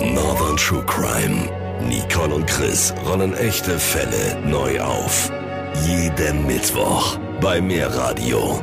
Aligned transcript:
Northern 0.00 0.56
True 0.56 0.82
Crime. 0.86 1.46
Nicole 1.86 2.34
und 2.34 2.46
Chris 2.46 2.94
rollen 3.06 3.34
echte 3.36 3.78
Fälle 3.78 4.38
neu 4.48 4.80
auf. 4.80 5.30
Jeden 5.86 6.46
Mittwoch 6.46 7.18
bei 7.42 7.60
Mehrradio. 7.60 8.62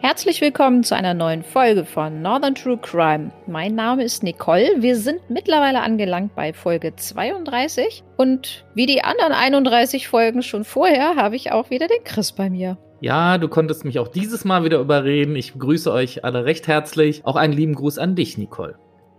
Herzlich 0.00 0.40
willkommen 0.40 0.82
zu 0.82 0.96
einer 0.96 1.14
neuen 1.14 1.44
Folge 1.44 1.84
von 1.84 2.20
Northern 2.20 2.56
True 2.56 2.78
Crime. 2.78 3.30
Mein 3.46 3.76
Name 3.76 4.02
ist 4.02 4.24
Nicole. 4.24 4.82
Wir 4.82 4.96
sind 4.96 5.20
mittlerweile 5.30 5.82
angelangt 5.82 6.34
bei 6.34 6.52
Folge 6.52 6.96
32 6.96 8.02
und 8.16 8.64
wie 8.74 8.86
die 8.86 9.04
anderen 9.04 9.32
31 9.32 10.08
Folgen 10.08 10.42
schon 10.42 10.64
vorher 10.64 11.14
habe 11.14 11.36
ich 11.36 11.52
auch 11.52 11.70
wieder 11.70 11.86
den 11.86 12.02
Chris 12.02 12.32
bei 12.32 12.50
mir. 12.50 12.76
Ja, 13.00 13.38
du 13.38 13.46
konntest 13.46 13.84
mich 13.84 14.00
auch 14.00 14.08
dieses 14.08 14.44
Mal 14.44 14.64
wieder 14.64 14.80
überreden. 14.80 15.36
Ich 15.36 15.52
begrüße 15.52 15.92
euch 15.92 16.24
alle 16.24 16.44
recht 16.44 16.66
herzlich. 16.66 17.24
Auch 17.24 17.36
einen 17.36 17.52
lieben 17.52 17.76
Gruß 17.76 17.98
an 17.98 18.16
dich, 18.16 18.36
Nicole. 18.36 18.74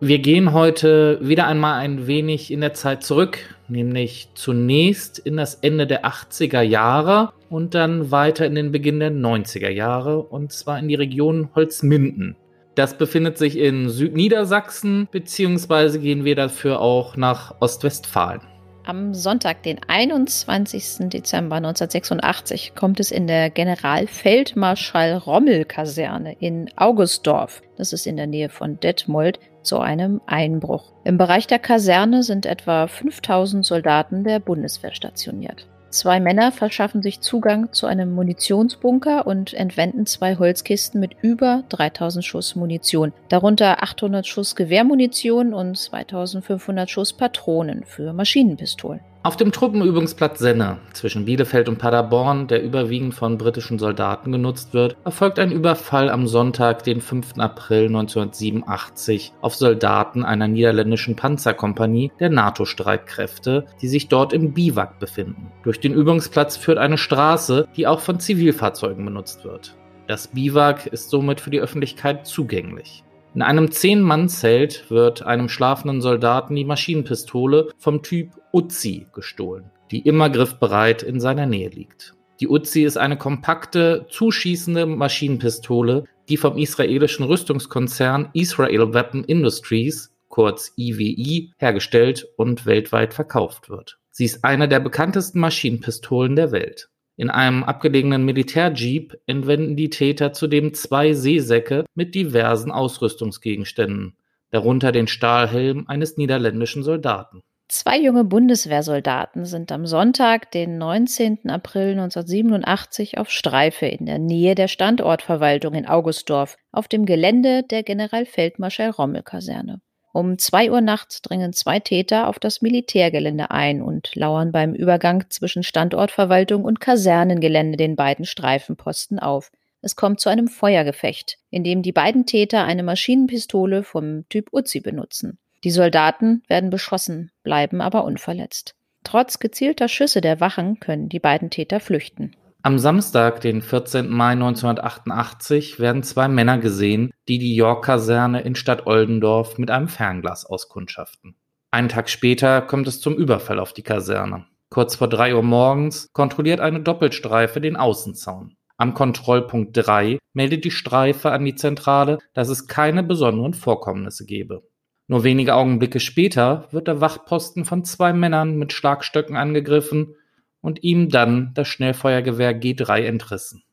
Wir 0.06 0.20
gehen 0.20 0.52
heute 0.52 1.18
wieder 1.22 1.48
einmal 1.48 1.80
ein 1.80 2.08
wenig 2.08 2.52
in 2.52 2.60
der 2.60 2.74
Zeit 2.74 3.04
zurück, 3.04 3.38
nämlich 3.70 4.28
zunächst 4.36 5.18
in 5.18 5.38
das 5.38 5.56
Ende 5.56 5.88
der 5.88 6.04
80er 6.04 6.60
Jahre 6.60 7.32
und 7.50 7.74
dann 7.74 8.12
weiter 8.12 8.46
in 8.46 8.54
den 8.54 8.74
Beginn 8.74 9.00
der 9.00 9.12
90er 9.12 9.70
Jahre 9.70 10.22
und 10.22 10.52
zwar 10.52 10.78
in 10.78 10.90
die 10.90 10.96
Region 10.96 11.48
Holzminden. 11.56 12.36
Das 12.76 12.98
befindet 12.98 13.38
sich 13.38 13.58
in 13.58 13.88
Südniedersachsen, 13.88 15.08
beziehungsweise 15.10 16.02
gehen 16.02 16.26
wir 16.26 16.36
dafür 16.36 16.82
auch 16.82 17.16
nach 17.16 17.62
Ostwestfalen. 17.62 18.42
Am 18.86 19.14
Sonntag, 19.14 19.64
den 19.64 19.80
21. 19.88 21.08
Dezember 21.08 21.56
1986, 21.56 22.76
kommt 22.76 23.00
es 23.00 23.10
in 23.10 23.28
der 23.28 23.50
Generalfeldmarschall-Rommel-Kaserne 23.50 26.36
in 26.42 26.70
Augustdorf, 26.76 27.62
das 27.78 27.94
ist 27.94 28.06
in 28.06 28.18
der 28.18 28.28
Nähe 28.28 28.50
von 28.50 28.78
Detmold, 28.82 29.40
zu 29.64 29.80
einem 29.80 30.22
Einbruch. 30.26 30.92
Im 31.04 31.18
Bereich 31.18 31.48
der 31.48 31.60
Kaserne 31.60 32.24
sind 32.24 32.46
etwa 32.46 32.88
5000 32.88 33.66
Soldaten 33.66 34.24
der 34.24 34.40
Bundeswehr 34.40 34.94
stationiert. 34.94 35.68
Zwei 35.94 36.20
Männer 36.20 36.52
verschaffen 36.52 37.04
sich 37.04 37.22
Zugang 37.22 37.72
zu 37.72 37.86
einem 37.86 38.16
Munitionsbunker 38.16 39.28
und 39.28 39.54
entwenden 39.54 40.08
zwei 40.08 40.38
Holzkisten 40.38 41.00
mit 41.00 41.12
über 41.22 41.66
3000 41.70 42.26
Schuss 42.26 42.56
Munition, 42.56 43.14
darunter 43.30 43.84
800 43.84 44.26
Schuss 44.26 44.56
Gewehrmunition 44.56 45.54
und 45.54 45.78
2500 45.78 46.90
Schuss 46.90 47.14
Patronen 47.14 47.84
für 47.84 48.12
Maschinenpistolen. 48.12 49.02
Auf 49.26 49.38
dem 49.38 49.54
Truppenübungsplatz 49.54 50.40
Senne 50.40 50.80
zwischen 50.92 51.24
Bielefeld 51.24 51.70
und 51.70 51.78
Paderborn, 51.78 52.48
der 52.48 52.62
überwiegend 52.62 53.14
von 53.14 53.38
britischen 53.38 53.80
Soldaten 53.80 54.34
genutzt 54.34 54.74
wird, 54.74 54.98
erfolgt 55.06 55.40
ein 55.40 55.54
Überfall 55.54 56.10
am 56.10 56.28
Sonntag, 56.28 56.84
den 56.84 57.00
5. 57.00 57.38
April 57.38 57.86
1987, 57.86 59.32
auf 59.40 59.56
Soldaten 59.56 60.26
einer 60.26 60.50
niederländischen 60.50 61.16
Panzerkompanie 61.16 62.12
der 62.20 62.32
NATO-Streitkräfte, 62.32 63.66
die 63.82 63.88
sich 63.88 64.10
dort 64.10 64.34
im 64.34 64.52
Biwak 64.52 65.00
befinden. 65.00 65.54
Durch 65.64 65.80
den 65.80 65.94
Übungsplatz 65.94 66.58
führt 66.58 66.78
eine 66.78 66.98
Straße, 66.98 67.70
die 67.78 67.88
auch 67.88 68.02
von 68.02 68.20
Zivilfahrzeugen 68.20 69.06
benutzt 69.06 69.46
wird. 69.46 69.78
Das 70.06 70.28
Biwak 70.28 70.86
ist 70.88 71.10
somit 71.10 71.40
für 71.40 71.50
die 71.50 71.62
Öffentlichkeit 71.62 72.28
zugänglich. 72.28 73.06
In 73.36 73.42
einem 73.42 73.72
Zehn-Mann-Zelt 73.72 74.92
wird 74.92 75.24
einem 75.24 75.50
schlafenden 75.50 76.02
Soldaten 76.02 76.56
die 76.56 76.66
Maschinenpistole 76.66 77.70
vom 77.80 78.04
Typ 78.04 78.30
Uzi 78.52 79.08
gestohlen, 79.12 79.72
die 79.90 80.02
immer 80.02 80.30
griffbereit 80.30 81.02
in 81.02 81.20
seiner 81.20 81.48
Nähe 81.48 81.70
liegt. 81.70 82.14
Die 82.40 82.48
Uzi 82.48 82.84
ist 82.84 82.98
eine 82.98 83.18
kompakte, 83.18 84.06
zuschießende 84.10 84.86
Maschinenpistole, 84.86 86.04
die 86.30 86.38
vom 86.38 86.58
israelischen 86.58 87.26
Rüstungskonzern 87.26 88.30
Israel 88.34 88.94
Weapon 88.94 89.24
Industries, 89.24 90.14
kurz 90.30 90.72
IWI, 90.78 91.54
hergestellt 91.58 92.28
und 92.38 92.68
weltweit 92.68 93.16
verkauft 93.16 93.68
wird. 93.68 93.98
Sie 94.12 94.26
ist 94.26 94.44
eine 94.46 94.68
der 94.68 94.80
bekanntesten 94.80 95.40
Maschinenpistolen 95.40 96.36
der 96.36 96.52
Welt. 96.52 96.90
In 97.16 97.30
einem 97.30 97.64
abgelegenen 97.64 98.26
Militärjeep 98.26 99.20
entwenden 99.28 99.76
die 99.76 99.90
Täter 99.90 100.34
zudem 100.34 100.74
zwei 100.74 101.14
Seesäcke 101.14 101.86
mit 101.94 102.16
diversen 102.16 102.72
Ausrüstungsgegenständen, 102.72 104.18
darunter 104.50 104.92
den 104.92 105.08
Stahlhelm 105.08 105.86
eines 105.88 106.18
niederländischen 106.18 106.84
Soldaten. 106.84 107.42
Zwei 107.70 108.00
junge 108.00 108.24
Bundeswehrsoldaten 108.24 109.46
sind 109.46 109.72
am 109.72 109.86
Sonntag, 109.86 110.52
den 110.52 110.78
19. 110.78 111.50
April 111.50 111.92
1987, 111.92 113.18
auf 113.18 113.30
Streife 113.30 113.86
in 113.86 114.06
der 114.06 114.20
Nähe 114.20 114.54
der 114.54 114.68
Standortverwaltung 114.68 115.74
in 115.74 115.88
Augustdorf 115.88 116.58
auf 116.72 116.88
dem 116.88 117.06
Gelände 117.06 117.64
der 117.64 117.84
Generalfeldmarschall-Rommel-Kaserne. 117.84 119.82
Um 120.14 120.38
zwei 120.38 120.72
Uhr 120.72 120.80
nachts 120.80 121.24
dringen 121.24 121.54
zwei 121.54 121.80
Täter 121.80 122.28
auf 122.28 122.38
das 122.38 122.62
Militärgelände 122.62 123.50
ein 123.50 123.82
und 123.82 124.16
lauern 124.16 124.52
beim 124.52 124.76
Übergang 124.76 125.26
zwischen 125.30 125.64
Standortverwaltung 125.64 126.64
und 126.64 126.80
Kasernengelände 126.80 127.78
den 127.78 127.96
beiden 127.96 128.24
Streifenposten 128.24 129.18
auf. 129.18 129.52
Es 129.82 129.96
kommt 129.96 130.20
zu 130.20 130.30
einem 130.30 130.48
Feuergefecht, 130.48 131.40
in 131.50 131.64
dem 131.64 131.82
die 131.82 131.92
beiden 131.92 132.28
Täter 132.28 132.64
eine 132.64 132.84
Maschinenpistole 132.84 133.84
vom 133.84 134.30
Typ 134.30 134.50
Uzi 134.54 134.82
benutzen. 134.82 135.40
Die 135.64 135.72
Soldaten 135.72 136.44
werden 136.48 136.70
beschossen, 136.70 137.32
bleiben 137.42 137.82
aber 137.82 138.04
unverletzt. 138.04 138.76
Trotz 139.04 139.40
gezielter 139.40 139.88
Schüsse 139.88 140.22
der 140.22 140.40
Wachen 140.40 140.80
können 140.80 141.10
die 141.10 141.20
beiden 141.20 141.50
Täter 141.50 141.80
flüchten. 141.80 142.36
Am 142.66 142.80
Samstag, 142.80 143.42
den 143.42 143.62
14. 143.62 144.10
Mai 144.10 144.32
1988, 144.32 145.82
werden 145.82 146.02
zwei 146.02 146.30
Männer 146.30 146.60
gesehen, 146.60 147.12
die 147.28 147.38
die 147.38 147.58
York-Kaserne 147.58 148.40
in 148.40 148.56
Stadt 148.56 148.88
Oldendorf 148.88 149.58
mit 149.58 149.70
einem 149.70 149.90
Fernglas 149.90 150.46
auskundschaften. 150.46 151.36
Einen 151.72 151.90
Tag 151.90 152.10
später 152.10 152.62
kommt 152.62 152.88
es 152.88 153.02
zum 153.02 153.16
Überfall 153.16 153.60
auf 153.60 153.74
die 153.74 153.82
Kaserne. 153.82 154.46
Kurz 154.70 154.96
vor 154.96 155.10
drei 155.10 155.36
Uhr 155.36 155.44
morgens 155.44 156.08
kontrolliert 156.14 156.62
eine 156.62 156.80
Doppelstreife 156.80 157.60
den 157.60 157.76
Außenzaun. 157.76 158.56
Am 158.78 158.94
Kontrollpunkt 158.94 159.72
3 159.74 160.20
meldet 160.32 160.64
die 160.64 160.72
Streife 160.72 161.32
an 161.34 161.44
die 161.44 161.56
Zentrale, 161.56 162.18
dass 162.34 162.48
es 162.48 162.68
keine 162.68 163.04
besonderen 163.04 163.54
Vorkommnisse 163.54 164.26
gebe. 164.26 164.64
Nur 165.08 165.26
wenige 165.26 165.56
Augenblicke 165.56 166.00
später 166.00 166.70
wird 166.72 166.88
der 166.88 167.02
Wachposten 167.02 167.66
von 167.66 167.84
zwei 167.84 168.14
Männern 168.14 168.56
mit 168.56 168.72
Schlagstöcken 168.72 169.36
angegriffen 169.36 170.16
und 170.64 170.82
ihm 170.82 171.10
dann 171.10 171.52
das 171.54 171.68
Schnellfeuergewehr 171.68 172.60
G3 172.60 173.04
entrissen. 173.04 173.64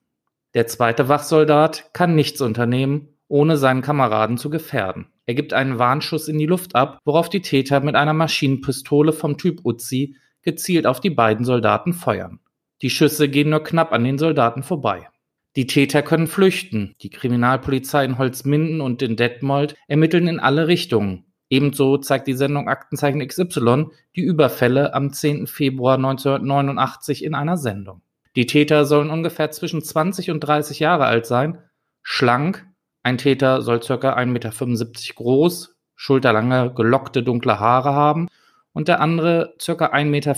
Der 0.54 0.66
zweite 0.66 1.08
Wachsoldat 1.08 1.94
kann 1.94 2.16
nichts 2.16 2.40
unternehmen, 2.40 3.08
ohne 3.28 3.56
seinen 3.56 3.80
Kameraden 3.80 4.36
zu 4.36 4.50
gefährden. 4.50 5.06
Er 5.24 5.34
gibt 5.34 5.52
einen 5.52 5.78
Warnschuss 5.78 6.26
in 6.26 6.38
die 6.38 6.46
Luft 6.46 6.74
ab, 6.74 6.98
worauf 7.04 7.28
die 7.28 7.42
Täter 7.42 7.78
mit 7.80 7.94
einer 7.94 8.12
Maschinenpistole 8.12 9.12
vom 9.12 9.38
Typ 9.38 9.64
Uzi 9.64 10.16
gezielt 10.42 10.88
auf 10.88 11.00
die 11.00 11.10
beiden 11.10 11.44
Soldaten 11.44 11.92
feuern. 11.92 12.40
Die 12.82 12.90
Schüsse 12.90 13.28
gehen 13.28 13.50
nur 13.50 13.62
knapp 13.62 13.92
an 13.92 14.02
den 14.02 14.18
Soldaten 14.18 14.64
vorbei. 14.64 15.06
Die 15.54 15.68
Täter 15.68 16.02
können 16.02 16.26
flüchten. 16.26 16.96
Die 17.02 17.10
Kriminalpolizei 17.10 18.04
in 18.04 18.18
Holzminden 18.18 18.80
und 18.80 19.02
in 19.02 19.14
Detmold 19.14 19.76
ermitteln 19.86 20.26
in 20.26 20.40
alle 20.40 20.66
Richtungen. 20.66 21.29
Ebenso 21.50 21.98
zeigt 21.98 22.28
die 22.28 22.34
Sendung 22.34 22.68
Aktenzeichen 22.68 23.26
XY 23.26 23.88
die 24.14 24.22
Überfälle 24.22 24.94
am 24.94 25.12
10. 25.12 25.48
Februar 25.48 25.96
1989 25.96 27.24
in 27.24 27.34
einer 27.34 27.56
Sendung. 27.56 28.02
Die 28.36 28.46
Täter 28.46 28.84
sollen 28.84 29.10
ungefähr 29.10 29.50
zwischen 29.50 29.82
20 29.82 30.30
und 30.30 30.40
30 30.40 30.78
Jahre 30.78 31.06
alt 31.06 31.26
sein, 31.26 31.58
schlank, 32.02 32.66
ein 33.02 33.18
Täter 33.18 33.62
soll 33.62 33.80
ca. 33.80 33.94
1,75 33.94 34.26
Meter 34.26 35.14
groß, 35.16 35.76
schulterlange, 35.96 36.72
gelockte 36.74 37.22
dunkle 37.24 37.58
Haare 37.58 37.92
haben 37.94 38.28
und 38.72 38.88
der 38.88 39.00
andere 39.00 39.54
ca. 39.58 39.72
1,85 39.72 40.04
Meter 40.04 40.34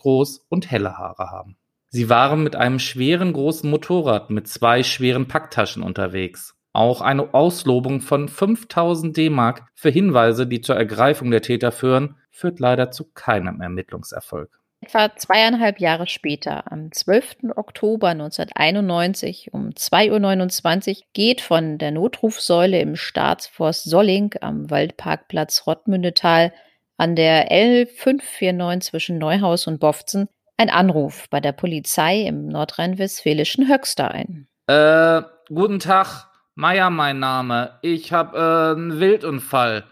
groß 0.00 0.46
und 0.48 0.70
helle 0.70 0.96
Haare 0.96 1.30
haben. 1.30 1.56
Sie 1.88 2.08
waren 2.08 2.42
mit 2.42 2.56
einem 2.56 2.78
schweren 2.78 3.34
großen 3.34 3.68
Motorrad 3.68 4.30
mit 4.30 4.48
zwei 4.48 4.82
schweren 4.82 5.28
Packtaschen 5.28 5.82
unterwegs. 5.82 6.54
Auch 6.72 7.00
eine 7.02 7.34
Auslobung 7.34 8.00
von 8.00 8.28
5000 8.28 9.16
D-Mark 9.16 9.64
für 9.74 9.90
Hinweise, 9.90 10.46
die 10.46 10.62
zur 10.62 10.76
Ergreifung 10.76 11.30
der 11.30 11.42
Täter 11.42 11.70
führen, 11.70 12.16
führt 12.30 12.60
leider 12.60 12.90
zu 12.90 13.04
keinem 13.12 13.60
Ermittlungserfolg. 13.60 14.58
Etwa 14.80 15.14
zweieinhalb 15.14 15.78
Jahre 15.78 16.08
später, 16.08 16.72
am 16.72 16.90
12. 16.90 17.52
Oktober 17.54 18.08
1991 18.08 19.52
um 19.52 19.68
2.29 19.70 20.88
Uhr, 20.90 21.02
geht 21.12 21.40
von 21.40 21.78
der 21.78 21.92
Notrufsäule 21.92 22.80
im 22.80 22.96
Staatsforst 22.96 23.84
Solling 23.84 24.34
am 24.40 24.70
Waldparkplatz 24.70 25.68
Rottmündetal 25.68 26.52
an 26.96 27.14
der 27.14 27.52
L549 27.52 28.80
zwischen 28.80 29.18
Neuhaus 29.18 29.68
und 29.68 29.78
Bofzen 29.78 30.28
ein 30.56 30.70
Anruf 30.70 31.28
bei 31.30 31.40
der 31.40 31.52
Polizei 31.52 32.22
im 32.22 32.48
nordrhein-westfälischen 32.48 33.68
Höxter 33.68 34.10
ein. 34.10 34.48
Äh, 34.66 35.22
guten 35.48 35.78
Tag. 35.78 36.31
Meier 36.54 36.90
mein 36.90 37.18
Name. 37.18 37.78
Ich 37.82 38.12
habe 38.12 38.36
äh, 38.36 38.76
einen 38.76 39.00
Wildunfall. 39.00 39.84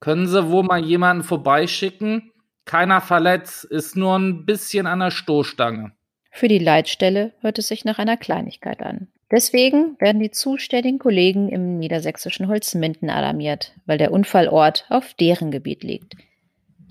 Können 0.00 0.26
Sie 0.26 0.50
wohl 0.50 0.64
mal 0.64 0.84
jemanden 0.84 1.22
vorbeischicken? 1.22 2.32
Keiner 2.64 3.00
verletzt, 3.00 3.64
ist 3.64 3.96
nur 3.96 4.18
ein 4.18 4.44
bisschen 4.44 4.86
an 4.86 5.00
der 5.00 5.10
Stoßstange. 5.10 5.92
Für 6.30 6.48
die 6.48 6.58
Leitstelle 6.58 7.32
hört 7.40 7.58
es 7.58 7.68
sich 7.68 7.84
nach 7.84 7.98
einer 7.98 8.16
Kleinigkeit 8.16 8.82
an. 8.82 9.08
Deswegen 9.30 9.96
werden 10.00 10.20
die 10.20 10.30
zuständigen 10.30 10.98
Kollegen 10.98 11.48
im 11.48 11.78
niedersächsischen 11.78 12.48
Holzminden 12.48 13.08
alarmiert, 13.08 13.72
weil 13.86 13.98
der 13.98 14.12
Unfallort 14.12 14.86
auf 14.90 15.14
deren 15.14 15.50
Gebiet 15.50 15.84
liegt. 15.84 16.14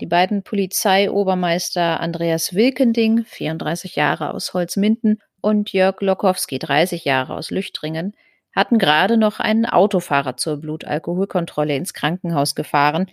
Die 0.00 0.06
beiden 0.06 0.42
Polizeiobermeister 0.42 2.00
Andreas 2.00 2.54
Wilkending, 2.54 3.24
34 3.26 3.96
Jahre 3.96 4.34
aus 4.34 4.54
Holzminden, 4.54 5.20
und 5.40 5.72
Jörg 5.72 6.00
Lokowski, 6.00 6.58
30 6.58 7.04
Jahre 7.04 7.34
aus 7.34 7.50
Lüchtringen, 7.50 8.14
hatten 8.54 8.78
gerade 8.78 9.16
noch 9.16 9.40
einen 9.40 9.66
Autofahrer 9.66 10.36
zur 10.36 10.58
Blutalkoholkontrolle 10.58 11.74
ins 11.76 11.94
Krankenhaus 11.94 12.54
gefahren. 12.54 13.10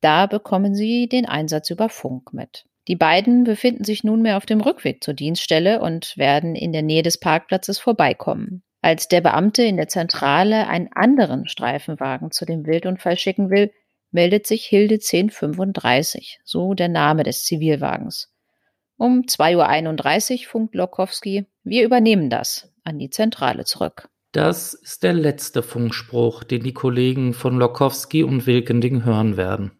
Da 0.00 0.26
bekommen 0.26 0.74
sie 0.74 1.08
den 1.08 1.26
Einsatz 1.26 1.70
über 1.70 1.88
Funk 1.88 2.32
mit. 2.32 2.66
Die 2.88 2.96
beiden 2.96 3.44
befinden 3.44 3.84
sich 3.84 4.04
nunmehr 4.04 4.36
auf 4.36 4.46
dem 4.46 4.60
Rückweg 4.60 5.02
zur 5.02 5.14
Dienststelle 5.14 5.80
und 5.80 6.16
werden 6.16 6.54
in 6.54 6.72
der 6.72 6.82
Nähe 6.82 7.02
des 7.02 7.18
Parkplatzes 7.18 7.78
vorbeikommen. 7.78 8.62
Als 8.80 9.08
der 9.08 9.20
Beamte 9.20 9.64
in 9.64 9.76
der 9.76 9.88
Zentrale 9.88 10.68
einen 10.68 10.88
anderen 10.94 11.48
Streifenwagen 11.48 12.30
zu 12.30 12.44
dem 12.44 12.66
Wildunfall 12.66 13.18
schicken 13.18 13.50
will, 13.50 13.72
meldet 14.12 14.46
sich 14.46 14.64
Hilde 14.64 14.94
1035, 14.94 16.38
so 16.44 16.74
der 16.74 16.88
Name 16.88 17.24
des 17.24 17.42
Zivilwagens. 17.44 18.32
Um 18.96 19.22
2.31 19.22 20.44
Uhr 20.44 20.48
funkt 20.48 20.74
Lokowski, 20.76 21.46
wir 21.64 21.84
übernehmen 21.84 22.30
das, 22.30 22.72
an 22.84 22.98
die 22.98 23.10
Zentrale 23.10 23.64
zurück. 23.64 24.08
Das 24.36 24.74
ist 24.74 25.02
der 25.02 25.14
letzte 25.14 25.62
Funkspruch, 25.62 26.44
den 26.44 26.62
die 26.62 26.74
Kollegen 26.74 27.32
von 27.32 27.56
Lokowski 27.56 28.22
und 28.22 28.46
Wilkending 28.46 29.02
hören 29.02 29.38
werden. 29.38 29.70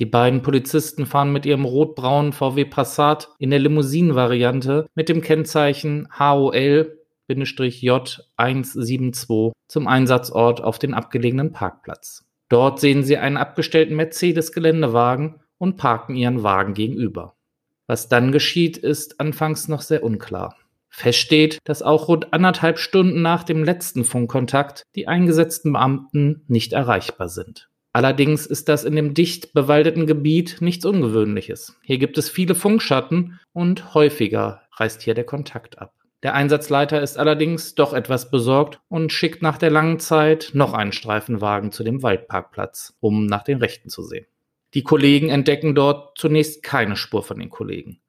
Die 0.00 0.04
beiden 0.04 0.42
Polizisten 0.42 1.06
fahren 1.06 1.32
mit 1.32 1.46
ihrem 1.46 1.64
rotbraunen 1.64 2.32
VW 2.32 2.64
Passat 2.64 3.28
in 3.38 3.50
der 3.50 3.60
Limousinenvariante 3.60 4.88
mit 4.96 5.08
dem 5.08 5.20
Kennzeichen 5.20 6.08
HOL 6.18 6.98
J172 7.30 9.52
zum 9.68 9.86
Einsatzort 9.86 10.60
auf 10.60 10.80
den 10.80 10.92
abgelegenen 10.92 11.52
Parkplatz. 11.52 12.24
Dort 12.48 12.80
sehen 12.80 13.04
sie 13.04 13.16
einen 13.16 13.36
abgestellten 13.36 13.94
Mercedes-Geländewagen 13.94 15.36
und 15.56 15.76
parken 15.76 16.16
ihren 16.16 16.42
Wagen 16.42 16.74
gegenüber. 16.74 17.36
Was 17.86 18.08
dann 18.08 18.32
geschieht, 18.32 18.76
ist 18.76 19.20
anfangs 19.20 19.68
noch 19.68 19.82
sehr 19.82 20.02
unklar. 20.02 20.56
Fest 20.90 21.18
steht, 21.18 21.58
dass 21.64 21.82
auch 21.82 22.08
rund 22.08 22.32
anderthalb 22.32 22.78
Stunden 22.78 23.22
nach 23.22 23.44
dem 23.44 23.64
letzten 23.64 24.04
Funkkontakt 24.04 24.82
die 24.94 25.08
eingesetzten 25.08 25.72
Beamten 25.72 26.44
nicht 26.48 26.72
erreichbar 26.72 27.28
sind. 27.28 27.70
Allerdings 27.92 28.46
ist 28.46 28.68
das 28.68 28.84
in 28.84 28.94
dem 28.94 29.14
dicht 29.14 29.52
bewaldeten 29.52 30.06
Gebiet 30.06 30.58
nichts 30.60 30.84
Ungewöhnliches. 30.84 31.76
Hier 31.82 31.98
gibt 31.98 32.18
es 32.18 32.28
viele 32.28 32.54
Funkschatten 32.54 33.40
und 33.52 33.94
häufiger 33.94 34.62
reißt 34.72 35.02
hier 35.02 35.14
der 35.14 35.24
Kontakt 35.24 35.78
ab. 35.78 35.94
Der 36.22 36.34
Einsatzleiter 36.34 37.00
ist 37.00 37.18
allerdings 37.18 37.74
doch 37.74 37.94
etwas 37.94 38.30
besorgt 38.30 38.80
und 38.88 39.10
schickt 39.10 39.42
nach 39.42 39.56
der 39.56 39.70
langen 39.70 39.98
Zeit 39.98 40.50
noch 40.52 40.74
einen 40.74 40.92
Streifenwagen 40.92 41.72
zu 41.72 41.82
dem 41.82 42.02
Waldparkplatz, 42.02 42.94
um 43.00 43.26
nach 43.26 43.42
den 43.42 43.58
Rechten 43.58 43.88
zu 43.88 44.02
sehen. 44.02 44.26
Die 44.74 44.82
Kollegen 44.82 45.30
entdecken 45.30 45.74
dort 45.74 46.16
zunächst 46.16 46.62
keine 46.62 46.94
Spur 46.96 47.22
von 47.22 47.38
den 47.38 47.50
Kollegen. 47.50 48.00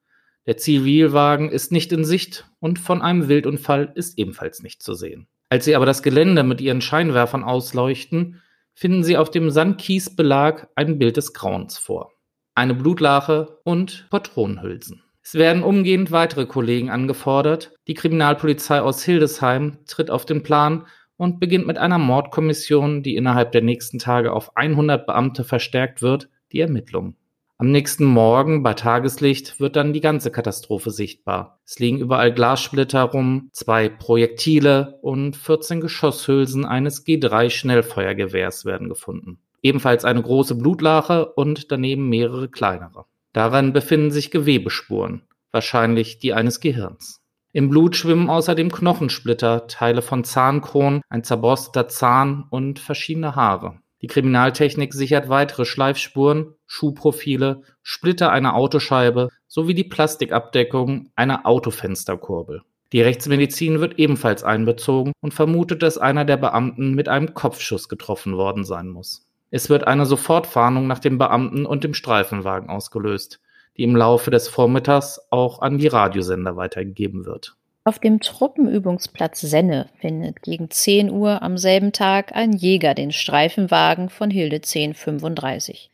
Der 0.47 0.57
Zivilwagen 0.57 1.49
ist 1.49 1.71
nicht 1.71 1.91
in 1.91 2.03
Sicht 2.03 2.49
und 2.59 2.79
von 2.79 3.01
einem 3.01 3.27
Wildunfall 3.27 3.91
ist 3.95 4.17
ebenfalls 4.17 4.63
nicht 4.63 4.81
zu 4.81 4.95
sehen. 4.95 5.27
Als 5.49 5.65
sie 5.65 5.75
aber 5.75 5.85
das 5.85 6.01
Gelände 6.01 6.43
mit 6.43 6.61
ihren 6.61 6.81
Scheinwerfern 6.81 7.43
ausleuchten, 7.43 8.41
finden 8.73 9.03
sie 9.03 9.17
auf 9.17 9.29
dem 9.29 9.51
Sandkiesbelag 9.51 10.67
ein 10.75 10.97
Bild 10.97 11.17
des 11.17 11.33
Grauens 11.33 11.77
vor. 11.77 12.13
Eine 12.55 12.73
Blutlache 12.73 13.59
und 13.63 14.07
Patronenhülsen. 14.09 15.03
Es 15.23 15.35
werden 15.35 15.63
umgehend 15.63 16.11
weitere 16.11 16.47
Kollegen 16.47 16.89
angefordert. 16.89 17.73
Die 17.87 17.93
Kriminalpolizei 17.93 18.81
aus 18.81 19.03
Hildesheim 19.03 19.77
tritt 19.85 20.09
auf 20.09 20.25
den 20.25 20.41
Plan 20.41 20.87
und 21.17 21.39
beginnt 21.39 21.67
mit 21.67 21.77
einer 21.77 21.99
Mordkommission, 21.99 23.03
die 23.03 23.15
innerhalb 23.15 23.51
der 23.51 23.61
nächsten 23.61 23.99
Tage 23.99 24.33
auf 24.33 24.57
100 24.57 25.05
Beamte 25.05 25.43
verstärkt 25.43 26.01
wird, 26.01 26.29
die 26.51 26.61
Ermittlungen. 26.61 27.15
Am 27.61 27.69
nächsten 27.69 28.05
Morgen 28.05 28.63
bei 28.63 28.73
Tageslicht 28.73 29.59
wird 29.59 29.75
dann 29.75 29.93
die 29.93 30.01
ganze 30.01 30.31
Katastrophe 30.31 30.89
sichtbar. 30.89 31.59
Es 31.63 31.77
liegen 31.77 31.99
überall 31.99 32.33
Glassplitter 32.33 33.03
rum, 33.03 33.51
zwei 33.53 33.87
Projektile 33.87 34.97
und 35.03 35.37
14 35.37 35.79
Geschosshülsen 35.79 36.65
eines 36.65 37.05
G3 37.05 37.51
Schnellfeuergewehrs 37.51 38.65
werden 38.65 38.89
gefunden. 38.89 39.43
Ebenfalls 39.61 40.05
eine 40.05 40.23
große 40.23 40.55
Blutlache 40.55 41.33
und 41.33 41.71
daneben 41.71 42.09
mehrere 42.09 42.49
kleinere. 42.49 43.05
Daran 43.31 43.73
befinden 43.73 44.09
sich 44.09 44.31
Gewebespuren, 44.31 45.27
wahrscheinlich 45.51 46.17
die 46.17 46.33
eines 46.33 46.61
Gehirns. 46.61 47.21
Im 47.53 47.69
Blut 47.69 47.95
schwimmen 47.95 48.31
außerdem 48.31 48.71
Knochensplitter, 48.71 49.67
Teile 49.67 50.01
von 50.01 50.23
Zahnkronen, 50.23 51.01
ein 51.09 51.23
zerborsteter 51.23 51.87
Zahn 51.87 52.43
und 52.49 52.79
verschiedene 52.79 53.35
Haare. 53.35 53.75
Die 54.01 54.07
Kriminaltechnik 54.07 54.93
sichert 54.93 55.29
weitere 55.29 55.65
Schleifspuren, 55.65 56.55
Schuhprofile, 56.65 57.61
Splitter 57.83 58.31
einer 58.31 58.55
Autoscheibe 58.55 59.29
sowie 59.47 59.75
die 59.75 59.83
Plastikabdeckung 59.83 61.11
einer 61.15 61.45
Autofensterkurbel. 61.45 62.63
Die 62.93 63.01
Rechtsmedizin 63.01 63.79
wird 63.79 63.99
ebenfalls 63.99 64.43
einbezogen 64.43 65.13
und 65.21 65.33
vermutet, 65.33 65.81
dass 65.83 65.97
einer 65.97 66.25
der 66.25 66.37
Beamten 66.37 66.93
mit 66.93 67.07
einem 67.07 67.33
Kopfschuss 67.33 67.87
getroffen 67.87 68.35
worden 68.35 68.65
sein 68.65 68.89
muss. 68.89 69.27
Es 69.49 69.69
wird 69.69 69.85
eine 69.85 70.05
Sofortwarnung 70.05 70.87
nach 70.87 70.99
dem 70.99 71.17
Beamten 71.17 71.65
und 71.65 71.83
dem 71.83 71.93
Streifenwagen 71.93 72.69
ausgelöst, 72.69 73.39
die 73.77 73.83
im 73.83 73.95
Laufe 73.95 74.31
des 74.31 74.49
Vormittags 74.49 75.21
auch 75.29 75.61
an 75.61 75.77
die 75.77 75.87
Radiosender 75.87 76.57
weitergegeben 76.57 77.25
wird. 77.25 77.55
Auf 77.83 77.97
dem 77.97 78.19
Truppenübungsplatz 78.19 79.41
Senne 79.41 79.89
findet 79.99 80.43
gegen 80.43 80.69
10 80.69 81.09
Uhr 81.09 81.41
am 81.41 81.57
selben 81.57 81.91
Tag 81.91 82.35
ein 82.35 82.53
Jäger 82.53 82.93
den 82.93 83.11
Streifenwagen 83.11 84.09
von 84.09 84.29
Hilde 84.29 84.57
1035. 84.57 85.89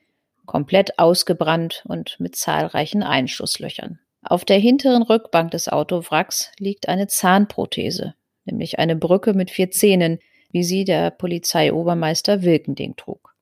Komplett 0.45 1.00
ausgebrannt 1.00 1.86
und 1.88 2.19
mit 2.19 2.36
zahlreichen 2.36 3.04
Einschusslöchern. 3.04 4.00
Auf 4.22 4.44
der 4.44 4.60
hinteren 4.60 5.01
Rückbank 5.01 5.51
des 5.51 5.69
Autowracks 5.69 6.51
liegt 6.60 6.89
eine 6.89 7.07
Zahnprothese, 7.07 8.16
nämlich 8.44 8.80
eine 8.80 8.98
Brücke 8.98 9.33
mit 9.33 9.50
vier 9.50 9.72
Zähnen, 9.72 10.19
wie 10.51 10.63
sie 10.63 10.83
der 10.83 11.10
Polizeiobermeister 11.12 12.42
Wilkending 12.42 12.98
trug. 12.98 13.33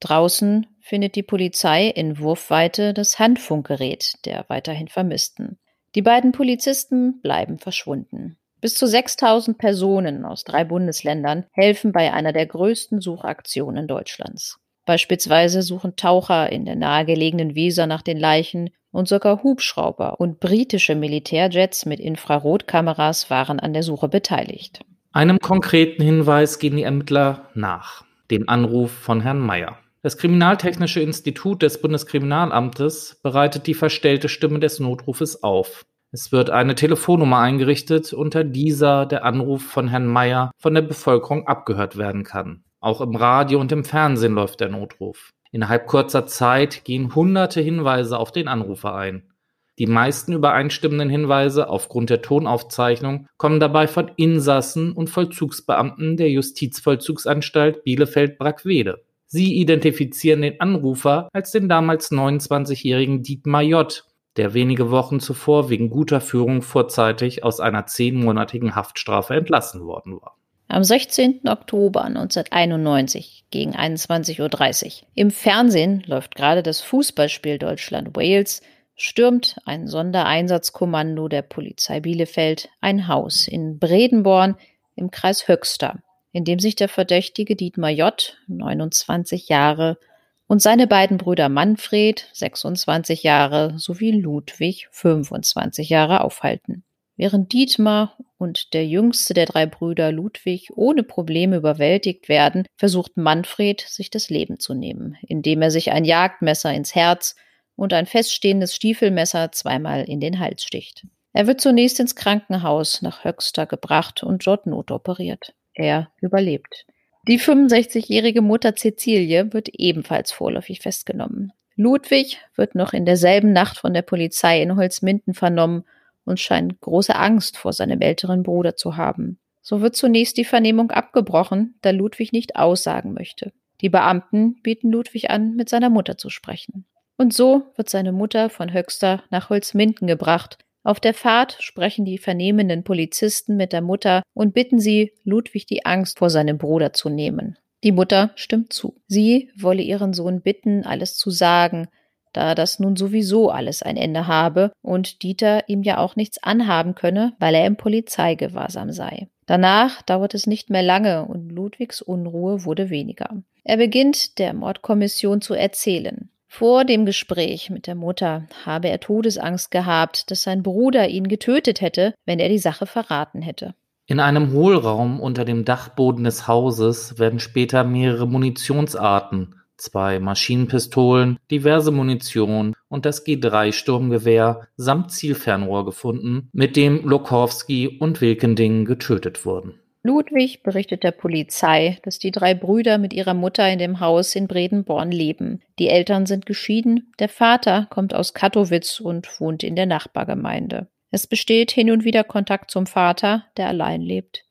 Draußen 0.00 0.66
findet 0.80 1.14
die 1.14 1.22
Polizei 1.22 1.86
in 1.86 2.18
Wurfweite 2.18 2.94
das 2.94 3.20
Handfunkgerät 3.20 4.14
der 4.24 4.44
weiterhin 4.48 4.88
Vermissten. 4.88 5.58
Die 5.96 6.02
beiden 6.02 6.32
Polizisten 6.32 7.22
bleiben 7.22 7.58
verschwunden. 7.58 8.36
Bis 8.60 8.74
zu 8.74 8.86
6000 8.86 9.56
Personen 9.56 10.26
aus 10.26 10.44
drei 10.44 10.62
Bundesländern 10.62 11.46
helfen 11.52 11.92
bei 11.92 12.12
einer 12.12 12.34
der 12.34 12.44
größten 12.44 13.00
Suchaktionen 13.00 13.88
Deutschlands. 13.88 14.58
Beispielsweise 14.84 15.62
suchen 15.62 15.96
Taucher 15.96 16.52
in 16.52 16.66
der 16.66 16.76
nahegelegenen 16.76 17.54
Weser 17.54 17.86
nach 17.86 18.02
den 18.02 18.18
Leichen 18.18 18.68
und 18.92 19.08
sogar 19.08 19.42
Hubschrauber 19.42 20.20
und 20.20 20.38
britische 20.38 20.94
Militärjets 20.94 21.86
mit 21.86 21.98
Infrarotkameras 21.98 23.30
waren 23.30 23.58
an 23.58 23.72
der 23.72 23.82
Suche 23.82 24.08
beteiligt. 24.08 24.80
Einem 25.12 25.38
konkreten 25.38 26.02
Hinweis 26.02 26.58
gehen 26.58 26.76
die 26.76 26.82
Ermittler 26.82 27.48
nach, 27.54 28.04
dem 28.30 28.50
Anruf 28.50 28.92
von 28.92 29.22
Herrn 29.22 29.40
Meyer. 29.40 29.78
Das 30.06 30.18
Kriminaltechnische 30.18 31.00
Institut 31.00 31.62
des 31.62 31.80
Bundeskriminalamtes 31.80 33.18
bereitet 33.24 33.66
die 33.66 33.74
verstellte 33.74 34.28
Stimme 34.28 34.60
des 34.60 34.78
Notrufes 34.78 35.42
auf. 35.42 35.84
Es 36.12 36.32
wird 36.32 36.50
eine 36.50 36.74
Telefonnummer 36.74 37.38
eingerichtet, 37.38 38.12
unter 38.12 38.44
dieser 38.44 39.06
der 39.06 39.24
Anruf 39.24 39.62
von 39.62 39.88
Herrn 39.88 40.06
Meyer 40.06 40.50
von 40.56 40.74
der 40.74 40.82
Bevölkerung 40.82 41.46
abgehört 41.46 41.96
werden 41.96 42.24
kann. 42.24 42.64
Auch 42.80 43.00
im 43.00 43.16
Radio 43.16 43.60
und 43.60 43.72
im 43.72 43.84
Fernsehen 43.84 44.34
läuft 44.34 44.60
der 44.60 44.68
Notruf. 44.68 45.30
Innerhalb 45.50 45.86
kurzer 45.86 46.26
Zeit 46.26 46.84
gehen 46.84 47.14
hunderte 47.14 47.60
Hinweise 47.60 48.18
auf 48.18 48.32
den 48.32 48.48
Anrufer 48.48 48.94
ein. 48.94 49.30
Die 49.78 49.86
meisten 49.86 50.32
übereinstimmenden 50.32 51.10
Hinweise 51.10 51.68
aufgrund 51.68 52.08
der 52.08 52.22
Tonaufzeichnung 52.22 53.26
kommen 53.36 53.60
dabei 53.60 53.86
von 53.86 54.10
Insassen 54.16 54.92
und 54.92 55.10
Vollzugsbeamten 55.10 56.16
der 56.16 56.30
Justizvollzugsanstalt 56.30 57.84
Bielefeld-Brackwede. 57.84 59.04
Sie 59.26 59.54
identifizieren 59.54 60.42
den 60.42 60.60
Anrufer 60.60 61.28
als 61.32 61.50
den 61.50 61.68
damals 61.68 62.10
29-jährigen 62.10 63.22
Dietmar 63.22 63.62
J., 63.62 64.04
der 64.36 64.54
wenige 64.54 64.90
Wochen 64.90 65.20
zuvor 65.20 65.70
wegen 65.70 65.90
guter 65.90 66.20
Führung 66.20 66.62
vorzeitig 66.62 67.44
aus 67.44 67.60
einer 67.60 67.86
zehnmonatigen 67.86 68.74
Haftstrafe 68.74 69.34
entlassen 69.34 69.84
worden 69.84 70.20
war. 70.20 70.36
Am 70.68 70.82
16. 70.82 71.42
Oktober 71.46 72.04
1991 72.04 73.44
gegen 73.50 73.76
21.30 73.76 74.84
Uhr 75.02 75.08
im 75.14 75.30
Fernsehen 75.30 76.02
läuft 76.06 76.34
gerade 76.34 76.62
das 76.62 76.80
Fußballspiel 76.80 77.58
Deutschland-Wales, 77.58 78.62
stürmt 78.96 79.56
ein 79.64 79.86
Sondereinsatzkommando 79.86 81.28
der 81.28 81.42
Polizei 81.42 82.00
Bielefeld 82.00 82.68
ein 82.80 83.06
Haus 83.06 83.46
in 83.46 83.78
Bredenborn 83.78 84.56
im 84.96 85.10
Kreis 85.10 85.46
Höxter 85.46 86.00
in 86.36 86.44
dem 86.44 86.58
sich 86.58 86.76
der 86.76 86.90
Verdächtige 86.90 87.56
Dietmar 87.56 87.88
J., 87.88 88.36
29 88.46 89.48
Jahre, 89.48 89.96
und 90.46 90.62
seine 90.62 90.86
beiden 90.86 91.18
Brüder 91.18 91.48
Manfred, 91.48 92.28
26 92.32 93.22
Jahre, 93.22 93.74
sowie 93.78 94.12
Ludwig, 94.12 94.88
25 94.90 95.88
Jahre, 95.88 96.22
aufhalten. 96.22 96.84
Während 97.16 97.52
Dietmar 97.52 98.16
und 98.36 98.74
der 98.74 98.86
jüngste 98.86 99.32
der 99.32 99.46
drei 99.46 99.64
Brüder 99.64 100.12
Ludwig 100.12 100.68
ohne 100.76 101.02
Probleme 101.02 101.56
überwältigt 101.56 102.28
werden, 102.28 102.66
versucht 102.76 103.16
Manfred, 103.16 103.80
sich 103.80 104.10
das 104.10 104.28
Leben 104.28 104.60
zu 104.60 104.74
nehmen, 104.74 105.16
indem 105.26 105.62
er 105.62 105.70
sich 105.70 105.92
ein 105.92 106.04
Jagdmesser 106.04 106.72
ins 106.74 106.94
Herz 106.94 107.34
und 107.74 107.94
ein 107.94 108.06
feststehendes 108.06 108.74
Stiefelmesser 108.74 109.50
zweimal 109.52 110.04
in 110.04 110.20
den 110.20 110.38
Hals 110.38 110.62
sticht. 110.62 111.06
Er 111.32 111.46
wird 111.46 111.60
zunächst 111.60 112.00
ins 112.00 112.16
Krankenhaus 112.16 113.02
nach 113.02 113.24
Höxter 113.24 113.66
gebracht 113.66 114.22
und 114.22 114.46
dort 114.46 114.66
notoperiert. 114.66 115.54
Er 115.74 116.10
überlebt. 116.20 116.86
Die 117.28 117.40
65-jährige 117.40 118.40
Mutter 118.40 118.76
Cäcilie 118.76 119.52
wird 119.52 119.68
ebenfalls 119.70 120.30
vorläufig 120.30 120.80
festgenommen. 120.80 121.52
Ludwig 121.74 122.38
wird 122.54 122.76
noch 122.76 122.92
in 122.92 123.04
derselben 123.04 123.52
Nacht 123.52 123.78
von 123.78 123.92
der 123.92 124.02
Polizei 124.02 124.62
in 124.62 124.76
Holzminden 124.76 125.34
vernommen 125.34 125.84
und 126.24 126.38
scheint 126.38 126.80
große 126.80 127.16
Angst 127.16 127.58
vor 127.58 127.72
seinem 127.72 128.00
älteren 128.00 128.44
Bruder 128.44 128.76
zu 128.76 128.96
haben. 128.96 129.38
So 129.60 129.80
wird 129.80 129.96
zunächst 129.96 130.36
die 130.36 130.44
Vernehmung 130.44 130.92
abgebrochen, 130.92 131.74
da 131.82 131.90
Ludwig 131.90 132.32
nicht 132.32 132.54
aussagen 132.54 133.12
möchte. 133.12 133.52
Die 133.80 133.88
Beamten 133.88 134.62
bieten 134.62 134.92
Ludwig 134.92 135.28
an, 135.28 135.56
mit 135.56 135.68
seiner 135.68 135.90
Mutter 135.90 136.16
zu 136.16 136.30
sprechen. 136.30 136.86
Und 137.16 137.34
so 137.34 137.64
wird 137.74 137.90
seine 137.90 138.12
Mutter 138.12 138.50
von 138.50 138.72
Höxter 138.72 139.24
nach 139.30 139.50
Holzminden 139.50 140.06
gebracht, 140.06 140.58
auf 140.86 141.00
der 141.00 141.14
Fahrt 141.14 141.56
sprechen 141.60 142.04
die 142.04 142.16
vernehmenden 142.16 142.84
Polizisten 142.84 143.56
mit 143.56 143.72
der 143.72 143.82
Mutter 143.82 144.22
und 144.34 144.54
bitten 144.54 144.78
sie, 144.78 145.12
Ludwig 145.24 145.66
die 145.66 145.84
Angst 145.84 146.18
vor 146.18 146.30
seinem 146.30 146.58
Bruder 146.58 146.92
zu 146.92 147.08
nehmen. 147.08 147.58
Die 147.82 147.92
Mutter 147.92 148.30
stimmt 148.36 148.72
zu. 148.72 148.94
Sie 149.06 149.50
wolle 149.56 149.82
ihren 149.82 150.12
Sohn 150.12 150.40
bitten, 150.40 150.84
alles 150.84 151.16
zu 151.16 151.30
sagen, 151.30 151.88
da 152.32 152.54
das 152.54 152.78
nun 152.78 152.96
sowieso 152.96 153.50
alles 153.50 153.82
ein 153.82 153.96
Ende 153.96 154.26
habe 154.26 154.70
und 154.82 155.22
Dieter 155.22 155.68
ihm 155.68 155.82
ja 155.82 155.98
auch 155.98 156.16
nichts 156.16 156.42
anhaben 156.42 156.94
könne, 156.94 157.32
weil 157.38 157.54
er 157.54 157.66
im 157.66 157.76
Polizeigewahrsam 157.76 158.92
sei. 158.92 159.28
Danach 159.46 160.02
dauert 160.02 160.34
es 160.34 160.46
nicht 160.46 160.70
mehr 160.70 160.82
lange 160.82 161.24
und 161.24 161.50
Ludwigs 161.50 162.02
Unruhe 162.02 162.64
wurde 162.64 162.90
weniger. 162.90 163.42
Er 163.64 163.78
beginnt 163.78 164.38
der 164.38 164.54
Mordkommission 164.54 165.40
zu 165.40 165.54
erzählen. 165.54 166.30
Vor 166.48 166.84
dem 166.84 167.06
Gespräch 167.06 167.70
mit 167.70 167.86
der 167.86 167.94
Mutter 167.94 168.46
habe 168.64 168.88
er 168.88 169.00
Todesangst 169.00 169.70
gehabt, 169.70 170.30
dass 170.30 170.42
sein 170.42 170.62
Bruder 170.62 171.08
ihn 171.08 171.28
getötet 171.28 171.80
hätte, 171.80 172.14
wenn 172.24 172.38
er 172.38 172.48
die 172.48 172.58
Sache 172.58 172.86
verraten 172.86 173.42
hätte. 173.42 173.74
In 174.06 174.20
einem 174.20 174.52
Hohlraum 174.52 175.18
unter 175.20 175.44
dem 175.44 175.64
Dachboden 175.64 176.24
des 176.24 176.46
Hauses 176.46 177.18
werden 177.18 177.40
später 177.40 177.82
mehrere 177.82 178.26
Munitionsarten, 178.28 179.56
zwei 179.76 180.20
Maschinenpistolen, 180.20 181.38
diverse 181.50 181.90
Munition 181.90 182.74
und 182.88 183.04
das 183.04 183.26
G3-Sturmgewehr 183.26 184.68
samt 184.76 185.10
Zielfernrohr 185.10 185.84
gefunden, 185.84 186.48
mit 186.52 186.76
dem 186.76 187.06
Lokowski 187.06 187.98
und 187.98 188.20
Wilkending 188.20 188.84
getötet 188.84 189.44
wurden. 189.44 189.80
Ludwig 190.06 190.62
berichtet 190.62 191.02
der 191.02 191.10
Polizei, 191.10 191.98
dass 192.04 192.18
die 192.18 192.30
drei 192.30 192.54
Brüder 192.54 192.96
mit 192.98 193.12
ihrer 193.12 193.34
Mutter 193.34 193.68
in 193.68 193.78
dem 193.78 193.98
Haus 194.00 194.34
in 194.36 194.46
Bredenborn 194.46 195.10
leben. 195.10 195.62
Die 195.78 195.88
Eltern 195.88 196.26
sind 196.26 196.46
geschieden, 196.46 197.12
der 197.18 197.28
Vater 197.28 197.86
kommt 197.90 198.14
aus 198.14 198.32
Katowice 198.32 199.00
und 199.00 199.28
wohnt 199.40 199.62
in 199.62 199.74
der 199.74 199.86
Nachbargemeinde. 199.86 200.88
Es 201.10 201.26
besteht 201.26 201.70
hin 201.72 201.90
und 201.90 202.04
wieder 202.04 202.24
Kontakt 202.24 202.70
zum 202.70 202.86
Vater, 202.86 203.46
der 203.56 203.68
allein 203.68 204.00
lebt. 204.00 204.44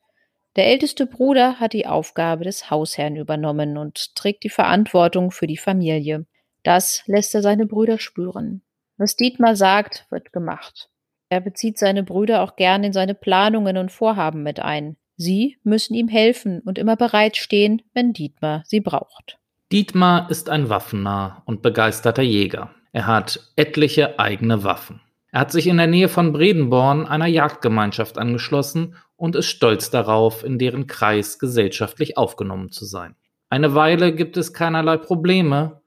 Der 0.56 0.66
älteste 0.66 1.06
Bruder 1.06 1.60
hat 1.60 1.72
die 1.72 1.86
Aufgabe 1.86 2.44
des 2.44 2.70
Hausherrn 2.70 3.16
übernommen 3.16 3.78
und 3.78 4.14
trägt 4.14 4.44
die 4.44 4.50
Verantwortung 4.50 5.30
für 5.30 5.46
die 5.46 5.58
Familie. 5.58 6.26
Das 6.62 7.02
lässt 7.06 7.34
er 7.34 7.42
seine 7.42 7.66
Brüder 7.66 7.98
spüren. 7.98 8.62
Was 8.96 9.16
Dietmar 9.16 9.56
sagt, 9.56 10.06
wird 10.10 10.32
gemacht. 10.32 10.88
Er 11.28 11.40
bezieht 11.40 11.78
seine 11.78 12.02
Brüder 12.02 12.42
auch 12.42 12.56
gern 12.56 12.84
in 12.84 12.92
seine 12.92 13.14
Planungen 13.14 13.76
und 13.76 13.92
Vorhaben 13.92 14.42
mit 14.42 14.60
ein. 14.60 14.96
Sie 15.16 15.58
müssen 15.62 15.94
ihm 15.94 16.08
helfen 16.08 16.60
und 16.60 16.78
immer 16.78 16.96
bereitstehen, 16.96 17.82
wenn 17.94 18.12
Dietmar 18.12 18.62
sie 18.66 18.80
braucht. 18.80 19.38
Dietmar 19.72 20.30
ist 20.30 20.48
ein 20.48 20.68
waffennah 20.68 21.42
und 21.46 21.62
begeisterter 21.62 22.22
Jäger. 22.22 22.70
Er 22.92 23.06
hat 23.06 23.52
etliche 23.56 24.18
eigene 24.18 24.62
Waffen. 24.62 25.00
Er 25.32 25.40
hat 25.40 25.52
sich 25.52 25.66
in 25.66 25.76
der 25.76 25.86
Nähe 25.86 26.08
von 26.08 26.32
Bredenborn 26.32 27.06
einer 27.06 27.26
Jagdgemeinschaft 27.26 28.16
angeschlossen 28.16 28.94
und 29.16 29.36
ist 29.36 29.46
stolz 29.46 29.90
darauf, 29.90 30.44
in 30.44 30.58
deren 30.58 30.86
Kreis 30.86 31.38
gesellschaftlich 31.38 32.16
aufgenommen 32.16 32.70
zu 32.70 32.84
sein. 32.84 33.16
Eine 33.48 33.74
Weile 33.74 34.14
gibt 34.14 34.36
es 34.36 34.52
keinerlei 34.52 34.96
Probleme, 34.96 35.80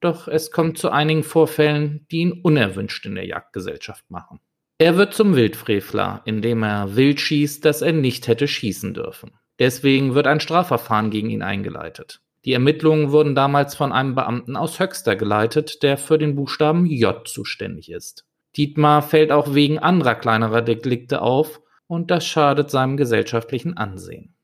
doch 0.00 0.28
es 0.28 0.50
kommt 0.50 0.78
zu 0.78 0.90
einigen 0.90 1.24
Vorfällen, 1.24 2.06
die 2.10 2.18
ihn 2.18 2.32
unerwünscht 2.42 3.06
in 3.06 3.14
der 3.14 3.26
Jagdgesellschaft 3.26 4.10
machen. 4.10 4.40
Er 4.78 4.98
wird 4.98 5.14
zum 5.14 5.34
Wildfrevler, 5.36 6.20
indem 6.26 6.62
er 6.62 6.96
wild 6.96 7.18
schießt, 7.18 7.64
das 7.64 7.80
er 7.80 7.92
nicht 7.92 8.28
hätte 8.28 8.46
schießen 8.46 8.92
dürfen. 8.92 9.32
Deswegen 9.58 10.14
wird 10.14 10.26
ein 10.26 10.40
Strafverfahren 10.40 11.10
gegen 11.10 11.30
ihn 11.30 11.40
eingeleitet. 11.40 12.20
Die 12.44 12.52
Ermittlungen 12.52 13.10
wurden 13.10 13.34
damals 13.34 13.74
von 13.74 13.90
einem 13.90 14.14
Beamten 14.14 14.54
aus 14.54 14.78
Höxter 14.78 15.16
geleitet, 15.16 15.82
der 15.82 15.96
für 15.96 16.18
den 16.18 16.36
Buchstaben 16.36 16.84
J 16.84 17.26
zuständig 17.26 17.90
ist. 17.90 18.26
Dietmar 18.56 19.00
fällt 19.00 19.32
auch 19.32 19.54
wegen 19.54 19.78
anderer 19.78 20.14
kleinerer 20.14 20.60
Delikte 20.60 21.22
auf 21.22 21.60
und 21.86 22.10
das 22.10 22.26
schadet 22.26 22.70
seinem 22.70 22.98
gesellschaftlichen 22.98 23.78
Ansehen. 23.78 24.34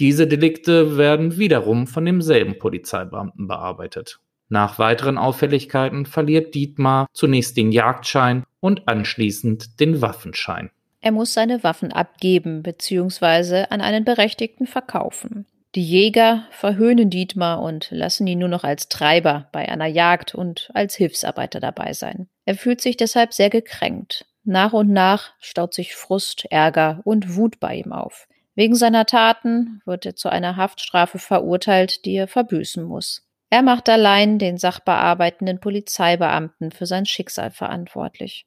Diese 0.00 0.26
Delikte 0.26 0.98
werden 0.98 1.38
wiederum 1.38 1.86
von 1.86 2.04
demselben 2.04 2.58
Polizeibeamten 2.58 3.46
bearbeitet. 3.46 4.18
Nach 4.48 4.78
weiteren 4.78 5.18
Auffälligkeiten 5.18 6.06
verliert 6.06 6.54
Dietmar 6.54 7.06
zunächst 7.12 7.56
den 7.56 7.72
Jagdschein 7.72 8.44
und 8.60 8.88
anschließend 8.88 9.80
den 9.80 10.00
Waffenschein. 10.00 10.70
Er 11.00 11.12
muss 11.12 11.34
seine 11.34 11.62
Waffen 11.62 11.92
abgeben 11.92 12.62
bzw. 12.62 13.66
an 13.70 13.80
einen 13.80 14.04
Berechtigten 14.04 14.66
verkaufen. 14.66 15.46
Die 15.74 15.82
Jäger 15.82 16.46
verhöhnen 16.52 17.10
Dietmar 17.10 17.60
und 17.60 17.88
lassen 17.90 18.26
ihn 18.26 18.38
nur 18.38 18.48
noch 18.48 18.64
als 18.64 18.88
Treiber 18.88 19.48
bei 19.52 19.68
einer 19.68 19.86
Jagd 19.86 20.34
und 20.34 20.70
als 20.74 20.94
Hilfsarbeiter 20.94 21.60
dabei 21.60 21.92
sein. 21.92 22.28
Er 22.44 22.54
fühlt 22.54 22.80
sich 22.80 22.96
deshalb 22.96 23.34
sehr 23.34 23.50
gekränkt. 23.50 24.26
Nach 24.44 24.72
und 24.72 24.90
nach 24.90 25.32
staut 25.38 25.74
sich 25.74 25.94
Frust, 25.94 26.46
Ärger 26.50 27.00
und 27.04 27.36
Wut 27.36 27.60
bei 27.60 27.74
ihm 27.74 27.92
auf. 27.92 28.26
Wegen 28.54 28.74
seiner 28.74 29.04
Taten 29.04 29.82
wird 29.84 30.06
er 30.06 30.16
zu 30.16 30.30
einer 30.30 30.56
Haftstrafe 30.56 31.18
verurteilt, 31.18 32.06
die 32.06 32.14
er 32.14 32.28
verbüßen 32.28 32.82
muss. 32.82 33.25
Er 33.50 33.62
macht 33.62 33.88
allein 33.88 34.38
den 34.38 34.58
sachbearbeitenden 34.58 35.60
Polizeibeamten 35.60 36.72
für 36.72 36.86
sein 36.86 37.06
Schicksal 37.06 37.50
verantwortlich. 37.50 38.46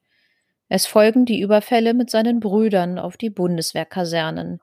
Es 0.68 0.86
folgen 0.86 1.26
die 1.26 1.40
Überfälle 1.40 1.94
mit 1.94 2.10
seinen 2.10 2.40
Brüdern 2.40 3.00
auf 3.00 3.18
die 3.18 3.30
Bundeswehrkasernen. 3.30 4.60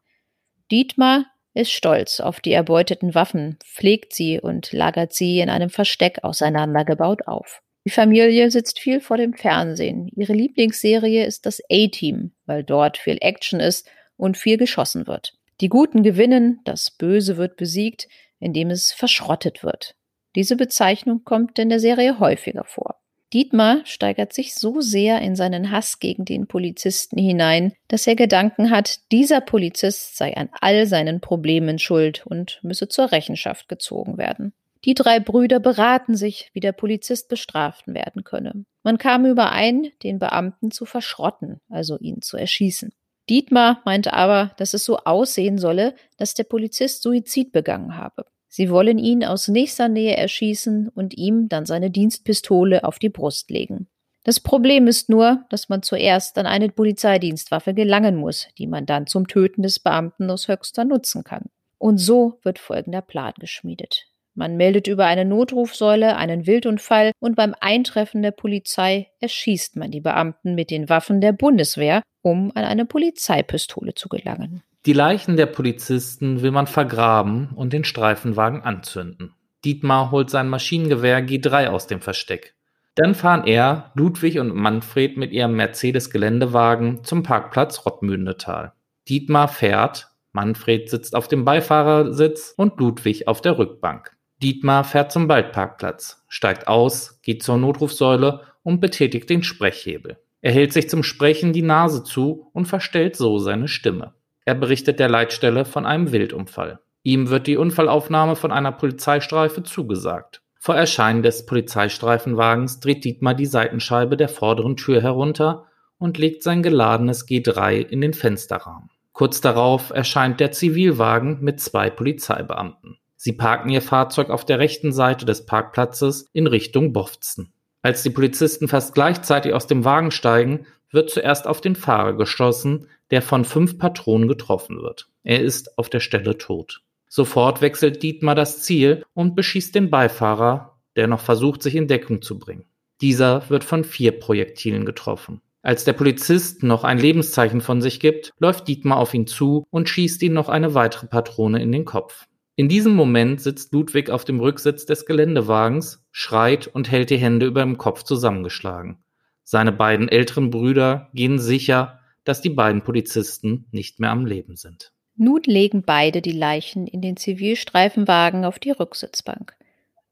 Dietmar 0.70 1.26
ist 1.54 1.72
stolz 1.72 2.20
auf 2.20 2.40
die 2.40 2.52
erbeuteten 2.52 3.14
Waffen, 3.14 3.58
pflegt 3.64 4.12
sie 4.12 4.38
und 4.38 4.72
lagert 4.72 5.14
sie 5.14 5.40
in 5.40 5.48
einem 5.48 5.70
Versteck 5.70 6.22
auseinandergebaut 6.22 7.26
auf. 7.26 7.62
Die 7.86 7.90
Familie 7.90 8.50
sitzt 8.50 8.78
viel 8.78 9.00
vor 9.00 9.16
dem 9.16 9.32
Fernsehen. 9.32 10.08
Ihre 10.14 10.32
Lieblingsserie 10.32 11.24
ist 11.24 11.46
das 11.46 11.62
A-Team, 11.70 12.32
weil 12.44 12.62
dort 12.62 12.98
viel 12.98 13.16
Action 13.20 13.60
ist 13.60 13.88
und 14.16 14.36
viel 14.36 14.58
geschossen 14.58 15.06
wird. 15.06 15.34
Die 15.60 15.68
Guten 15.68 16.02
gewinnen, 16.02 16.60
das 16.64 16.90
Böse 16.90 17.36
wird 17.36 17.56
besiegt, 17.56 18.08
indem 18.38 18.70
es 18.70 18.92
verschrottet 18.92 19.62
wird. 19.62 19.94
Diese 20.36 20.54
Bezeichnung 20.54 21.24
kommt 21.24 21.58
in 21.58 21.70
der 21.70 21.80
Serie 21.80 22.20
häufiger 22.20 22.64
vor. 22.64 22.96
Dietmar 23.32 23.80
steigert 23.84 24.32
sich 24.32 24.54
so 24.54 24.80
sehr 24.80 25.20
in 25.20 25.34
seinen 25.34 25.72
Hass 25.72 25.98
gegen 25.98 26.24
den 26.24 26.46
Polizisten 26.46 27.18
hinein, 27.18 27.72
dass 27.88 28.06
er 28.06 28.14
Gedanken 28.14 28.70
hat, 28.70 29.00
dieser 29.10 29.40
Polizist 29.40 30.16
sei 30.16 30.36
an 30.36 30.48
all 30.60 30.86
seinen 30.86 31.20
Problemen 31.20 31.78
schuld 31.78 32.24
und 32.24 32.60
müsse 32.62 32.86
zur 32.86 33.10
Rechenschaft 33.10 33.68
gezogen 33.68 34.16
werden. 34.16 34.52
Die 34.84 34.94
drei 34.94 35.18
Brüder 35.18 35.58
beraten 35.58 36.14
sich, 36.14 36.50
wie 36.52 36.60
der 36.60 36.72
Polizist 36.72 37.28
bestraft 37.28 37.88
werden 37.88 38.22
könne. 38.22 38.64
Man 38.84 38.98
kam 38.98 39.26
überein, 39.26 39.88
den 40.04 40.20
Beamten 40.20 40.70
zu 40.70 40.84
verschrotten, 40.84 41.60
also 41.68 41.98
ihn 41.98 42.22
zu 42.22 42.36
erschießen. 42.36 42.92
Dietmar 43.28 43.82
meinte 43.84 44.12
aber, 44.12 44.52
dass 44.58 44.74
es 44.74 44.84
so 44.84 44.98
aussehen 44.98 45.58
solle, 45.58 45.94
dass 46.16 46.34
der 46.34 46.44
Polizist 46.44 47.02
Suizid 47.02 47.50
begangen 47.50 47.96
habe. 47.96 48.26
Sie 48.56 48.70
wollen 48.70 48.96
ihn 48.96 49.22
aus 49.22 49.48
nächster 49.48 49.86
Nähe 49.86 50.16
erschießen 50.16 50.88
und 50.88 51.12
ihm 51.12 51.50
dann 51.50 51.66
seine 51.66 51.90
Dienstpistole 51.90 52.84
auf 52.84 52.98
die 52.98 53.10
Brust 53.10 53.50
legen. 53.50 53.86
Das 54.24 54.40
Problem 54.40 54.86
ist 54.86 55.10
nur, 55.10 55.44
dass 55.50 55.68
man 55.68 55.82
zuerst 55.82 56.38
an 56.38 56.46
eine 56.46 56.70
Polizeidienstwaffe 56.70 57.74
gelangen 57.74 58.16
muss, 58.16 58.48
die 58.56 58.66
man 58.66 58.86
dann 58.86 59.06
zum 59.06 59.28
Töten 59.28 59.62
des 59.62 59.78
Beamten 59.78 60.30
aus 60.30 60.48
Höxter 60.48 60.86
nutzen 60.86 61.22
kann. 61.22 61.50
Und 61.76 61.98
so 61.98 62.38
wird 62.44 62.58
folgender 62.58 63.02
Plan 63.02 63.34
geschmiedet. 63.38 64.06
Man 64.32 64.56
meldet 64.56 64.86
über 64.86 65.04
eine 65.04 65.26
Notrufsäule 65.26 66.16
einen 66.16 66.46
Wildunfall 66.46 67.12
und 67.20 67.36
beim 67.36 67.54
Eintreffen 67.60 68.22
der 68.22 68.30
Polizei 68.30 69.10
erschießt 69.20 69.76
man 69.76 69.90
die 69.90 70.00
Beamten 70.00 70.54
mit 70.54 70.70
den 70.70 70.88
Waffen 70.88 71.20
der 71.20 71.32
Bundeswehr, 71.32 72.00
um 72.22 72.52
an 72.54 72.64
eine 72.64 72.86
Polizeipistole 72.86 73.92
zu 73.92 74.08
gelangen. 74.08 74.62
Die 74.86 74.92
Leichen 74.92 75.36
der 75.36 75.46
Polizisten 75.46 76.42
will 76.42 76.52
man 76.52 76.68
vergraben 76.68 77.48
und 77.56 77.72
den 77.72 77.82
Streifenwagen 77.82 78.62
anzünden. 78.62 79.34
Dietmar 79.64 80.12
holt 80.12 80.30
sein 80.30 80.48
Maschinengewehr 80.48 81.26
G3 81.26 81.66
aus 81.66 81.88
dem 81.88 82.00
Versteck. 82.00 82.54
Dann 82.94 83.16
fahren 83.16 83.48
er, 83.48 83.90
Ludwig 83.96 84.38
und 84.38 84.54
Manfred 84.54 85.16
mit 85.16 85.32
ihrem 85.32 85.56
Mercedes-Geländewagen 85.56 87.02
zum 87.02 87.24
Parkplatz 87.24 87.84
Rottmündetal. 87.84 88.74
Dietmar 89.08 89.48
fährt, 89.48 90.06
Manfred 90.30 90.88
sitzt 90.88 91.16
auf 91.16 91.26
dem 91.26 91.44
Beifahrersitz 91.44 92.54
und 92.56 92.78
Ludwig 92.78 93.26
auf 93.26 93.40
der 93.40 93.58
Rückbank. 93.58 94.16
Dietmar 94.40 94.84
fährt 94.84 95.10
zum 95.10 95.28
Waldparkplatz, 95.28 96.24
steigt 96.28 96.68
aus, 96.68 97.20
geht 97.22 97.42
zur 97.42 97.56
Notrufsäule 97.56 98.42
und 98.62 98.80
betätigt 98.80 99.28
den 99.30 99.42
Sprechhebel. 99.42 100.18
Er 100.42 100.52
hält 100.52 100.72
sich 100.72 100.88
zum 100.88 101.02
Sprechen 101.02 101.52
die 101.52 101.62
Nase 101.62 102.04
zu 102.04 102.50
und 102.52 102.66
verstellt 102.66 103.16
so 103.16 103.38
seine 103.38 103.66
Stimme. 103.66 104.14
Er 104.46 104.54
berichtet 104.54 105.00
der 105.00 105.08
Leitstelle 105.08 105.64
von 105.64 105.84
einem 105.84 106.12
Wildunfall. 106.12 106.78
Ihm 107.02 107.30
wird 107.30 107.48
die 107.48 107.56
Unfallaufnahme 107.56 108.36
von 108.36 108.52
einer 108.52 108.72
Polizeistreife 108.72 109.64
zugesagt. 109.64 110.40
Vor 110.58 110.76
Erscheinen 110.76 111.24
des 111.24 111.46
Polizeistreifenwagens 111.46 112.78
dreht 112.78 113.04
Dietmar 113.04 113.34
die 113.34 113.46
Seitenscheibe 113.46 114.16
der 114.16 114.28
vorderen 114.28 114.76
Tür 114.76 115.02
herunter 115.02 115.66
und 115.98 116.16
legt 116.16 116.44
sein 116.44 116.62
geladenes 116.62 117.26
G3 117.28 117.78
in 117.80 118.00
den 118.00 118.14
Fensterrahmen. 118.14 118.90
Kurz 119.12 119.40
darauf 119.40 119.90
erscheint 119.90 120.38
der 120.38 120.52
Zivilwagen 120.52 121.38
mit 121.40 121.60
zwei 121.60 121.90
Polizeibeamten. 121.90 122.98
Sie 123.16 123.32
parken 123.32 123.70
ihr 123.70 123.82
Fahrzeug 123.82 124.30
auf 124.30 124.44
der 124.44 124.60
rechten 124.60 124.92
Seite 124.92 125.26
des 125.26 125.44
Parkplatzes 125.44 126.28
in 126.32 126.46
Richtung 126.46 126.92
Bofzen. 126.92 127.52
Als 127.82 128.04
die 128.04 128.10
Polizisten 128.10 128.68
fast 128.68 128.94
gleichzeitig 128.94 129.54
aus 129.54 129.66
dem 129.66 129.84
Wagen 129.84 130.12
steigen, 130.12 130.66
wird 130.92 131.10
zuerst 131.10 131.46
auf 131.46 131.60
den 131.60 131.76
Fahrer 131.76 132.12
geschossen, 132.12 132.88
der 133.10 133.22
von 133.22 133.44
fünf 133.44 133.78
Patronen 133.78 134.28
getroffen 134.28 134.80
wird. 134.82 135.08
Er 135.22 135.40
ist 135.40 135.78
auf 135.78 135.88
der 135.88 136.00
Stelle 136.00 136.38
tot. 136.38 136.82
Sofort 137.08 137.60
wechselt 137.60 138.02
Dietmar 138.02 138.34
das 138.34 138.62
Ziel 138.62 139.04
und 139.14 139.34
beschießt 139.34 139.74
den 139.74 139.90
Beifahrer, 139.90 140.78
der 140.96 141.06
noch 141.06 141.20
versucht, 141.20 141.62
sich 141.62 141.76
in 141.76 141.88
Deckung 141.88 142.22
zu 142.22 142.38
bringen. 142.38 142.64
Dieser 143.00 143.48
wird 143.50 143.64
von 143.64 143.84
vier 143.84 144.18
Projektilen 144.18 144.84
getroffen. 144.84 145.40
Als 145.62 145.84
der 145.84 145.92
Polizist 145.92 146.62
noch 146.62 146.84
ein 146.84 146.98
Lebenszeichen 146.98 147.60
von 147.60 147.82
sich 147.82 148.00
gibt, 148.00 148.32
läuft 148.38 148.68
Dietmar 148.68 148.98
auf 148.98 149.14
ihn 149.14 149.26
zu 149.26 149.64
und 149.70 149.88
schießt 149.88 150.22
ihn 150.22 150.32
noch 150.32 150.48
eine 150.48 150.74
weitere 150.74 151.06
Patrone 151.06 151.60
in 151.60 151.72
den 151.72 151.84
Kopf. 151.84 152.26
In 152.54 152.68
diesem 152.68 152.94
Moment 152.94 153.40
sitzt 153.40 153.74
Ludwig 153.74 154.08
auf 154.08 154.24
dem 154.24 154.40
Rücksitz 154.40 154.86
des 154.86 155.04
Geländewagens, 155.04 156.06
schreit 156.10 156.68
und 156.68 156.90
hält 156.90 157.10
die 157.10 157.18
Hände 157.18 157.46
über 157.46 157.60
dem 157.60 157.76
Kopf 157.76 158.02
zusammengeschlagen. 158.02 158.98
Seine 159.42 159.72
beiden 159.72 160.08
älteren 160.08 160.50
Brüder 160.50 161.10
gehen 161.12 161.38
sicher, 161.38 162.00
dass 162.26 162.42
die 162.42 162.50
beiden 162.50 162.82
Polizisten 162.82 163.66
nicht 163.70 163.98
mehr 164.00 164.10
am 164.10 164.26
Leben 164.26 164.56
sind. 164.56 164.92
Nun 165.16 165.40
legen 165.46 165.82
beide 165.86 166.20
die 166.20 166.32
Leichen 166.32 166.86
in 166.86 167.00
den 167.00 167.16
Zivilstreifenwagen 167.16 168.44
auf 168.44 168.58
die 168.58 168.72
Rücksitzbank. 168.72 169.56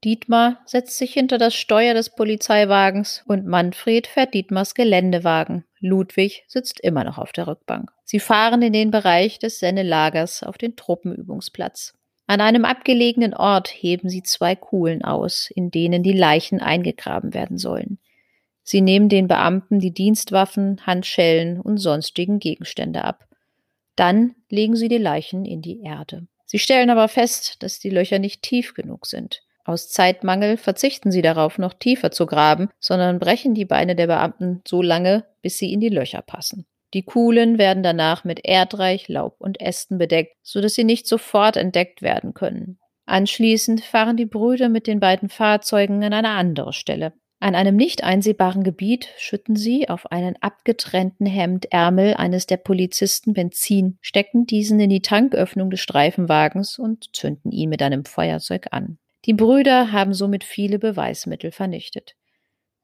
Dietmar 0.03 0.59
setzt 0.65 0.97
sich 0.97 1.13
hinter 1.13 1.37
das 1.37 1.55
Steuer 1.55 1.93
des 1.93 2.09
Polizeiwagens 2.09 3.23
und 3.27 3.45
Manfred 3.45 4.07
fährt 4.07 4.33
Dietmars 4.33 4.73
Geländewagen. 4.73 5.65
Ludwig 5.79 6.43
sitzt 6.47 6.79
immer 6.79 7.03
noch 7.03 7.17
auf 7.17 7.31
der 7.31 7.47
Rückbank. 7.47 7.91
Sie 8.03 8.19
fahren 8.19 8.61
in 8.61 8.73
den 8.73 8.91
Bereich 8.91 9.39
des 9.39 9.59
Sennelagers 9.59 10.43
auf 10.43 10.57
den 10.57 10.75
Truppenübungsplatz. 10.75 11.93
An 12.27 12.41
einem 12.41 12.65
abgelegenen 12.65 13.33
Ort 13.33 13.67
heben 13.67 14.09
sie 14.09 14.23
zwei 14.23 14.55
Kuhlen 14.55 15.03
aus, 15.03 15.49
in 15.53 15.69
denen 15.69 16.01
die 16.01 16.13
Leichen 16.13 16.59
eingegraben 16.59 17.33
werden 17.33 17.57
sollen. 17.57 17.99
Sie 18.65 18.81
nehmen 18.81 19.09
den 19.09 19.27
Beamten 19.27 19.79
die 19.79 19.93
Dienstwaffen, 19.93 20.81
Handschellen 20.87 21.61
und 21.61 21.77
sonstigen 21.77 22.39
Gegenstände 22.39 23.03
ab. 23.03 23.27
Dann 23.95 24.33
legen 24.49 24.75
sie 24.75 24.89
die 24.89 24.97
Leichen 24.97 25.45
in 25.45 25.61
die 25.61 25.83
Erde. 25.83 26.27
Sie 26.45 26.57
stellen 26.57 26.89
aber 26.89 27.07
fest, 27.07 27.61
dass 27.61 27.79
die 27.79 27.91
Löcher 27.91 28.17
nicht 28.17 28.41
tief 28.41 28.73
genug 28.73 29.05
sind. 29.05 29.43
Aus 29.65 29.89
Zeitmangel 29.89 30.57
verzichten 30.57 31.11
sie 31.11 31.21
darauf, 31.21 31.59
noch 31.59 31.73
tiefer 31.73 32.09
zu 32.09 32.25
graben, 32.25 32.69
sondern 32.79 33.19
brechen 33.19 33.53
die 33.53 33.65
Beine 33.65 33.95
der 33.95 34.07
Beamten 34.07 34.61
so 34.67 34.81
lange, 34.81 35.25
bis 35.43 35.59
sie 35.59 35.71
in 35.71 35.79
die 35.79 35.89
Löcher 35.89 36.23
passen. 36.23 36.65
Die 36.95 37.03
Kuhlen 37.03 37.59
werden 37.59 37.83
danach 37.83 38.23
mit 38.23 38.45
Erdreich, 38.45 39.07
Laub 39.09 39.35
und 39.39 39.61
Ästen 39.61 39.99
bedeckt, 39.99 40.35
so 40.41 40.59
dass 40.59 40.73
sie 40.73 40.83
nicht 40.83 41.07
sofort 41.07 41.55
entdeckt 41.55 42.01
werden 42.01 42.33
können. 42.33 42.79
Anschließend 43.05 43.83
fahren 43.83 44.17
die 44.17 44.25
Brüder 44.25 44.69
mit 44.69 44.87
den 44.87 44.99
beiden 44.99 45.29
Fahrzeugen 45.29 46.03
an 46.03 46.13
eine 46.13 46.29
andere 46.29 46.73
Stelle. 46.73 47.13
An 47.39 47.53
einem 47.53 47.75
nicht 47.75 48.03
einsehbaren 48.03 48.63
Gebiet 48.63 49.09
schütten 49.17 49.55
sie 49.55 49.89
auf 49.89 50.11
einen 50.11 50.35
abgetrennten 50.41 51.25
Hemdärmel 51.25 52.13
eines 52.13 52.47
der 52.47 52.57
Polizisten 52.57 53.33
Benzin, 53.33 53.97
stecken 54.01 54.45
diesen 54.45 54.79
in 54.79 54.89
die 54.89 55.01
Tanköffnung 55.01 55.69
des 55.69 55.81
Streifenwagens 55.81 56.79
und 56.79 57.13
zünden 57.15 57.51
ihn 57.51 57.69
mit 57.69 57.81
einem 57.81 58.05
Feuerzeug 58.05 58.67
an. 58.71 58.97
Die 59.25 59.33
Brüder 59.33 59.91
haben 59.91 60.13
somit 60.13 60.43
viele 60.43 60.79
Beweismittel 60.79 61.51
vernichtet. 61.51 62.15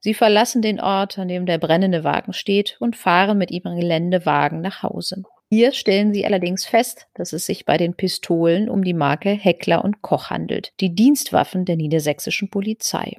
Sie 0.00 0.14
verlassen 0.14 0.62
den 0.62 0.80
Ort, 0.80 1.18
an 1.18 1.28
dem 1.28 1.46
der 1.46 1.58
brennende 1.58 2.02
Wagen 2.02 2.32
steht, 2.32 2.76
und 2.80 2.96
fahren 2.96 3.38
mit 3.38 3.52
ihrem 3.52 3.76
Geländewagen 3.76 4.60
nach 4.60 4.82
Hause. 4.82 5.22
Hier 5.48 5.72
stellen 5.72 6.12
sie 6.12 6.26
allerdings 6.26 6.64
fest, 6.64 7.06
dass 7.14 7.32
es 7.32 7.46
sich 7.46 7.64
bei 7.64 7.76
den 7.76 7.94
Pistolen 7.94 8.68
um 8.68 8.82
die 8.82 8.94
Marke 8.94 9.30
Heckler 9.30 9.84
und 9.84 10.02
Koch 10.02 10.30
handelt, 10.30 10.72
die 10.80 10.94
Dienstwaffen 10.94 11.64
der 11.64 11.76
niedersächsischen 11.76 12.50
Polizei. 12.50 13.16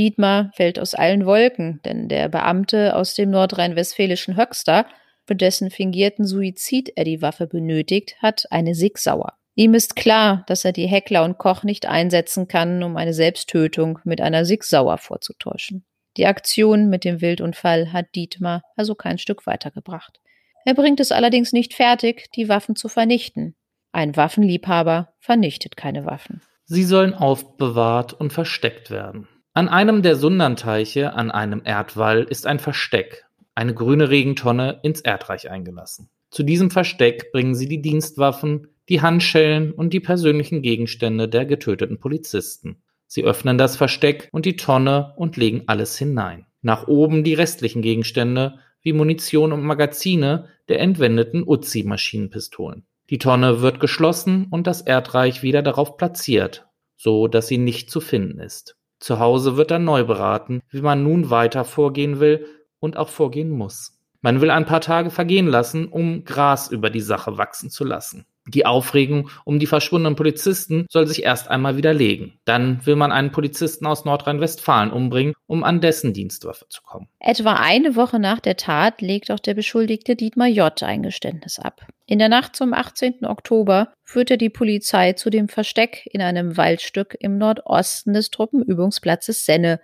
Dietmar 0.00 0.50
fällt 0.54 0.78
aus 0.78 0.94
allen 0.94 1.26
Wolken, 1.26 1.80
denn 1.84 2.08
der 2.08 2.30
Beamte 2.30 2.96
aus 2.96 3.14
dem 3.14 3.28
nordrhein-westfälischen 3.28 4.34
Höxter, 4.34 4.86
für 5.26 5.36
dessen 5.36 5.70
fingierten 5.70 6.24
Suizid 6.24 6.90
er 6.96 7.04
die 7.04 7.20
Waffe 7.20 7.46
benötigt, 7.46 8.16
hat 8.22 8.46
eine 8.50 8.74
Sig 8.74 8.96
Sauer. 8.96 9.34
Ihm 9.56 9.74
ist 9.74 9.96
klar, 9.96 10.42
dass 10.46 10.64
er 10.64 10.72
die 10.72 10.86
Heckler 10.86 11.22
und 11.22 11.36
Koch 11.36 11.64
nicht 11.64 11.84
einsetzen 11.84 12.48
kann, 12.48 12.82
um 12.82 12.96
eine 12.96 13.12
Selbsttötung 13.12 13.98
mit 14.04 14.22
einer 14.22 14.46
Sig 14.46 14.64
Sauer 14.64 14.96
vorzutäuschen. 14.96 15.84
Die 16.16 16.24
Aktion 16.24 16.88
mit 16.88 17.04
dem 17.04 17.20
Wildunfall 17.20 17.92
hat 17.92 18.06
Dietmar 18.14 18.62
also 18.76 18.94
kein 18.94 19.18
Stück 19.18 19.46
weitergebracht. 19.46 20.18
Er 20.64 20.72
bringt 20.72 21.00
es 21.00 21.12
allerdings 21.12 21.52
nicht 21.52 21.74
fertig, 21.74 22.32
die 22.34 22.48
Waffen 22.48 22.74
zu 22.74 22.88
vernichten. 22.88 23.54
Ein 23.92 24.16
Waffenliebhaber 24.16 25.12
vernichtet 25.18 25.76
keine 25.76 26.06
Waffen. 26.06 26.40
Sie 26.64 26.84
sollen 26.84 27.12
aufbewahrt 27.12 28.14
und 28.14 28.32
versteckt 28.32 28.90
werden. 28.90 29.28
An 29.60 29.68
einem 29.68 30.00
der 30.00 30.16
Sundanteiche 30.16 31.12
an 31.12 31.30
einem 31.30 31.60
Erdwall 31.62 32.22
ist 32.22 32.46
ein 32.46 32.58
Versteck, 32.58 33.26
eine 33.54 33.74
grüne 33.74 34.08
Regentonne 34.08 34.80
ins 34.82 35.02
Erdreich 35.02 35.50
eingelassen. 35.50 36.08
Zu 36.30 36.44
diesem 36.44 36.70
Versteck 36.70 37.30
bringen 37.30 37.54
sie 37.54 37.68
die 37.68 37.82
Dienstwaffen, 37.82 38.68
die 38.88 39.02
Handschellen 39.02 39.72
und 39.72 39.92
die 39.92 40.00
persönlichen 40.00 40.62
Gegenstände 40.62 41.28
der 41.28 41.44
getöteten 41.44 41.98
Polizisten. 41.98 42.80
Sie 43.06 43.22
öffnen 43.22 43.58
das 43.58 43.76
Versteck 43.76 44.30
und 44.32 44.46
die 44.46 44.56
Tonne 44.56 45.12
und 45.16 45.36
legen 45.36 45.64
alles 45.66 45.98
hinein. 45.98 46.46
Nach 46.62 46.88
oben 46.88 47.22
die 47.22 47.34
restlichen 47.34 47.82
Gegenstände 47.82 48.60
wie 48.80 48.94
Munition 48.94 49.52
und 49.52 49.62
Magazine 49.62 50.46
der 50.70 50.80
entwendeten 50.80 51.46
Uzi-Maschinenpistolen. 51.46 52.86
Die 53.10 53.18
Tonne 53.18 53.60
wird 53.60 53.78
geschlossen 53.78 54.46
und 54.50 54.66
das 54.66 54.80
Erdreich 54.80 55.42
wieder 55.42 55.60
darauf 55.60 55.98
platziert, 55.98 56.66
so 56.96 57.28
dass 57.28 57.46
sie 57.46 57.58
nicht 57.58 57.90
zu 57.90 58.00
finden 58.00 58.40
ist. 58.40 58.79
Zu 59.00 59.18
Hause 59.18 59.56
wird 59.56 59.70
dann 59.70 59.84
neu 59.84 60.04
beraten, 60.04 60.60
wie 60.68 60.82
man 60.82 61.02
nun 61.02 61.30
weiter 61.30 61.64
vorgehen 61.64 62.20
will 62.20 62.46
und 62.78 62.96
auch 62.96 63.08
vorgehen 63.08 63.50
muss. 63.50 63.98
Man 64.20 64.42
will 64.42 64.50
ein 64.50 64.66
paar 64.66 64.82
Tage 64.82 65.10
vergehen 65.10 65.46
lassen, 65.46 65.88
um 65.88 66.24
Gras 66.24 66.70
über 66.70 66.90
die 66.90 67.00
Sache 67.00 67.38
wachsen 67.38 67.70
zu 67.70 67.84
lassen. 67.84 68.26
Die 68.50 68.66
Aufregung 68.66 69.30
um 69.44 69.58
die 69.58 69.66
verschwundenen 69.66 70.16
Polizisten 70.16 70.86
soll 70.90 71.06
sich 71.06 71.22
erst 71.22 71.48
einmal 71.48 71.76
widerlegen. 71.76 72.34
Dann 72.44 72.84
will 72.84 72.96
man 72.96 73.12
einen 73.12 73.32
Polizisten 73.32 73.86
aus 73.86 74.04
Nordrhein-Westfalen 74.04 74.90
umbringen, 74.90 75.34
um 75.46 75.64
an 75.64 75.80
dessen 75.80 76.12
Dienstwaffe 76.12 76.66
zu 76.68 76.82
kommen. 76.82 77.08
Etwa 77.20 77.54
eine 77.54 77.96
Woche 77.96 78.18
nach 78.18 78.40
der 78.40 78.56
Tat 78.56 79.00
legt 79.00 79.30
auch 79.30 79.40
der 79.40 79.54
Beschuldigte 79.54 80.16
Dietmar 80.16 80.48
J. 80.48 80.82
ein 80.82 81.02
Geständnis 81.02 81.58
ab. 81.58 81.86
In 82.06 82.18
der 82.18 82.28
Nacht 82.28 82.56
zum 82.56 82.74
18. 82.74 83.24
Oktober 83.24 83.92
führte 84.02 84.36
die 84.36 84.50
Polizei 84.50 85.12
zu 85.12 85.30
dem 85.30 85.48
Versteck 85.48 86.08
in 86.12 86.20
einem 86.20 86.56
Waldstück 86.56 87.16
im 87.20 87.38
Nordosten 87.38 88.14
des 88.14 88.30
Truppenübungsplatzes 88.30 89.44
Senne, 89.44 89.80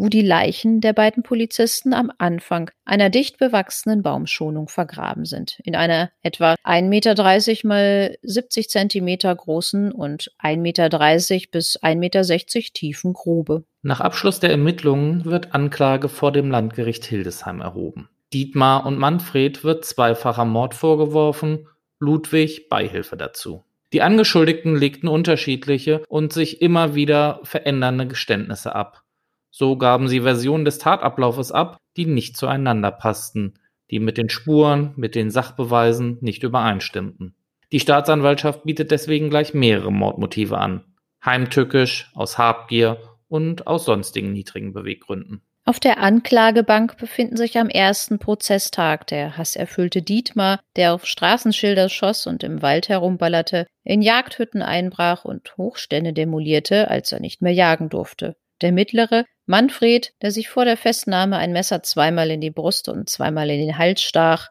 wo 0.00 0.08
die 0.08 0.22
Leichen 0.22 0.80
der 0.80 0.94
beiden 0.94 1.22
Polizisten 1.22 1.92
am 1.92 2.10
Anfang 2.16 2.70
einer 2.86 3.10
dicht 3.10 3.36
bewachsenen 3.36 4.02
Baumschonung 4.02 4.68
vergraben 4.68 5.26
sind, 5.26 5.60
in 5.62 5.76
einer 5.76 6.10
etwa 6.22 6.54
1,30 6.64 6.88
Meter 6.88 7.68
mal 7.68 8.16
70 8.22 8.70
Zentimeter 8.70 9.36
großen 9.36 9.92
und 9.92 10.32
1,30 10.42 10.56
Meter 10.56 10.88
bis 11.52 11.78
1,60 11.82 11.96
Meter 11.96 12.22
tiefen 12.72 13.12
Grube. 13.12 13.64
Nach 13.82 14.00
Abschluss 14.00 14.40
der 14.40 14.50
Ermittlungen 14.50 15.26
wird 15.26 15.54
Anklage 15.54 16.08
vor 16.08 16.32
dem 16.32 16.50
Landgericht 16.50 17.04
Hildesheim 17.04 17.60
erhoben. 17.60 18.08
Dietmar 18.32 18.86
und 18.86 18.96
Manfred 18.98 19.64
wird 19.64 19.84
zweifacher 19.84 20.46
Mord 20.46 20.74
vorgeworfen, 20.74 21.68
Ludwig 21.98 22.70
Beihilfe 22.70 23.18
dazu. 23.18 23.64
Die 23.92 24.00
Angeschuldigten 24.00 24.76
legten 24.76 25.08
unterschiedliche 25.08 26.02
und 26.08 26.32
sich 26.32 26.62
immer 26.62 26.94
wieder 26.94 27.40
verändernde 27.42 28.06
Geständnisse 28.06 28.74
ab. 28.74 29.02
So 29.50 29.76
gaben 29.76 30.08
sie 30.08 30.20
Versionen 30.20 30.64
des 30.64 30.78
Tatablaufes 30.78 31.52
ab, 31.52 31.78
die 31.96 32.06
nicht 32.06 32.36
zueinander 32.36 32.90
passten, 32.90 33.58
die 33.90 33.98
mit 33.98 34.16
den 34.16 34.28
Spuren, 34.28 34.92
mit 34.96 35.14
den 35.14 35.30
Sachbeweisen 35.30 36.18
nicht 36.20 36.42
übereinstimmten. 36.42 37.34
Die 37.72 37.80
Staatsanwaltschaft 37.80 38.64
bietet 38.64 38.90
deswegen 38.90 39.30
gleich 39.30 39.54
mehrere 39.54 39.92
Mordmotive 39.92 40.58
an. 40.58 40.84
Heimtückisch, 41.24 42.10
aus 42.14 42.38
Habgier 42.38 42.98
und 43.28 43.66
aus 43.66 43.84
sonstigen 43.84 44.32
niedrigen 44.32 44.72
Beweggründen. 44.72 45.42
Auf 45.66 45.78
der 45.78 45.98
Anklagebank 45.98 46.96
befinden 46.96 47.36
sich 47.36 47.58
am 47.58 47.68
ersten 47.68 48.18
Prozesstag 48.18 49.06
der 49.06 49.36
hasserfüllte 49.36 50.02
Dietmar, 50.02 50.58
der 50.74 50.94
auf 50.94 51.06
Straßenschilder 51.06 51.88
schoss 51.88 52.26
und 52.26 52.42
im 52.42 52.62
Wald 52.62 52.88
herumballerte, 52.88 53.66
in 53.84 54.02
Jagdhütten 54.02 54.62
einbrach 54.62 55.24
und 55.24 55.56
Hochstände 55.56 56.12
demolierte, 56.12 56.90
als 56.90 57.12
er 57.12 57.20
nicht 57.20 57.42
mehr 57.42 57.52
jagen 57.52 57.88
durfte. 57.88 58.36
Der 58.62 58.72
mittlere, 58.72 59.24
Manfred, 59.46 60.12
der 60.22 60.30
sich 60.30 60.48
vor 60.48 60.64
der 60.64 60.76
Festnahme 60.76 61.36
ein 61.36 61.52
Messer 61.52 61.82
zweimal 61.82 62.30
in 62.30 62.40
die 62.40 62.50
Brust 62.50 62.88
und 62.88 63.08
zweimal 63.08 63.50
in 63.50 63.60
den 63.60 63.78
Hals 63.78 64.02
stach, 64.02 64.50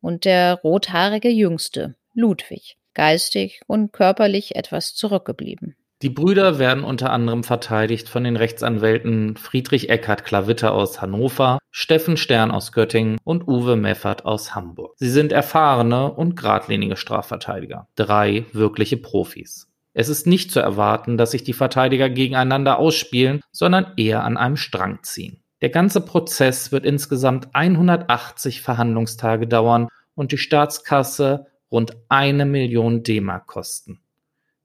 und 0.00 0.24
der 0.24 0.54
rothaarige 0.62 1.28
Jüngste, 1.28 1.94
Ludwig, 2.14 2.78
geistig 2.94 3.60
und 3.66 3.92
körperlich 3.92 4.56
etwas 4.56 4.94
zurückgeblieben. 4.94 5.76
Die 6.02 6.08
Brüder 6.08 6.58
werden 6.58 6.82
unter 6.82 7.10
anderem 7.12 7.44
verteidigt 7.44 8.08
von 8.08 8.24
den 8.24 8.36
Rechtsanwälten 8.36 9.36
Friedrich 9.36 9.90
Eckhard 9.90 10.24
Klavitter 10.24 10.72
aus 10.72 11.02
Hannover, 11.02 11.58
Steffen 11.70 12.16
Stern 12.16 12.50
aus 12.50 12.72
Göttingen 12.72 13.18
und 13.22 13.46
Uwe 13.46 13.76
Meffert 13.76 14.24
aus 14.24 14.54
Hamburg. 14.54 14.94
Sie 14.96 15.10
sind 15.10 15.30
erfahrene 15.30 16.10
und 16.10 16.36
geradlinige 16.36 16.96
Strafverteidiger, 16.96 17.86
drei 17.96 18.46
wirkliche 18.52 18.96
Profis. 18.96 19.69
Es 20.00 20.08
ist 20.08 20.26
nicht 20.26 20.50
zu 20.50 20.60
erwarten, 20.60 21.16
dass 21.16 21.32
sich 21.32 21.44
die 21.44 21.52
Verteidiger 21.52 22.08
gegeneinander 22.08 22.78
ausspielen, 22.78 23.42
sondern 23.52 23.92
eher 23.96 24.24
an 24.24 24.36
einem 24.36 24.56
Strang 24.56 25.02
ziehen. 25.02 25.42
Der 25.60 25.68
ganze 25.70 26.00
Prozess 26.00 26.72
wird 26.72 26.86
insgesamt 26.86 27.48
180 27.52 28.62
Verhandlungstage 28.62 29.46
dauern 29.46 29.88
und 30.14 30.32
die 30.32 30.38
Staatskasse 30.38 31.46
rund 31.70 31.96
eine 32.08 32.46
Million 32.46 33.02
D-Mark 33.02 33.46
kosten 33.46 34.00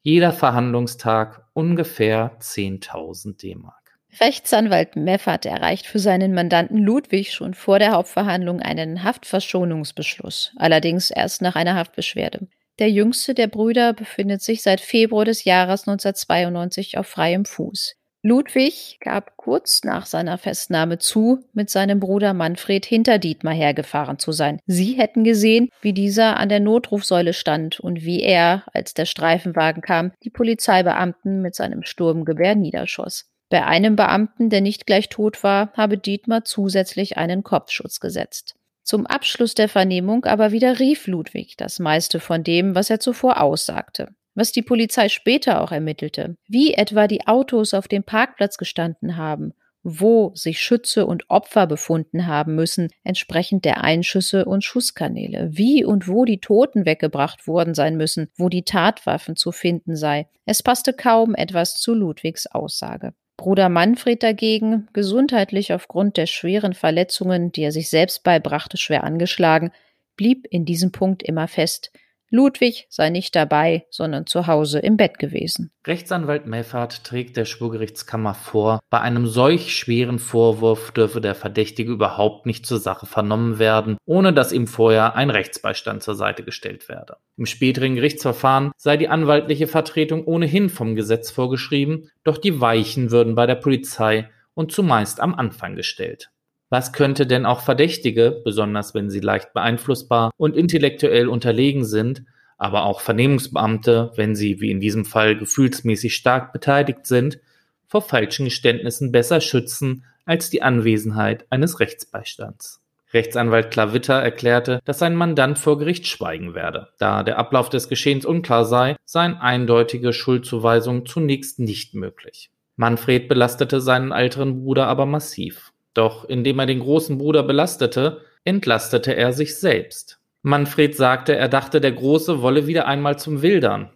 jeder 0.05 0.33
Verhandlungstag 0.33 1.47
ungefähr 1.53 2.37
10.000 2.39 3.41
D-Mark. 3.41 3.97
Rechtsanwalt 4.19 4.95
Meffert 4.95 5.47
erreicht 5.47 5.87
für 5.87 5.97
seinen 5.97 6.35
Mandanten 6.35 6.77
Ludwig 6.77 7.33
schon 7.33 7.55
vor 7.55 7.79
der 7.79 7.93
Hauptverhandlung 7.93 8.61
einen 8.61 9.03
Haftverschonungsbeschluss, 9.03 10.53
allerdings 10.57 11.09
erst 11.09 11.41
nach 11.41 11.55
einer 11.55 11.73
Haftbeschwerde. 11.73 12.47
Der 12.79 12.91
jüngste 12.91 13.33
der 13.33 13.47
Brüder 13.47 13.93
befindet 13.93 14.41
sich 14.41 14.61
seit 14.61 14.81
Februar 14.81 15.23
des 15.23 15.45
Jahres 15.45 15.87
1992 15.87 16.97
auf 16.97 17.07
freiem 17.07 17.45
Fuß. 17.45 17.95
Ludwig 18.21 18.97
gab 19.01 19.37
kurz 19.37 19.83
nach 19.83 20.07
seiner 20.07 20.39
Festnahme 20.39 20.97
zu, 20.97 21.45
mit 21.53 21.69
seinem 21.69 21.99
Bruder 21.99 22.33
Manfred 22.33 22.83
hinter 22.83 23.19
Dietmar 23.19 23.53
hergefahren 23.53 24.17
zu 24.17 24.31
sein. 24.31 24.59
Sie 24.65 24.93
hätten 24.93 25.23
gesehen, 25.23 25.69
wie 25.81 25.93
dieser 25.93 26.37
an 26.37 26.49
der 26.49 26.59
Notrufsäule 26.59 27.33
stand 27.33 27.79
und 27.79 28.03
wie 28.03 28.23
er, 28.23 28.63
als 28.73 28.95
der 28.95 29.05
Streifenwagen 29.05 29.83
kam, 29.83 30.11
die 30.23 30.31
Polizeibeamten 30.31 31.43
mit 31.43 31.53
seinem 31.53 31.83
Sturmgewehr 31.83 32.55
niederschoss. 32.55 33.29
Bei 33.49 33.63
einem 33.63 33.95
Beamten, 33.95 34.49
der 34.49 34.61
nicht 34.61 34.87
gleich 34.87 35.09
tot 35.09 35.43
war, 35.43 35.71
habe 35.73 35.99
Dietmar 35.99 36.45
zusätzlich 36.45 37.17
einen 37.17 37.43
Kopfschutz 37.43 37.99
gesetzt. 37.99 38.55
Zum 38.85 39.05
Abschluss 39.05 39.53
der 39.53 39.67
Vernehmung 39.67 40.23
aber 40.23 40.53
widerrief 40.53 41.07
Ludwig 41.07 41.57
das 41.57 41.79
meiste 41.79 42.21
von 42.21 42.43
dem, 42.43 42.73
was 42.73 42.89
er 42.89 43.01
zuvor 43.01 43.41
aussagte 43.41 44.07
was 44.35 44.51
die 44.51 44.61
Polizei 44.61 45.09
später 45.09 45.61
auch 45.61 45.71
ermittelte, 45.71 46.37
wie 46.47 46.73
etwa 46.73 47.07
die 47.07 47.25
Autos 47.25 47.73
auf 47.73 47.87
dem 47.87 48.03
Parkplatz 48.03 48.57
gestanden 48.57 49.17
haben, 49.17 49.53
wo 49.81 50.31
sich 50.35 50.61
Schütze 50.61 51.05
und 51.05 51.29
Opfer 51.29 51.67
befunden 51.67 52.27
haben 52.27 52.55
müssen, 52.55 52.89
entsprechend 53.03 53.65
der 53.65 53.83
Einschüsse 53.83 54.45
und 54.45 54.63
Schusskanäle, 54.63 55.49
wie 55.51 55.85
und 55.85 56.07
wo 56.07 56.25
die 56.25 56.39
Toten 56.39 56.85
weggebracht 56.85 57.47
worden 57.47 57.73
sein 57.73 57.95
müssen, 57.95 58.27
wo 58.37 58.49
die 58.49 58.63
Tatwaffen 58.63 59.35
zu 59.35 59.51
finden 59.51 59.95
sei. 59.95 60.27
Es 60.45 60.63
passte 60.63 60.93
kaum 60.93 61.33
etwas 61.33 61.75
zu 61.75 61.93
Ludwigs 61.93 62.47
Aussage. 62.47 63.13
Bruder 63.37 63.69
Manfred 63.69 64.23
dagegen, 64.23 64.87
gesundheitlich 64.93 65.73
aufgrund 65.73 66.17
der 66.17 66.25
schweren 66.25 66.73
Verletzungen, 66.73 67.51
die 67.51 67.63
er 67.63 67.71
sich 67.71 67.89
selbst 67.89 68.23
beibrachte, 68.23 68.77
schwer 68.77 69.03
angeschlagen, 69.03 69.71
blieb 70.15 70.47
in 70.49 70.65
diesem 70.65 70.91
Punkt 70.91 71.23
immer 71.23 71.47
fest. 71.47 71.91
Ludwig 72.35 72.85
sei 72.89 73.09
nicht 73.09 73.35
dabei, 73.35 73.85
sondern 73.89 74.27
zu 74.27 74.45
Hause 74.47 74.79
im 74.79 74.97
Bett 74.97 75.17
gewesen. 75.19 75.71
Rechtsanwalt 75.87 76.45
Meffert 76.45 77.03
trägt 77.03 77.37
der 77.37 77.45
Schwurgerichtskammer 77.45 78.33
vor, 78.33 78.79
bei 78.89 78.99
einem 78.99 79.25
solch 79.25 79.75
schweren 79.75 80.19
Vorwurf 80.19 80.91
dürfe 80.91 81.21
der 81.21 81.35
Verdächtige 81.35 81.91
überhaupt 81.91 82.45
nicht 82.45 82.65
zur 82.65 82.79
Sache 82.79 83.05
vernommen 83.05 83.57
werden, 83.57 83.97
ohne 84.05 84.33
dass 84.33 84.51
ihm 84.51 84.67
vorher 84.67 85.15
ein 85.15 85.29
Rechtsbeistand 85.29 86.03
zur 86.03 86.15
Seite 86.15 86.43
gestellt 86.43 86.89
werde. 86.89 87.17
Im 87.37 87.45
späteren 87.45 87.95
Gerichtsverfahren 87.95 88.71
sei 88.77 88.97
die 88.97 89.07
anwaltliche 89.07 89.67
Vertretung 89.67 90.25
ohnehin 90.25 90.69
vom 90.69 90.95
Gesetz 90.95 91.31
vorgeschrieben, 91.31 92.09
doch 92.23 92.37
die 92.37 92.59
Weichen 92.59 93.11
würden 93.11 93.35
bei 93.35 93.45
der 93.45 93.55
Polizei 93.55 94.29
und 94.53 94.71
zumeist 94.71 95.19
am 95.19 95.35
Anfang 95.35 95.75
gestellt. 95.75 96.31
Was 96.69 96.93
könnte 96.93 97.27
denn 97.27 97.45
auch 97.45 97.61
Verdächtige, 97.61 98.41
besonders 98.43 98.93
wenn 98.95 99.09
sie 99.09 99.19
leicht 99.19 99.53
beeinflussbar 99.53 100.31
und 100.37 100.55
intellektuell 100.55 101.27
unterlegen 101.27 101.85
sind, 101.85 102.23
aber 102.57 102.85
auch 102.85 103.01
Vernehmungsbeamte, 103.01 104.11
wenn 104.15 104.35
sie 104.35 104.61
wie 104.61 104.71
in 104.71 104.79
diesem 104.79 105.05
Fall 105.05 105.37
gefühlsmäßig 105.37 106.15
stark 106.15 106.53
beteiligt 106.53 107.05
sind, 107.05 107.39
vor 107.87 108.01
falschen 108.01 108.45
Geständnissen 108.45 109.11
besser 109.11 109.41
schützen 109.41 110.05
als 110.25 110.49
die 110.49 110.63
Anwesenheit 110.63 111.45
eines 111.49 111.79
Rechtsbeistands. 111.79 112.81
Rechtsanwalt 113.13 113.71
Klavitter 113.71 114.15
erklärte, 114.15 114.81
dass 114.83 114.99
sein 114.99 115.15
Mandant 115.15 115.59
vor 115.59 115.77
Gericht 115.77 116.07
schweigen 116.07 116.53
werde. 116.53 116.89
Da 116.97 117.23
der 117.23 117.37
Ablauf 117.37 117.69
des 117.69 117.87
Geschehens 117.87 118.25
unklar 118.25 118.65
sei, 118.65 118.97
seien 119.05 119.35
eindeutige 119.35 120.11
Schuldzuweisungen 120.11 121.05
zunächst 121.05 121.59
nicht 121.59 121.93
möglich. 121.93 122.49
Manfred 122.75 123.29
belastete 123.29 123.79
seinen 123.79 124.11
älteren 124.11 124.61
Bruder 124.61 124.87
aber 124.87 125.05
massiv. 125.05 125.71
Doch 125.95 126.25
indem 126.25 126.59
er 126.59 126.67
den 126.67 126.81
großen 126.81 127.17
Bruder 127.17 127.41
belastete, 127.41 128.21
entlastete 128.43 129.15
er 129.15 129.33
sich 129.33 129.57
selbst. 129.57 130.19
Manfred 130.43 130.95
sagte, 130.95 131.35
er 131.35 131.49
dachte, 131.49 131.81
der 131.81 131.93
Große 131.93 132.43
wolle 132.43 132.67
wieder 132.67 132.85
einmal 132.85 133.17
zum 133.17 133.41
Wildern. 133.41 133.89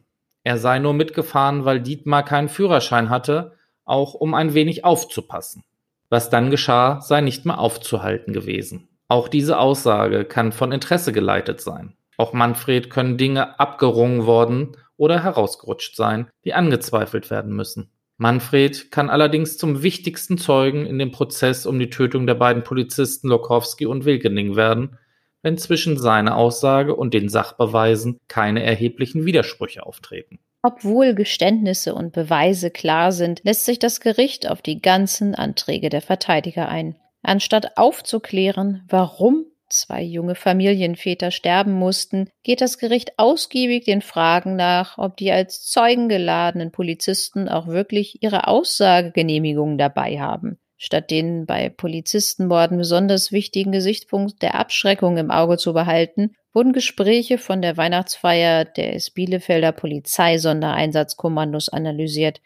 Er 0.44 0.58
sei 0.58 0.80
nur 0.80 0.94
mitgefahren, 0.94 1.66
weil 1.66 1.82
Dietmar 1.82 2.24
keinen 2.24 2.50
Führerschein 2.50 3.12
hatte, 3.12 3.54
auch 3.86 4.16
um 4.16 4.34
ein 4.34 4.56
wenig 4.56 4.84
aufzupassen. 4.84 5.64
Was 6.10 6.32
dann 6.32 6.50
geschah, 6.50 7.02
sei 7.02 7.22
nicht 7.22 7.46
mehr 7.46 7.60
aufzuhalten 7.60 8.34
gewesen. 8.34 8.88
Auch 9.10 9.28
diese 9.28 9.60
Aussage 9.60 10.26
kann 10.26 10.52
von 10.52 10.72
Interesse 10.72 11.12
geleitet 11.12 11.62
sein. 11.62 11.96
Auch 12.18 12.34
Manfred 12.34 12.90
können 12.90 13.18
Dinge 13.18 13.60
abgerungen 13.60 14.26
worden 14.26 14.76
oder 14.98 15.24
herausgerutscht 15.24 15.96
sein, 15.96 16.30
die 16.46 16.54
angezweifelt 16.54 17.30
werden 17.30 17.56
müssen. 17.56 17.92
Manfred 18.20 18.92
kann 18.92 19.10
allerdings 19.10 19.58
zum 19.58 19.82
wichtigsten 19.82 20.38
Zeugen 20.38 20.86
in 20.86 21.00
dem 21.00 21.12
Prozess 21.12 21.66
um 21.66 21.80
die 21.80 21.90
Tötung 21.90 22.28
der 22.28 22.36
beiden 22.36 22.66
Polizisten 22.66 23.30
Lokowski 23.30 23.86
und 23.86 24.04
Wilkening 24.04 24.58
werden, 24.58 24.98
wenn 25.42 25.58
zwischen 25.58 25.98
seiner 25.98 26.36
Aussage 26.36 26.98
und 26.98 27.14
den 27.14 27.30
Sachbeweisen 27.30 28.20
keine 28.28 28.62
erheblichen 28.62 29.26
Widersprüche 29.26 29.86
auftreten. 29.86 30.40
Obwohl 30.62 31.16
Geständnisse 31.16 31.96
und 31.96 32.12
Beweise 32.12 32.72
klar 32.72 33.14
sind, 33.14 33.40
lässt 33.46 33.64
sich 33.64 33.80
das 33.80 34.02
Gericht 34.02 34.50
auf 34.50 34.62
die 34.62 34.82
ganzen 34.82 35.34
Anträge 35.34 35.88
der 35.88 36.02
Verteidiger 36.02 36.68
ein. 36.68 36.98
Anstatt 37.22 37.78
aufzuklären, 37.78 38.84
warum 38.90 39.46
zwei 39.70 40.02
junge 40.02 40.36
Familienväter 40.36 41.32
sterben 41.32 41.74
mussten, 41.74 42.30
geht 42.44 42.62
das 42.62 42.78
Gericht 42.78 43.18
ausgiebig 43.18 43.86
den 43.86 44.02
Fragen 44.02 44.56
nach, 44.56 44.98
ob 44.98 45.18
die 45.18 45.32
als 45.32 45.66
Zeugen 45.66 46.10
geladenen 46.10 46.72
Polizisten 46.72 47.48
auch 47.48 47.68
wirklich 47.68 48.22
ihre 48.22 48.48
Aussagegenehmigungen 48.48 49.78
dabei 49.78 50.20
haben. 50.20 50.60
Statt 50.78 51.12
den 51.12 51.46
bei 51.46 51.70
Polizistenmorden 51.70 52.78
besonders 52.78 53.32
wichtigen 53.32 53.74
Gesichtspunkt 53.74 54.42
der 54.42 54.56
Abschreckung 54.56 55.18
im 55.18 55.30
Auge 55.30 55.58
zu 55.58 55.74
behalten, 55.74 56.36
wurden 56.54 56.74
Gespräche 56.74 57.38
von 57.38 57.62
der 57.62 57.78
Weihnachtsfeier 57.78 58.66
des 58.66 59.12
Bielefelder 59.12 59.72
Polizeisondereinsatzkommandos 59.72 61.70
analysiert. 61.70 62.42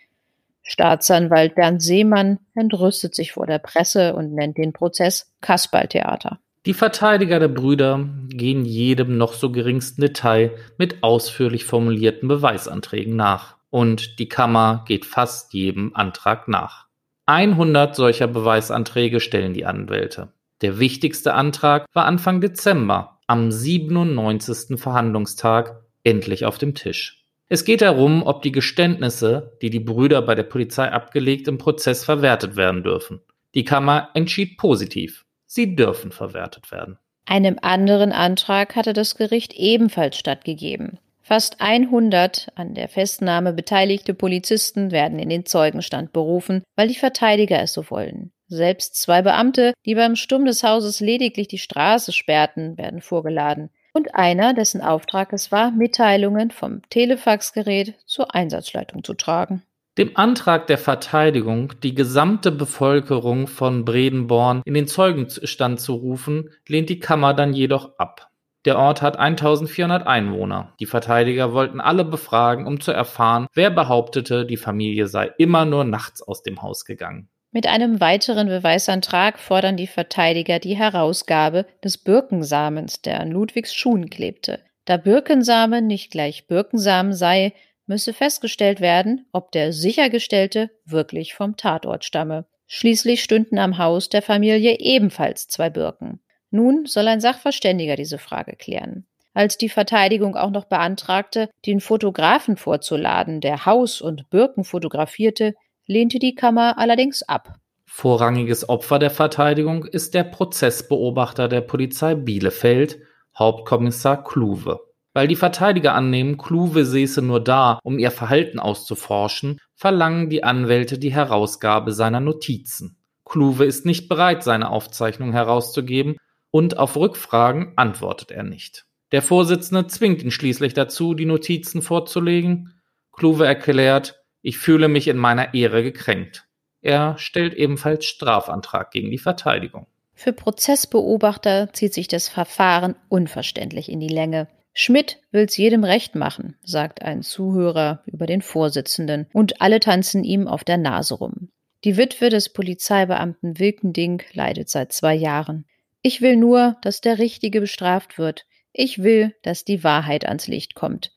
Staatsanwalt 0.63 1.55
Bernd 1.55 1.81
Seemann 1.81 2.39
entrüstet 2.55 3.13
sich 3.15 3.33
vor 3.33 3.45
der 3.45 3.59
Presse 3.59 4.15
und 4.15 4.33
nennt 4.33 4.57
den 4.57 4.73
Prozess 4.73 5.31
Kasperltheater. 5.41 6.39
Die 6.65 6.73
Verteidiger 6.73 7.39
der 7.39 7.49
Brüder 7.49 8.07
gehen 8.29 8.63
jedem 8.63 9.17
noch 9.17 9.33
so 9.33 9.51
geringsten 9.51 9.99
Detail 9.99 10.55
mit 10.77 11.03
ausführlich 11.03 11.65
formulierten 11.65 12.29
Beweisanträgen 12.29 13.17
nach. 13.17 13.57
Und 13.69 14.17
die 14.17 14.29
Kammer 14.29 14.85
geht 14.87 15.05
fast 15.05 15.53
jedem 15.53 15.93
Antrag 15.93 16.47
nach. 16.47 16.87
100 17.25 17.95
solcher 17.95 18.27
Beweisanträge 18.27 19.19
stellen 19.19 19.53
die 19.53 19.65
Anwälte. 19.65 20.31
Der 20.61 20.79
wichtigste 20.79 21.33
Antrag 21.33 21.85
war 21.93 22.05
Anfang 22.05 22.39
Dezember, 22.39 23.19
am 23.27 23.51
97. 23.51 24.79
Verhandlungstag, 24.79 25.83
endlich 26.05 26.45
auf 26.45 26.57
dem 26.57 26.75
Tisch. 26.75 27.25
Es 27.49 27.65
geht 27.65 27.81
darum, 27.81 28.23
ob 28.23 28.41
die 28.41 28.53
Geständnisse, 28.53 29.57
die 29.61 29.69
die 29.69 29.81
Brüder 29.81 30.21
bei 30.21 30.35
der 30.35 30.43
Polizei 30.43 30.89
abgelegt 30.89 31.49
im 31.49 31.57
Prozess 31.57 32.05
verwertet 32.05 32.55
werden 32.55 32.83
dürfen. 32.83 33.19
Die 33.53 33.65
Kammer 33.65 34.09
entschied 34.13 34.57
positiv. 34.57 35.22
Sie 35.55 35.75
dürfen 35.75 36.11
verwertet 36.11 36.71
werden. 36.71 36.97
Einem 37.27 37.59
anderen 37.61 38.11
Antrag 38.11 38.75
hatte 38.75 38.91
das 38.91 39.13
Gericht 39.13 39.53
ebenfalls 39.53 40.17
stattgegeben. 40.17 40.97
Fast 41.21 41.61
100 41.61 42.47
an 42.55 42.73
der 42.73 42.89
Festnahme 42.89 43.53
beteiligte 43.53 44.15
Polizisten 44.15 44.89
werden 44.89 45.19
in 45.19 45.29
den 45.29 45.45
Zeugenstand 45.45 46.11
berufen, 46.11 46.63
weil 46.75 46.87
die 46.87 46.95
Verteidiger 46.95 47.61
es 47.61 47.73
so 47.73 47.87
wollen. 47.91 48.31
Selbst 48.47 48.95
zwei 48.95 49.21
Beamte, 49.21 49.73
die 49.85 49.93
beim 49.93 50.15
Sturm 50.15 50.45
des 50.45 50.63
Hauses 50.63 51.01
lediglich 51.01 51.49
die 51.49 51.59
Straße 51.59 52.13
sperrten, 52.13 52.75
werden 52.79 53.01
vorgeladen. 53.01 53.69
Und 53.93 54.15
einer, 54.15 54.55
dessen 54.55 54.81
Auftrag 54.81 55.33
es 55.33 55.51
war, 55.51 55.69
Mitteilungen 55.69 56.49
vom 56.49 56.81
Telefaxgerät 56.89 57.93
zur 58.07 58.33
Einsatzleitung 58.33 59.03
zu 59.03 59.13
tragen. 59.13 59.61
Dem 59.99 60.17
Antrag 60.17 60.65
der 60.65 60.79
Verteidigung, 60.79 61.73
die 61.83 61.93
gesamte 61.93 62.51
Bevölkerung 62.51 63.45
von 63.45 63.85
Bredenborn 63.85 64.63
in 64.65 64.73
den 64.73 64.87
Zeugenstand 64.87 65.79
zu 65.79 65.93
rufen, 65.93 66.49
lehnt 66.67 66.89
die 66.89 66.99
Kammer 66.99 67.35
dann 67.35 67.53
jedoch 67.53 67.99
ab. 67.99 68.31
Der 68.65 68.79
Ort 68.79 69.03
hat 69.03 69.19
1400 69.19 70.07
Einwohner. 70.07 70.73
Die 70.79 70.87
Verteidiger 70.87 71.53
wollten 71.53 71.79
alle 71.79 72.05
befragen, 72.05 72.65
um 72.65 72.79
zu 72.79 72.91
erfahren, 72.91 73.45
wer 73.53 73.69
behauptete, 73.69 74.47
die 74.47 74.57
Familie 74.57 75.05
sei 75.05 75.31
immer 75.37 75.63
nur 75.65 75.83
nachts 75.83 76.23
aus 76.23 76.41
dem 76.41 76.63
Haus 76.63 76.85
gegangen. 76.85 77.29
Mit 77.51 77.67
einem 77.67 77.99
weiteren 78.01 78.47
Beweisantrag 78.47 79.37
fordern 79.37 79.77
die 79.77 79.85
Verteidiger 79.85 80.57
die 80.57 80.75
Herausgabe 80.75 81.67
des 81.83 81.99
Birkensamens, 81.99 83.03
der 83.03 83.19
an 83.19 83.29
Ludwigs 83.29 83.75
Schuhen 83.75 84.09
klebte. 84.09 84.59
Da 84.85 84.97
Birkensamen 84.97 85.85
nicht 85.85 86.11
gleich 86.11 86.47
Birkensamen 86.47 87.13
sei, 87.13 87.53
müsse 87.85 88.13
festgestellt 88.13 88.81
werden, 88.81 89.27
ob 89.31 89.51
der 89.51 89.73
sichergestellte 89.73 90.69
wirklich 90.85 91.33
vom 91.33 91.57
Tatort 91.57 92.05
stamme. 92.05 92.45
Schließlich 92.67 93.23
stünden 93.23 93.59
am 93.59 93.77
Haus 93.77 94.09
der 94.09 94.21
Familie 94.21 94.79
ebenfalls 94.79 95.47
zwei 95.47 95.69
Birken. 95.69 96.21
Nun 96.49 96.85
soll 96.85 97.07
ein 97.07 97.21
Sachverständiger 97.21 97.95
diese 97.95 98.17
Frage 98.17 98.55
klären. 98.55 99.05
Als 99.33 99.57
die 99.57 99.69
Verteidigung 99.69 100.35
auch 100.35 100.51
noch 100.51 100.65
beantragte, 100.65 101.49
den 101.65 101.79
Fotografen 101.79 102.55
vorzuladen, 102.55 103.41
der 103.41 103.65
Haus 103.65 104.01
und 104.01 104.29
Birken 104.29 104.63
fotografierte, 104.63 105.55
lehnte 105.87 106.19
die 106.19 106.35
Kammer 106.35 106.77
allerdings 106.77 107.23
ab. 107.23 107.55
Vorrangiges 107.85 108.69
Opfer 108.69 108.99
der 108.99 109.09
Verteidigung 109.09 109.85
ist 109.85 110.13
der 110.13 110.23
Prozessbeobachter 110.23 111.47
der 111.47 111.61
Polizei 111.61 112.15
Bielefeld, 112.15 112.99
Hauptkommissar 113.37 114.23
Kluwe. 114.23 114.79
Weil 115.13 115.27
die 115.27 115.35
Verteidiger 115.35 115.93
annehmen, 115.93 116.37
Kluwe 116.37 116.85
säße 116.85 117.21
nur 117.21 117.39
da, 117.39 117.79
um 117.83 117.99
ihr 117.99 118.11
Verhalten 118.11 118.59
auszuforschen, 118.59 119.59
verlangen 119.75 120.29
die 120.29 120.43
Anwälte 120.43 120.97
die 120.97 121.13
Herausgabe 121.13 121.91
seiner 121.91 122.19
Notizen. 122.19 122.97
Kluwe 123.25 123.65
ist 123.65 123.85
nicht 123.85 124.09
bereit, 124.09 124.43
seine 124.43 124.69
Aufzeichnung 124.69 125.31
herauszugeben, 125.31 126.17
und 126.51 126.77
auf 126.77 126.95
Rückfragen 126.95 127.73
antwortet 127.77 128.31
er 128.31 128.43
nicht. 128.43 128.85
Der 129.11 129.21
Vorsitzende 129.21 129.87
zwingt 129.87 130.23
ihn 130.23 130.31
schließlich 130.31 130.73
dazu, 130.73 131.13
die 131.13 131.25
Notizen 131.25 131.81
vorzulegen. 131.81 132.79
Kluwe 133.11 133.45
erklärt, 133.45 134.23
ich 134.41 134.57
fühle 134.57 134.87
mich 134.87 135.07
in 135.07 135.17
meiner 135.17 135.53
Ehre 135.53 135.83
gekränkt. 135.83 136.47
Er 136.81 137.17
stellt 137.17 137.53
ebenfalls 137.53 138.05
Strafantrag 138.05 138.91
gegen 138.91 139.09
die 139.09 139.17
Verteidigung. 139.17 139.87
Für 140.13 140.33
Prozessbeobachter 140.33 141.71
zieht 141.73 141.93
sich 141.93 142.07
das 142.07 142.27
Verfahren 142.27 142.95
unverständlich 143.09 143.89
in 143.89 143.99
die 143.99 144.09
Länge. 144.09 144.47
Schmidt 144.73 145.19
will's 145.31 145.55
jedem 145.55 145.83
recht 145.83 146.15
machen, 146.15 146.55
sagt 146.63 147.03
ein 147.03 147.21
Zuhörer 147.21 148.01
über 148.05 148.25
den 148.25 148.41
Vorsitzenden, 148.41 149.27
und 149.31 149.61
alle 149.61 149.79
tanzen 149.79 150.23
ihm 150.23 150.47
auf 150.47 150.63
der 150.63 150.77
Nase 150.77 151.15
rum. 151.15 151.49
Die 151.83 151.97
Witwe 151.97 152.29
des 152.29 152.49
Polizeibeamten 152.49 153.59
Wilkending 153.59 154.23
leidet 154.33 154.69
seit 154.69 154.91
zwei 154.91 155.13
Jahren. 155.13 155.65
Ich 156.01 156.21
will 156.21 156.37
nur, 156.37 156.77
dass 156.81 157.01
der 157.01 157.19
Richtige 157.19 157.61
bestraft 157.61 158.17
wird. 158.17 158.45
Ich 158.71 159.03
will, 159.03 159.35
dass 159.43 159.63
die 159.63 159.83
Wahrheit 159.83 160.25
ans 160.25 160.47
Licht 160.47 160.75
kommt. 160.75 161.11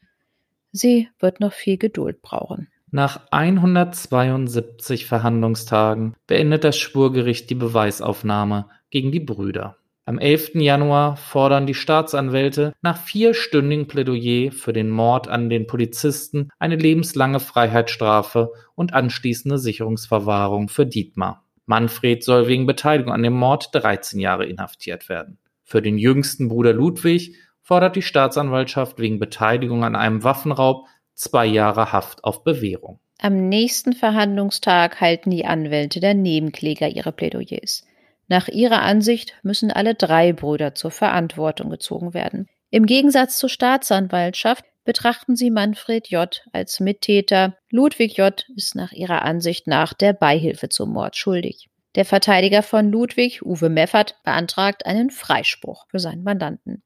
Sie 0.73 1.09
wird 1.19 1.41
noch 1.41 1.53
viel 1.53 1.79
Geduld 1.79 2.21
brauchen. 2.21 2.69
Nach 2.91 3.27
172 3.31 5.07
Verhandlungstagen 5.07 6.15
beendet 6.27 6.65
das 6.65 6.77
Schwurgericht 6.77 7.49
die 7.49 7.55
Beweisaufnahme 7.55 8.69
gegen 8.91 9.13
die 9.13 9.21
Brüder. 9.21 9.77
Am 10.09 10.21
11. 10.21 10.53
Januar 10.55 11.17
fordern 11.17 11.67
die 11.67 11.75
Staatsanwälte 11.75 12.75
nach 12.81 12.97
vierstündigem 12.97 13.89
Plädoyer 13.89 14.53
für 14.53 14.73
den 14.73 14.89
Mord 14.89 15.27
an 15.27 15.51
den 15.51 15.67
Polizisten 15.67 16.51
eine 16.61 16.77
lebenslange 16.77 17.41
Freiheitsstrafe 17.41 18.53
und 18.77 18.95
anschließende 18.95 19.59
Sicherungsverwahrung 19.59 20.69
für 20.69 20.87
Dietmar. 20.87 21.45
Manfred 21.67 22.23
soll 22.23 22.47
wegen 22.47 22.67
Beteiligung 22.67 23.13
an 23.13 23.25
dem 23.25 23.33
Mord 23.33 23.71
13 23.73 24.21
Jahre 24.21 24.47
inhaftiert 24.47 25.09
werden. 25.09 25.39
Für 25.65 25.83
den 25.83 25.99
jüngsten 25.99 26.47
Bruder 26.47 26.73
Ludwig 26.73 27.35
fordert 27.61 27.97
die 27.97 28.03
Staatsanwaltschaft 28.03 29.01
wegen 29.01 29.19
Beteiligung 29.19 29.83
an 29.83 29.97
einem 29.97 30.23
Waffenraub 30.23 30.87
zwei 31.15 31.47
Jahre 31.47 31.91
Haft 31.91 32.23
auf 32.23 32.45
Bewährung. 32.45 33.01
Am 33.19 33.49
nächsten 33.49 33.93
Verhandlungstag 33.93 35.01
halten 35.01 35.33
die 35.33 35.47
Anwälte 35.47 35.99
der 35.99 36.15
Nebenkläger 36.15 36.89
ihre 36.89 37.11
Plädoyers. 37.11 37.85
Nach 38.29 38.49
ihrer 38.49 38.83
Ansicht 38.83 39.35
müssen 39.43 39.71
alle 39.71 39.95
drei 39.95 40.33
Brüder 40.33 40.75
zur 40.75 40.91
Verantwortung 40.91 41.71
gezogen 41.71 42.15
werden. 42.15 42.49
Im 42.71 42.87
Gegensatz 42.87 43.39
zur 43.39 43.49
Staatsanwaltschaft 43.49 44.65
betrachten 44.85 45.37
sie 45.37 45.51
Manfred 45.51 46.09
J. 46.09 46.43
als 46.53 46.81
Mittäter. 46.81 47.57
Ludwig 47.71 48.17
J. 48.17 48.45
ist 48.57 48.75
nach 48.75 48.93
ihrer 48.93 49.23
Ansicht 49.23 49.67
nach 49.67 49.95
der 49.95 50.13
Beihilfe 50.13 50.69
zum 50.69 50.93
Mord 50.93 51.17
schuldig. 51.17 51.69
Der 51.95 52.05
Verteidiger 52.05 52.63
von 52.63 52.91
Ludwig, 52.91 53.43
Uwe 53.43 53.69
Meffert, 53.69 54.17
beantragt 54.23 54.87
einen 54.87 55.11
Freispruch 55.11 55.87
für 55.89 55.99
seinen 55.99 56.23
Mandanten. 56.23 56.83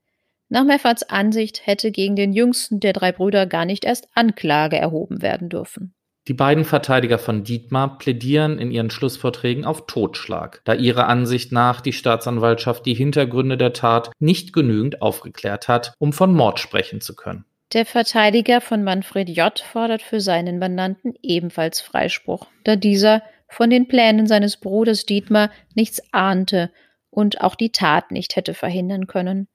Nach 0.49 0.65
Mefferts 0.65 1.05
Ansicht 1.05 1.67
hätte 1.67 1.91
gegen 1.91 2.17
den 2.17 2.33
jüngsten 2.33 2.81
der 2.81 2.93
drei 2.93 3.13
Brüder 3.13 3.47
gar 3.47 3.65
nicht 3.65 3.85
erst 3.85 4.09
Anklage 4.15 4.77
erhoben 4.77 5.23
werden 5.23 5.49
dürfen. 5.49 5.95
Die 6.29 6.35
beiden 6.35 6.65
Verteidiger 6.65 7.19
von 7.19 7.45
Dietmar 7.45 7.99
plädieren 7.99 8.59
in 8.59 8.71
ihren 8.71 8.91
Schlussvorträgen 8.91 9.65
auf 9.65 9.87
Totschlag, 9.87 10.61
da 10.65 10.75
ihrer 10.75 11.09
Ansicht 11.09 11.51
nach 11.51 11.81
die 11.81 11.93
Staatsanwaltschaft 11.93 12.85
die 12.85 12.95
Hintergründe 12.95 13.57
der 13.57 13.73
Tat 13.73 14.11
nicht 14.19 14.53
genügend 14.53 15.01
aufgeklärt 15.01 15.67
hat, 15.67 15.95
um 15.99 16.13
von 16.13 16.35
Mord 16.35 16.61
sprechen 16.61 17.01
zu 17.01 17.15
können. 17.15 17.45
Der 17.73 17.87
Verteidiger 17.87 18.61
von 18.61 18.83
Manfred 18.83 19.29
J. 19.29 19.59
fordert 19.61 20.03
für 20.03 20.21
seinen 20.21 20.59
Mandanten 20.59 21.15
ebenfalls 21.23 21.81
Freispruch, 21.81 22.47
da 22.65 22.77
dieser 22.77 23.23
von 23.49 23.71
den 23.71 23.89
Plänen 23.89 24.27
seines 24.27 24.57
Bruders 24.57 25.07
Dietmar 25.07 25.51
nichts 25.75 26.03
ahnte 26.13 26.71
und 27.11 27.41
auch 27.41 27.55
die 27.55 27.73
Tat 27.73 28.11
nicht 28.11 28.37
hätte 28.37 28.55
verhindern 28.55 29.07
können. 29.07 29.49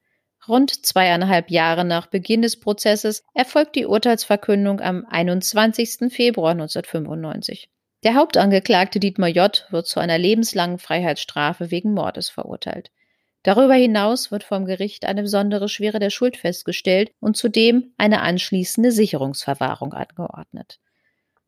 Rund 0.47 0.86
zweieinhalb 0.86 1.49
Jahre 1.49 1.86
nach 1.86 2.08
Beginn 2.08 2.41
des 2.41 2.60
Prozesses 2.60 3.23
erfolgt 3.34 3.75
die 3.75 3.86
Urteilsverkündung 3.86 4.79
am 4.79 5.05
21. 5.10 6.13
Februar 6.13 6.51
1995. 6.51 7.69
Der 8.03 8.13
Hauptangeklagte 8.13 8.99
Dietmar 8.99 9.29
J. 9.29 9.65
wird 9.71 9.88
zu 9.88 9.99
einer 9.99 10.19
lebenslangen 10.19 10.77
Freiheitsstrafe 10.77 11.71
wegen 11.71 11.93
Mordes 11.93 12.29
verurteilt. 12.29 12.91
Darüber 13.41 13.73
hinaus 13.73 14.31
wird 14.31 14.43
vom 14.43 14.65
Gericht 14.65 15.05
eine 15.05 15.23
besondere 15.23 15.69
Schwere 15.69 15.99
der 15.99 16.10
Schuld 16.10 16.38
festgestellt 16.38 17.12
und 17.19 17.38
zudem 17.38 17.93
eine 17.97 18.21
anschließende 18.21 18.91
Sicherungsverwahrung 18.91 19.93
angeordnet. 19.93 20.79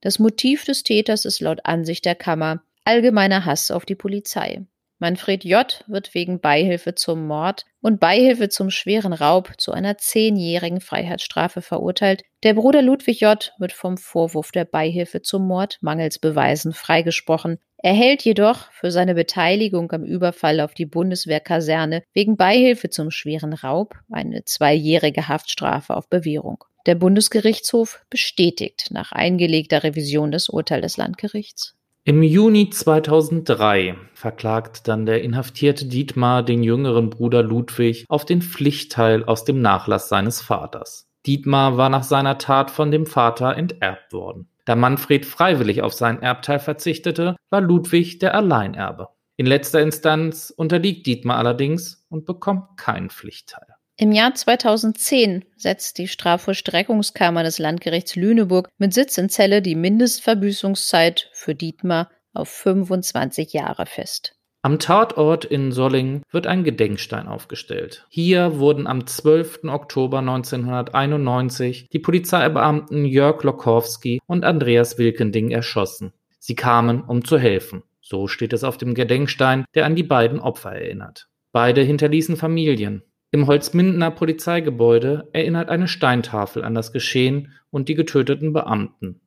Das 0.01 0.19
Motiv 0.19 0.63
des 0.63 0.83
Täters 0.83 1.25
ist 1.25 1.41
laut 1.41 1.61
Ansicht 1.63 2.05
der 2.05 2.15
Kammer 2.15 2.61
allgemeiner 2.85 3.45
Hass 3.45 3.71
auf 3.71 3.85
die 3.85 3.95
Polizei. 3.95 4.65
Manfred 4.99 5.43
J. 5.43 5.83
wird 5.87 6.15
wegen 6.15 6.39
Beihilfe 6.39 6.95
zum 6.95 7.27
Mord 7.27 7.65
und 7.81 7.99
Beihilfe 7.99 8.49
zum 8.49 8.71
schweren 8.71 9.13
Raub 9.13 9.53
zu 9.57 9.71
einer 9.71 9.97
zehnjährigen 9.97 10.81
Freiheitsstrafe 10.81 11.61
verurteilt. 11.61 12.23
Der 12.43 12.55
Bruder 12.55 12.81
Ludwig 12.81 13.21
J. 13.21 13.53
wird 13.59 13.73
vom 13.73 13.97
Vorwurf 13.97 14.51
der 14.51 14.65
Beihilfe 14.65 15.21
zum 15.21 15.47
Mord 15.47 15.77
mangels 15.81 16.17
Beweisen 16.17 16.73
freigesprochen, 16.73 17.59
erhält 17.77 18.23
jedoch 18.23 18.71
für 18.71 18.91
seine 18.91 19.13
Beteiligung 19.13 19.91
am 19.91 20.03
Überfall 20.03 20.59
auf 20.59 20.73
die 20.73 20.87
Bundeswehrkaserne 20.87 22.01
wegen 22.13 22.35
Beihilfe 22.35 22.89
zum 22.89 23.11
schweren 23.11 23.53
Raub 23.53 23.95
eine 24.11 24.45
zweijährige 24.45 25.27
Haftstrafe 25.27 25.95
auf 25.95 26.09
Bewährung. 26.09 26.63
Der 26.87 26.95
Bundesgerichtshof 26.95 28.03
bestätigt 28.09 28.87
nach 28.89 29.11
eingelegter 29.11 29.83
Revision 29.83 30.31
das 30.31 30.49
Urteil 30.49 30.81
des 30.81 30.97
Landgerichts. 30.97 31.76
Im 32.07 32.23
Juni 32.23 32.69
2003 32.69 33.97
verklagt 34.13 34.87
dann 34.87 35.05
der 35.05 35.23
inhaftierte 35.23 35.87
Dietmar 35.87 36.41
den 36.41 36.63
jüngeren 36.63 37.09
Bruder 37.09 37.43
Ludwig 37.43 38.05
auf 38.07 38.23
den 38.23 38.41
Pflichtteil 38.41 39.25
aus 39.25 39.43
dem 39.43 39.61
Nachlass 39.61 40.07
seines 40.07 40.39
Vaters. 40.39 41.09
Dietmar 41.25 41.75
war 41.75 41.89
nach 41.89 42.03
seiner 42.03 42.37
Tat 42.37 42.71
von 42.71 42.91
dem 42.91 43.07
Vater 43.07 43.57
enterbt 43.57 44.13
worden. 44.13 44.47
Da 44.63 44.77
Manfred 44.77 45.25
freiwillig 45.25 45.81
auf 45.81 45.91
sein 45.91 46.21
Erbteil 46.21 46.59
verzichtete, 46.59 47.35
war 47.49 47.59
Ludwig 47.59 48.19
der 48.19 48.35
Alleinerbe. 48.35 49.09
In 49.35 49.45
letzter 49.45 49.81
Instanz 49.81 50.49
unterliegt 50.55 51.07
Dietmar 51.07 51.35
allerdings 51.35 52.05
und 52.07 52.25
bekommt 52.25 52.77
keinen 52.77 53.09
Pflichtteil. 53.09 53.67
Im 53.99 54.11
Jahr 54.11 54.35
2010 54.35 55.43
setzt 55.55 55.97
die 55.97 56.07
Strafvollstreckungskammer 56.07 57.41
des 57.41 57.57
Landgerichts 57.57 58.15
Lüneburg 58.15 58.69
mit 58.77 58.93
Sitz 58.93 59.17
in 59.17 59.27
Celle 59.27 59.63
die 59.63 59.73
Mindestverbüßungszeit 59.73 61.31
für 61.33 61.55
Dietmar 61.55 62.11
auf 62.31 62.47
25 62.47 63.53
Jahre 63.53 63.87
fest. 63.87 64.35
Am 64.61 64.77
Tatort 64.77 65.45
in 65.45 65.71
Solling 65.71 66.21
wird 66.31 66.45
ein 66.45 66.63
Gedenkstein 66.63 67.27
aufgestellt. 67.27 68.05
Hier 68.09 68.59
wurden 68.59 68.85
am 68.85 69.07
12. 69.07 69.63
Oktober 69.63 70.19
1991 70.19 71.89
die 71.89 71.99
Polizeibeamten 71.99 73.03
Jörg 73.03 73.41
Lokowski 73.41 74.19
und 74.27 74.45
Andreas 74.45 74.99
Wilkending 74.99 75.49
erschossen. 75.49 76.13
Sie 76.37 76.53
kamen, 76.53 77.01
um 77.01 77.25
zu 77.25 77.39
helfen. 77.39 77.81
So 78.01 78.27
steht 78.27 78.53
es 78.53 78.63
auf 78.63 78.77
dem 78.77 78.93
Gedenkstein, 78.93 79.65
der 79.73 79.87
an 79.87 79.95
die 79.95 80.03
beiden 80.03 80.39
Opfer 80.39 80.73
erinnert. 80.73 81.29
Beide 81.51 81.81
hinterließen 81.81 82.37
Familien. 82.37 83.01
Im 83.31 83.45
Holzmindener 83.45 84.09
Polizeigebäude 84.09 85.27
erinnert 85.33 85.69
eine 85.69 85.89
Steintafel 85.89 86.63
an 86.63 86.73
das 86.73 86.93
Geschehen 86.93 87.51
und 87.71 87.89
die 87.89 87.95
getöteten 87.95 88.53
Beamten. 88.53 89.19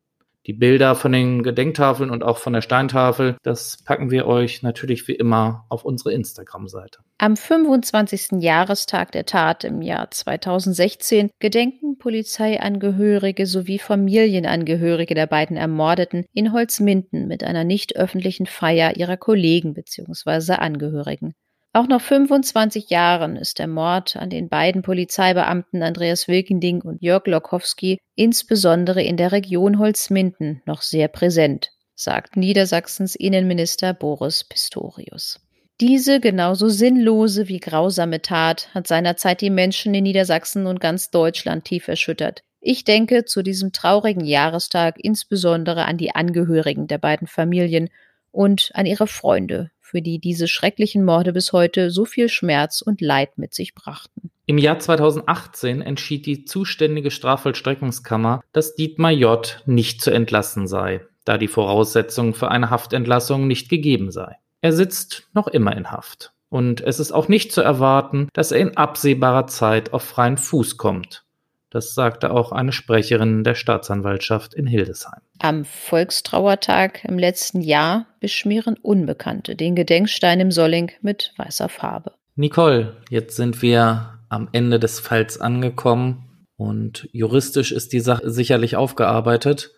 Die 0.47 0.55
Bilder 0.55 0.95
von 0.95 1.13
den 1.13 1.43
Gedenktafeln 1.43 2.09
und 2.09 2.23
auch 2.23 2.39
von 2.39 2.55
der 2.55 2.63
Steintafel, 2.63 3.37
das 3.43 3.83
packen 3.85 4.11
wir 4.11 4.27
euch 4.27 4.63
natürlich 4.63 5.07
wie 5.07 5.15
immer 5.15 5.67
auf 5.69 5.85
unsere 5.85 6.15
Instagram-Seite. 6.15 7.01
Am 7.19 7.37
25. 7.37 8.41
Jahrestag 8.41 9.13
der 9.13 9.27
Tat 9.27 9.65
im 9.65 9.83
Jahr 9.83 10.11
2016 10.11 11.29
gedenken 11.39 11.99
Polizeiangehörige 11.99 13.45
sowie 13.45 13.79
Familienangehörige 13.79 15.15
der 15.15 15.27
beiden 15.27 15.59
Ermordeten 15.59 16.25
in 16.33 16.55
Holzminden 16.55 17.29
mit 17.29 17.45
einer 17.45 17.65
nicht 17.65 17.97
öffentlichen 17.97 18.47
Feier 18.47 18.97
ihrer 18.97 19.19
Kollegen 19.19 19.75
bzw. 19.75 20.55
Angehörigen. 20.55 21.35
Auch 21.73 21.87
nach 21.87 22.01
25 22.01 22.91
Jahren 22.91 23.37
ist 23.37 23.61
der 23.61 23.69
Mord 23.69 24.17
an 24.17 24.29
den 24.29 24.49
beiden 24.49 24.83
Polizeibeamten 24.83 25.85
Andreas 25.85 26.27
Wilkending 26.27 26.83
und 26.83 27.01
Jörg 27.01 27.27
Lokowski 27.27 27.99
insbesondere 28.17 29.03
in 29.05 29.17
der 29.17 29.31
Region 29.31 29.79
Holzminden 29.79 30.63
noch 30.67 30.83
sehr 30.83 31.07
präsent, 31.07 31.71
sagt 31.95 32.37
Niedersachsens 32.37 33.15
Innenminister 33.15 33.95
Boris 33.95 34.43
Pistorius. 34.43 35.39
Diese 35.81 36.19
genauso 36.19 36.69
sinnlose 36.69 37.47
wie 37.47 37.61
grausame 37.61 38.21
Tat 38.21 38.69
hat 38.75 38.89
seinerzeit 38.89 39.41
die 39.41 39.49
Menschen 39.49 39.95
in 39.95 40.03
Niedersachsen 40.03 40.67
und 40.67 40.81
ganz 40.81 41.11
Deutschland 41.11 41.65
tief 41.65 41.87
erschüttert. 41.87 42.43
Ich 42.61 42.83
denke 42.83 43.25
zu 43.25 43.43
diesem 43.43 43.71
traurigen 43.73 44.25
Jahrestag 44.25 44.97
insbesondere 44.99 45.85
an 45.87 45.97
die 45.97 46.15
Angehörigen 46.17 46.89
der 46.89 46.99
beiden 46.99 47.29
Familien 47.29 47.91
und 48.33 48.71
an 48.75 48.87
ihre 48.87 49.07
Freunde, 49.07 49.71
für 49.91 50.03
die 50.03 50.21
diese 50.21 50.47
schrecklichen 50.47 51.05
Morde 51.05 51.33
bis 51.33 51.53
heute 51.53 51.91
so 51.91 52.05
viel 52.05 52.29
Schmerz 52.29 52.81
und 52.81 53.01
Leid 53.01 53.39
mit 53.39 53.55
sich 53.55 53.75
brachten. 53.75 54.31
Im 54.47 54.57
Jahr 54.57 54.79
2018 54.79 55.83
entschied 55.83 56.27
die 56.27 56.45
zuständige 56.45 57.11
Strafvollstreckungskammer, 57.11 58.41
dass 58.53 58.75
Dietmar 58.77 59.11
J. 59.11 59.63
nicht 59.67 60.01
zu 60.01 60.11
entlassen 60.11 60.69
sei, 60.69 61.03
da 61.25 61.39
die 61.39 61.49
Voraussetzung 61.49 62.35
für 62.35 62.51
eine 62.51 62.71
Haftentlassung 62.71 63.47
nicht 63.47 63.69
gegeben 63.69 64.13
sei. 64.13 64.37
Er 64.61 64.73
sitzt 64.73 65.29
noch 65.33 65.49
immer 65.49 65.77
in 65.77 65.91
Haft. 65.91 66.33
Und 66.49 66.81
es 66.81 66.99
ist 66.99 67.13
auch 67.13 67.29
nicht 67.29 67.53
zu 67.53 67.61
erwarten, 67.61 68.29
dass 68.33 68.53
er 68.53 68.59
in 68.59 68.77
absehbarer 68.77 69.47
Zeit 69.47 69.93
auf 69.93 70.03
freien 70.03 70.37
Fuß 70.37 70.77
kommt. 70.77 71.25
Das 71.71 71.95
sagte 71.95 72.33
auch 72.33 72.51
eine 72.51 72.73
Sprecherin 72.73 73.45
der 73.45 73.55
Staatsanwaltschaft 73.55 74.55
in 74.55 74.67
Hildesheim. 74.67 75.21
Am 75.39 75.65
Volkstrauertag 75.65 77.05
im 77.05 77.19
letzten 77.19 77.61
Jahr 77.61 78.07
beschmieren 78.19 78.77
Unbekannte 78.83 79.55
den 79.55 79.77
Gedenkstein 79.77 80.41
im 80.41 80.51
Solling 80.51 80.91
mit 81.01 81.33
weißer 81.37 81.69
Farbe. 81.69 82.13
Nicole, 82.35 82.97
jetzt 83.09 83.37
sind 83.37 83.63
wir 83.63 84.19
am 84.29 84.49
Ende 84.53 84.81
des 84.81 84.99
Falls 84.99 85.41
angekommen 85.41 86.47
und 86.57 87.09
juristisch 87.13 87.71
ist 87.71 87.93
die 87.93 88.01
Sache 88.01 88.31
sicherlich 88.31 88.77
aufgearbeitet. 88.77 89.71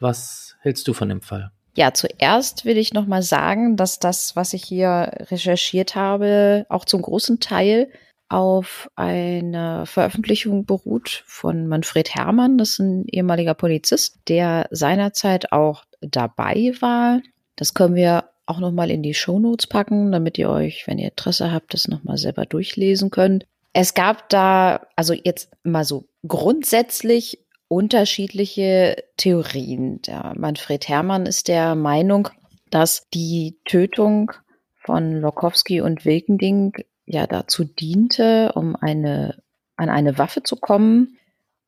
Was 0.00 0.56
hältst 0.60 0.88
du 0.88 0.94
von 0.94 1.08
dem 1.08 1.20
Fall? 1.20 1.50
Ja, 1.74 1.92
zuerst 1.92 2.64
will 2.64 2.78
ich 2.78 2.94
noch 2.94 3.06
mal 3.06 3.22
sagen, 3.22 3.76
dass 3.76 3.98
das, 3.98 4.34
was 4.34 4.54
ich 4.54 4.64
hier 4.64 5.12
recherchiert 5.30 5.94
habe, 5.94 6.64
auch 6.70 6.86
zum 6.86 7.02
großen 7.02 7.38
Teil 7.38 7.88
auf 8.28 8.90
eine 8.96 9.86
Veröffentlichung 9.86 10.66
beruht 10.66 11.22
von 11.26 11.68
Manfred 11.68 12.14
Herrmann, 12.14 12.58
das 12.58 12.70
ist 12.70 12.78
ein 12.80 13.06
ehemaliger 13.06 13.54
Polizist, 13.54 14.18
der 14.28 14.66
seinerzeit 14.70 15.52
auch 15.52 15.84
dabei 16.00 16.72
war. 16.80 17.20
Das 17.54 17.74
können 17.74 17.94
wir 17.94 18.30
auch 18.46 18.58
nochmal 18.58 18.90
in 18.90 19.02
die 19.02 19.14
Shownotes 19.14 19.66
packen, 19.66 20.12
damit 20.12 20.38
ihr 20.38 20.50
euch, 20.50 20.86
wenn 20.86 20.98
ihr 20.98 21.08
Interesse 21.08 21.52
habt, 21.52 21.74
das 21.74 21.88
nochmal 21.88 22.18
selber 22.18 22.46
durchlesen 22.46 23.10
könnt. 23.10 23.46
Es 23.72 23.94
gab 23.94 24.28
da, 24.28 24.86
also 24.96 25.12
jetzt 25.12 25.50
mal 25.62 25.84
so 25.84 26.08
grundsätzlich 26.26 27.44
unterschiedliche 27.68 29.04
Theorien. 29.16 30.00
Der 30.02 30.32
Manfred 30.36 30.88
Herrmann 30.88 31.26
ist 31.26 31.48
der 31.48 31.74
Meinung, 31.74 32.28
dass 32.70 33.02
die 33.12 33.58
Tötung 33.64 34.32
von 34.74 35.20
Lokowski 35.20 35.80
und 35.80 36.04
Wilkending 36.04 36.72
ja 37.06 37.26
dazu 37.26 37.64
diente, 37.64 38.52
um 38.54 38.76
eine, 38.76 39.42
an 39.76 39.88
eine 39.88 40.18
Waffe 40.18 40.42
zu 40.42 40.56
kommen 40.56 41.18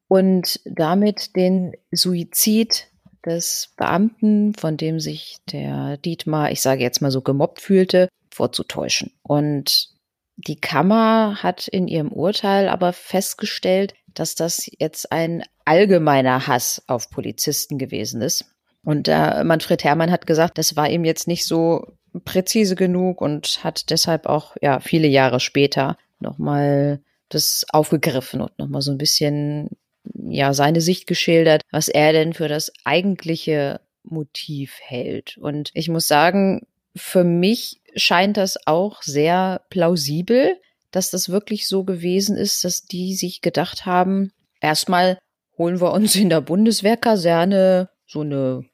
und 0.09 0.61
damit 0.65 1.37
den 1.37 1.73
Suizid 1.91 2.89
des 3.25 3.73
Beamten, 3.77 4.55
von 4.55 4.77
dem 4.77 5.01
sich 5.01 5.39
der 5.51 5.97
Dietmar, 5.99 6.51
ich 6.51 6.61
sage 6.61 6.83
jetzt 6.83 7.01
mal 7.01 7.11
so, 7.11 7.23
gemobbt 7.23 7.61
fühlte, 7.61 8.09
vorzutäuschen. 8.31 9.13
Und 9.23 9.91
die 10.37 10.61
Kammer 10.61 11.43
hat 11.43 11.69
in 11.69 11.89
ihrem 11.89 12.13
Urteil 12.13 12.69
aber 12.69 12.93
festgestellt, 12.93 13.95
dass 14.15 14.35
das 14.35 14.71
jetzt 14.79 15.13
ein 15.13 15.45
allgemeiner 15.65 16.47
Hass 16.47 16.83
auf 16.87 17.11
Polizisten 17.11 17.79
gewesen 17.79 18.23
ist. 18.23 18.47
Und 18.85 19.09
äh, 19.09 19.45
Manfred 19.45 19.85
Herrmann 19.85 20.11
hat 20.11 20.27
gesagt, 20.27 20.57
das 20.57 20.77
war 20.77 20.89
ihm 20.89 21.05
jetzt 21.05 21.29
nicht 21.29 21.45
so 21.45 21.98
präzise 22.25 22.75
genug 22.75 23.21
und 23.21 23.63
hat 23.65 23.91
deshalb 23.91 24.27
auch 24.27 24.57
ja 24.61 24.81
viele 24.81 25.09
Jahre 25.09 25.41
später 25.41 25.97
nochmal 26.21 27.01
das 27.29 27.67
aufgegriffen 27.71 28.41
und 28.41 28.59
nochmal 28.59 28.83
so 28.83 28.91
ein 28.91 28.99
bisschen 28.99 29.71
ja 30.15 30.55
seine 30.55 30.81
Sicht 30.81 31.07
geschildert, 31.07 31.63
was 31.71 31.89
er 31.89 32.13
denn 32.13 32.33
für 32.33 32.49
das 32.49 32.73
eigentliche 32.85 33.81
Motiv 34.03 34.79
hält. 34.81 35.37
Und 35.39 35.71
ich 35.75 35.89
muss 35.89 36.09
sagen, 36.09 36.67
für 36.97 37.25
mich 37.25 37.81
scheint 37.95 38.37
das 38.37 38.59
auch 38.67 39.03
sehr 39.03 39.63
plausibel, 39.71 40.57
dass 40.91 41.11
das 41.11 41.29
wirklich 41.29 41.69
so 41.69 41.85
gewesen 41.85 42.37
ist, 42.37 42.65
dass 42.65 42.83
die 42.83 43.15
sich 43.15 43.41
gedacht 43.41 43.87
haben, 43.87 44.33
erstmal 44.61 45.19
holen 45.57 45.81
wir 45.81 45.93
uns 45.93 46.17
in 46.17 46.31
der 46.31 46.41
Bundeswehrkaserne 46.41 47.91
so 48.07 48.21
eine 48.23 48.65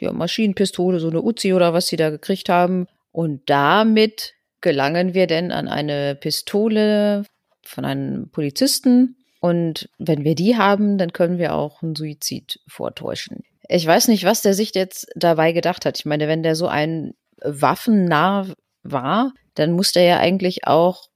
ja, 0.00 0.12
Maschinenpistole, 0.12 1.00
so 1.00 1.08
eine 1.08 1.22
Uzi 1.22 1.52
oder 1.52 1.72
was 1.72 1.88
sie 1.88 1.96
da 1.96 2.10
gekriegt 2.10 2.48
haben. 2.48 2.86
Und 3.12 3.42
damit 3.46 4.34
gelangen 4.60 5.14
wir 5.14 5.26
denn 5.26 5.52
an 5.52 5.68
eine 5.68 6.14
Pistole 6.14 7.24
von 7.62 7.84
einem 7.84 8.30
Polizisten. 8.30 9.16
Und 9.40 9.88
wenn 9.98 10.24
wir 10.24 10.34
die 10.34 10.56
haben, 10.56 10.98
dann 10.98 11.12
können 11.12 11.38
wir 11.38 11.54
auch 11.54 11.82
einen 11.82 11.94
Suizid 11.94 12.60
vortäuschen. 12.66 13.44
Ich 13.68 13.86
weiß 13.86 14.08
nicht, 14.08 14.24
was 14.24 14.42
der 14.42 14.54
sich 14.54 14.74
jetzt 14.74 15.08
dabei 15.14 15.52
gedacht 15.52 15.84
hat. 15.84 15.98
Ich 15.98 16.06
meine, 16.06 16.26
wenn 16.26 16.42
der 16.42 16.56
so 16.56 16.66
ein 16.66 17.14
Waffennah 17.42 18.46
war, 18.82 19.32
dann 19.54 19.72
muss 19.72 19.92
der 19.92 20.04
ja 20.04 20.18
eigentlich 20.18 20.66
auch 20.66 21.08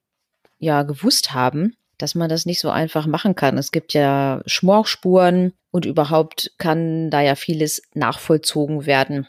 ja 0.59 0.83
gewusst 0.83 1.33
haben, 1.33 1.75
dass 2.03 2.15
man 2.15 2.29
das 2.29 2.47
nicht 2.47 2.59
so 2.61 2.71
einfach 2.71 3.07
machen 3.07 3.35
kann. 3.35 3.57
Es 3.57 3.71
gibt 3.71 3.95
ja 3.95 4.43
Schmorchspuren 4.47 5.53
und 5.71 5.87
überhaupt 5.87 6.53
kann 6.59 7.11
da 7.11 7.21
ja 7.21 7.37
vieles 7.37 7.83
nachvollzogen 7.95 8.87
werden 8.87 9.29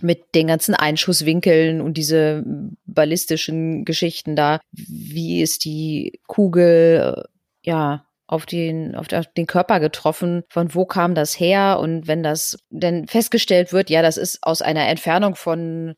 mit 0.00 0.34
den 0.34 0.48
ganzen 0.48 0.74
Einschusswinkeln 0.74 1.80
und 1.80 1.94
diese 1.94 2.44
ballistischen 2.86 3.84
Geschichten 3.84 4.36
da. 4.36 4.60
Wie 4.72 5.42
ist 5.42 5.64
die 5.64 6.20
Kugel, 6.26 7.16
äh, 7.16 7.68
ja, 7.68 8.06
auf 8.26 8.46
den, 8.46 8.94
auf 8.94 9.06
den 9.08 9.46
Körper 9.46 9.80
getroffen? 9.80 10.42
Von 10.48 10.74
wo 10.74 10.86
kam 10.86 11.14
das 11.14 11.38
her? 11.38 11.78
Und 11.80 12.06
wenn 12.06 12.22
das 12.22 12.58
denn 12.70 13.06
festgestellt 13.06 13.72
wird, 13.72 13.90
ja, 13.90 14.00
das 14.02 14.16
ist 14.16 14.42
aus 14.42 14.62
einer 14.62 14.88
Entfernung 14.88 15.34
von 15.34 15.94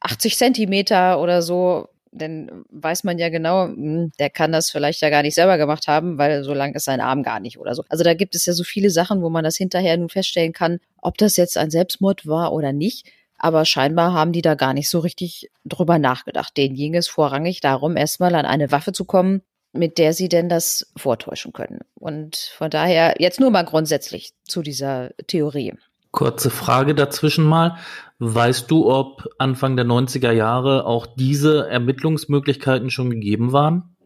80 0.00 0.36
Zentimeter 0.36 1.20
oder 1.20 1.42
so, 1.42 1.88
dann 2.14 2.64
weiß 2.70 3.04
man 3.04 3.18
ja 3.18 3.28
genau, 3.28 3.66
hm, 3.66 4.12
der 4.18 4.30
kann 4.30 4.52
das 4.52 4.70
vielleicht 4.70 5.00
ja 5.02 5.10
gar 5.10 5.22
nicht 5.22 5.34
selber 5.34 5.58
gemacht 5.58 5.88
haben, 5.88 6.16
weil 6.16 6.44
so 6.44 6.54
lang 6.54 6.74
ist 6.74 6.84
sein 6.84 7.00
Arm 7.00 7.22
gar 7.22 7.40
nicht 7.40 7.58
oder 7.58 7.74
so. 7.74 7.84
Also 7.88 8.04
da 8.04 8.14
gibt 8.14 8.34
es 8.34 8.46
ja 8.46 8.52
so 8.52 8.64
viele 8.64 8.90
Sachen, 8.90 9.20
wo 9.22 9.30
man 9.30 9.44
das 9.44 9.56
hinterher 9.56 9.96
nun 9.96 10.08
feststellen 10.08 10.52
kann, 10.52 10.78
ob 11.02 11.18
das 11.18 11.36
jetzt 11.36 11.58
ein 11.58 11.70
Selbstmord 11.70 12.26
war 12.26 12.52
oder 12.52 12.72
nicht. 12.72 13.06
Aber 13.36 13.64
scheinbar 13.64 14.12
haben 14.12 14.32
die 14.32 14.42
da 14.42 14.54
gar 14.54 14.74
nicht 14.74 14.88
so 14.88 15.00
richtig 15.00 15.50
drüber 15.64 15.98
nachgedacht. 15.98 16.56
Denen 16.56 16.76
ging 16.76 16.94
es 16.94 17.08
vorrangig 17.08 17.60
darum, 17.60 17.96
erstmal 17.96 18.34
an 18.36 18.46
eine 18.46 18.70
Waffe 18.70 18.92
zu 18.92 19.04
kommen, 19.04 19.42
mit 19.72 19.98
der 19.98 20.12
sie 20.12 20.28
denn 20.28 20.48
das 20.48 20.90
vortäuschen 20.96 21.52
können. 21.52 21.80
Und 21.94 22.36
von 22.36 22.70
daher 22.70 23.16
jetzt 23.18 23.40
nur 23.40 23.50
mal 23.50 23.64
grundsätzlich 23.64 24.32
zu 24.44 24.62
dieser 24.62 25.10
Theorie. 25.26 25.74
Kurze 26.14 26.48
Frage 26.48 26.94
dazwischen 26.94 27.44
mal. 27.44 27.76
Weißt 28.20 28.70
du, 28.70 28.88
ob 28.88 29.28
Anfang 29.38 29.74
der 29.74 29.84
90er 29.84 30.30
Jahre 30.30 30.86
auch 30.86 31.06
diese 31.06 31.68
Ermittlungsmöglichkeiten 31.68 32.88
schon 32.90 33.10
gegeben 33.10 33.50
waren? 33.50 33.96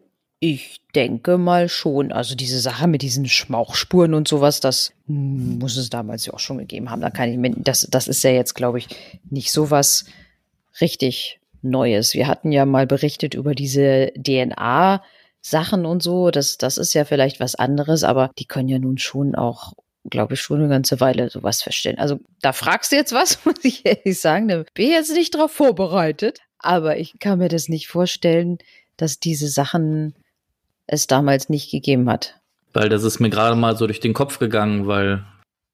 Ich 0.41 0.81
denke 0.95 1.37
mal 1.37 1.69
schon. 1.69 2.11
Also 2.11 2.35
diese 2.35 2.61
Sache 2.61 2.87
mit 2.87 3.03
diesen 3.03 3.27
Schmauchspuren 3.27 4.15
und 4.15 4.27
sowas, 4.27 4.61
das 4.61 4.95
muss 5.07 5.77
es 5.77 5.91
damals 5.91 6.25
ja 6.25 6.33
auch 6.33 6.39
schon 6.39 6.57
gegeben 6.57 6.91
haben. 6.91 7.03
Da 7.03 7.11
kann 7.11 7.45
ich 7.45 7.55
das, 7.59 7.87
das 7.91 8.09
ist 8.09 8.25
ja 8.25 8.31
jetzt, 8.31 8.55
glaube 8.55 8.79
ich, 8.79 8.89
nicht 9.29 9.53
sowas 9.53 10.07
richtig 10.81 11.41
Neues. 11.61 12.15
Wir 12.15 12.27
hatten 12.27 12.53
ja 12.53 12.65
mal 12.65 12.87
berichtet 12.87 13.35
über 13.35 13.55
diese 13.55 14.13
DNA 14.17 15.03
Sachen 15.43 15.85
und 15.85 16.03
so. 16.03 16.31
Das, 16.31 16.57
das 16.57 16.79
ist 16.79 16.95
ja 16.95 17.05
vielleicht 17.05 17.39
was 17.39 17.55
anderes, 17.55 18.03
aber 18.03 18.31
die 18.39 18.47
können 18.47 18.69
ja 18.69 18.79
nun 18.79 18.97
schon 18.97 19.35
auch 19.35 19.75
glaube 20.11 20.35
ich, 20.35 20.41
schon 20.41 20.61
eine 20.61 20.69
ganze 20.69 21.01
Weile 21.01 21.31
sowas 21.31 21.63
feststellen. 21.63 21.99
Also 21.99 22.21
da 22.41 22.53
fragst 22.53 22.93
du 22.93 22.97
jetzt 22.97 23.13
was, 23.13 23.43
muss 23.45 23.65
ich 23.65 23.85
ehrlich 23.85 24.21
sagen. 24.21 24.49
Da 24.49 24.65
bin 24.75 24.87
ich 24.87 24.93
jetzt 24.93 25.13
nicht 25.13 25.35
drauf 25.35 25.53
vorbereitet. 25.53 26.41
Aber 26.59 26.97
ich 26.97 27.19
kann 27.21 27.39
mir 27.39 27.49
das 27.49 27.69
nicht 27.69 27.89
vorstellen, 27.89 28.59
dass 28.97 29.21
diese 29.21 29.49
Sachen 29.49 30.15
es 30.87 31.07
damals 31.07 31.49
nicht 31.49 31.71
gegeben 31.71 32.11
hat. 32.11 32.41
Weil 32.73 32.89
das 32.89 33.05
ist 33.05 33.21
mir 33.21 33.31
gerade 33.31 33.57
mal 33.57 33.77
so 33.77 33.87
durch 33.87 34.01
den 34.01 34.15
Kopf 34.15 34.39
gegangen, 34.39 34.87
weil. 34.87 35.25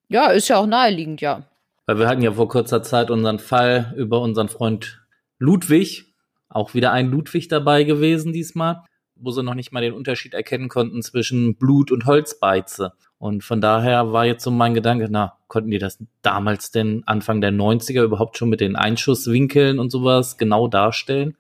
Ja, 0.09 0.29
ist 0.31 0.49
ja 0.49 0.59
auch 0.59 0.67
naheliegend, 0.67 1.21
ja. 1.21 1.49
Weil 1.87 1.99
wir 1.99 2.09
hatten 2.09 2.23
ja 2.23 2.33
vor 2.33 2.49
kurzer 2.49 2.83
Zeit 2.83 3.11
unseren 3.11 3.39
Fall 3.39 3.95
über 3.97 4.21
unseren 4.21 4.49
Freund 4.49 5.01
Ludwig, 5.39 6.15
auch 6.49 6.75
wieder 6.75 6.93
ein 6.93 7.11
Ludwig 7.11 7.49
dabei 7.49 7.85
gewesen 7.85 8.33
diesmal, 8.33 8.85
wo 9.17 9.31
sie 9.31 9.43
noch 9.43 9.55
nicht 9.55 9.73
mal 9.73 9.83
den 9.83 9.93
Unterschied 9.93 10.35
erkennen 10.35 10.69
konnten 10.69 11.03
zwischen 11.03 11.57
Blut 11.57 11.91
und 11.91 12.07
Holzbeize. 12.07 12.93
Und 13.25 13.43
von 13.43 13.63
daher 13.63 14.13
war 14.13 14.27
jetzt 14.27 14.45
so 14.45 14.51
mein 14.51 14.75
Gedanke, 14.75 15.09
na, 15.09 15.39
konnten 15.49 15.71
die 15.71 15.79
das 15.79 15.99
damals 16.21 16.73
denn 16.73 17.05
Anfang 17.07 17.41
der 17.41 17.53
90er 17.53 18.03
überhaupt 18.03 18.37
schon 18.37 18.51
mit 18.51 18.61
den 18.61 18.77
Einschusswinkeln 18.77 19.79
und 19.79 19.89
sowas 19.89 20.37
genau 20.37 20.69
darstellen? 20.69 21.35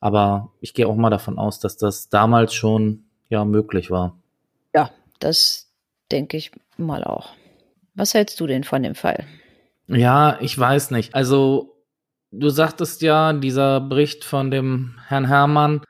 Aber 0.00 0.52
ich 0.62 0.72
gehe 0.72 0.88
auch 0.88 0.96
mal 0.96 1.10
davon 1.10 1.36
aus, 1.36 1.60
dass 1.60 1.76
das 1.76 2.08
damals 2.08 2.54
schon 2.54 3.04
ja 3.28 3.44
möglich 3.44 3.90
war. 3.90 4.16
Ja, 4.74 4.90
das 5.18 5.70
denke 6.10 6.38
ich 6.38 6.50
mal 6.78 7.04
auch. 7.04 7.34
Was 7.94 8.14
hältst 8.14 8.40
du 8.40 8.46
denn 8.46 8.64
von 8.64 8.82
dem 8.82 8.94
Fall? 8.94 9.26
Ja, 9.86 10.38
ich 10.40 10.58
weiß 10.58 10.92
nicht. 10.92 11.14
Also 11.14 11.76
du 12.30 12.48
sagtest 12.48 13.02
ja, 13.02 13.34
dieser 13.34 13.82
Bericht 13.82 14.24
von 14.24 14.50
dem 14.50 14.94
Herrn 15.06 15.26
Hermann, 15.26 15.82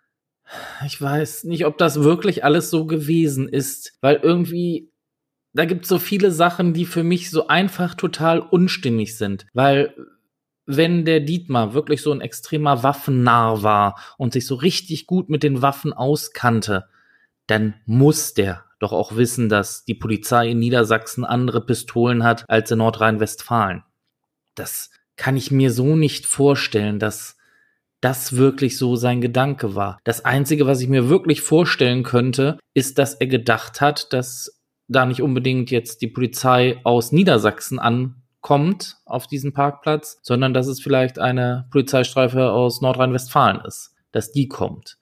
ich 0.85 1.01
weiß 1.01 1.45
nicht, 1.45 1.65
ob 1.65 1.79
das 1.79 2.03
wirklich 2.03 2.43
alles 2.43 2.71
so 2.71 2.87
gewesen 2.87 3.49
ist, 3.49 3.93
weil 4.01 4.17
irgendwie 4.17 4.91
da 5.53 5.65
gibt 5.65 5.85
es 5.85 5.89
so 5.89 5.99
viele 5.99 6.31
Sachen, 6.31 6.75
die 6.75 6.85
für 6.85 7.03
mich 7.03 7.31
so 7.31 7.47
einfach 7.47 7.95
total 7.95 8.41
unstimmig 8.41 9.17
sind, 9.17 9.47
weil 9.53 9.95
wenn 10.67 11.07
der 11.07 11.21
Dietmar 11.21 11.73
wirklich 11.73 12.03
so 12.03 12.13
ein 12.13 12.21
extremer 12.21 12.83
Waffennarr 12.83 13.63
war 13.63 13.99
und 14.19 14.35
sich 14.35 14.47
so 14.47 14.55
richtig 14.55 15.07
gut 15.07 15.31
mit 15.31 15.43
den 15.43 15.63
Waffen 15.63 15.95
auskannte, 15.95 16.85
dann 17.47 17.75
muss 17.87 18.35
der 18.35 18.65
doch 18.79 18.93
auch 18.93 19.17
wissen, 19.17 19.49
dass 19.49 19.85
die 19.85 19.95
Polizei 19.95 20.51
in 20.51 20.59
Niedersachsen 20.59 21.25
andere 21.25 21.65
Pistolen 21.65 22.23
hat 22.23 22.45
als 22.49 22.71
in 22.71 22.79
Nordrhein-Westfalen. 22.79 23.83
Das 24.55 24.91
kann 25.17 25.37
ich 25.37 25.51
mir 25.51 25.73
so 25.73 25.97
nicht 25.97 26.27
vorstellen, 26.27 26.99
dass 26.99 27.37
das 28.01 28.37
wirklich 28.37 28.77
so 28.77 28.95
sein 28.95 29.21
Gedanke 29.21 29.75
war. 29.75 29.99
Das 30.05 30.25
Einzige, 30.25 30.67
was 30.67 30.81
ich 30.81 30.89
mir 30.89 31.09
wirklich 31.09 31.41
vorstellen 31.41 32.05
könnte, 32.05 32.59
ist, 32.75 32.99
dass 32.99 33.15
er 33.15 33.27
gedacht 33.27 33.81
hat, 33.81 34.13
dass 34.13 34.58
da 34.89 35.07
nicht 35.07 35.23
unbedingt 35.23 35.71
jetzt 35.71 36.03
die 36.03 36.09
Polizei 36.09 36.81
aus 36.85 37.13
Niedersachsen 37.13 37.79
ankommt 37.79 38.97
auf 39.05 39.27
diesen 39.27 39.53
Parkplatz, 39.53 40.19
sondern 40.23 40.55
dass 40.55 40.67
es 40.67 40.81
vielleicht 40.81 41.19
eine 41.19 41.67
Polizeistreife 41.71 42.51
aus 42.51 42.81
Nordrhein-Westfalen 42.81 43.61
ist, 43.65 43.95
dass 44.13 44.33
die 44.33 44.49
kommt. 44.49 44.99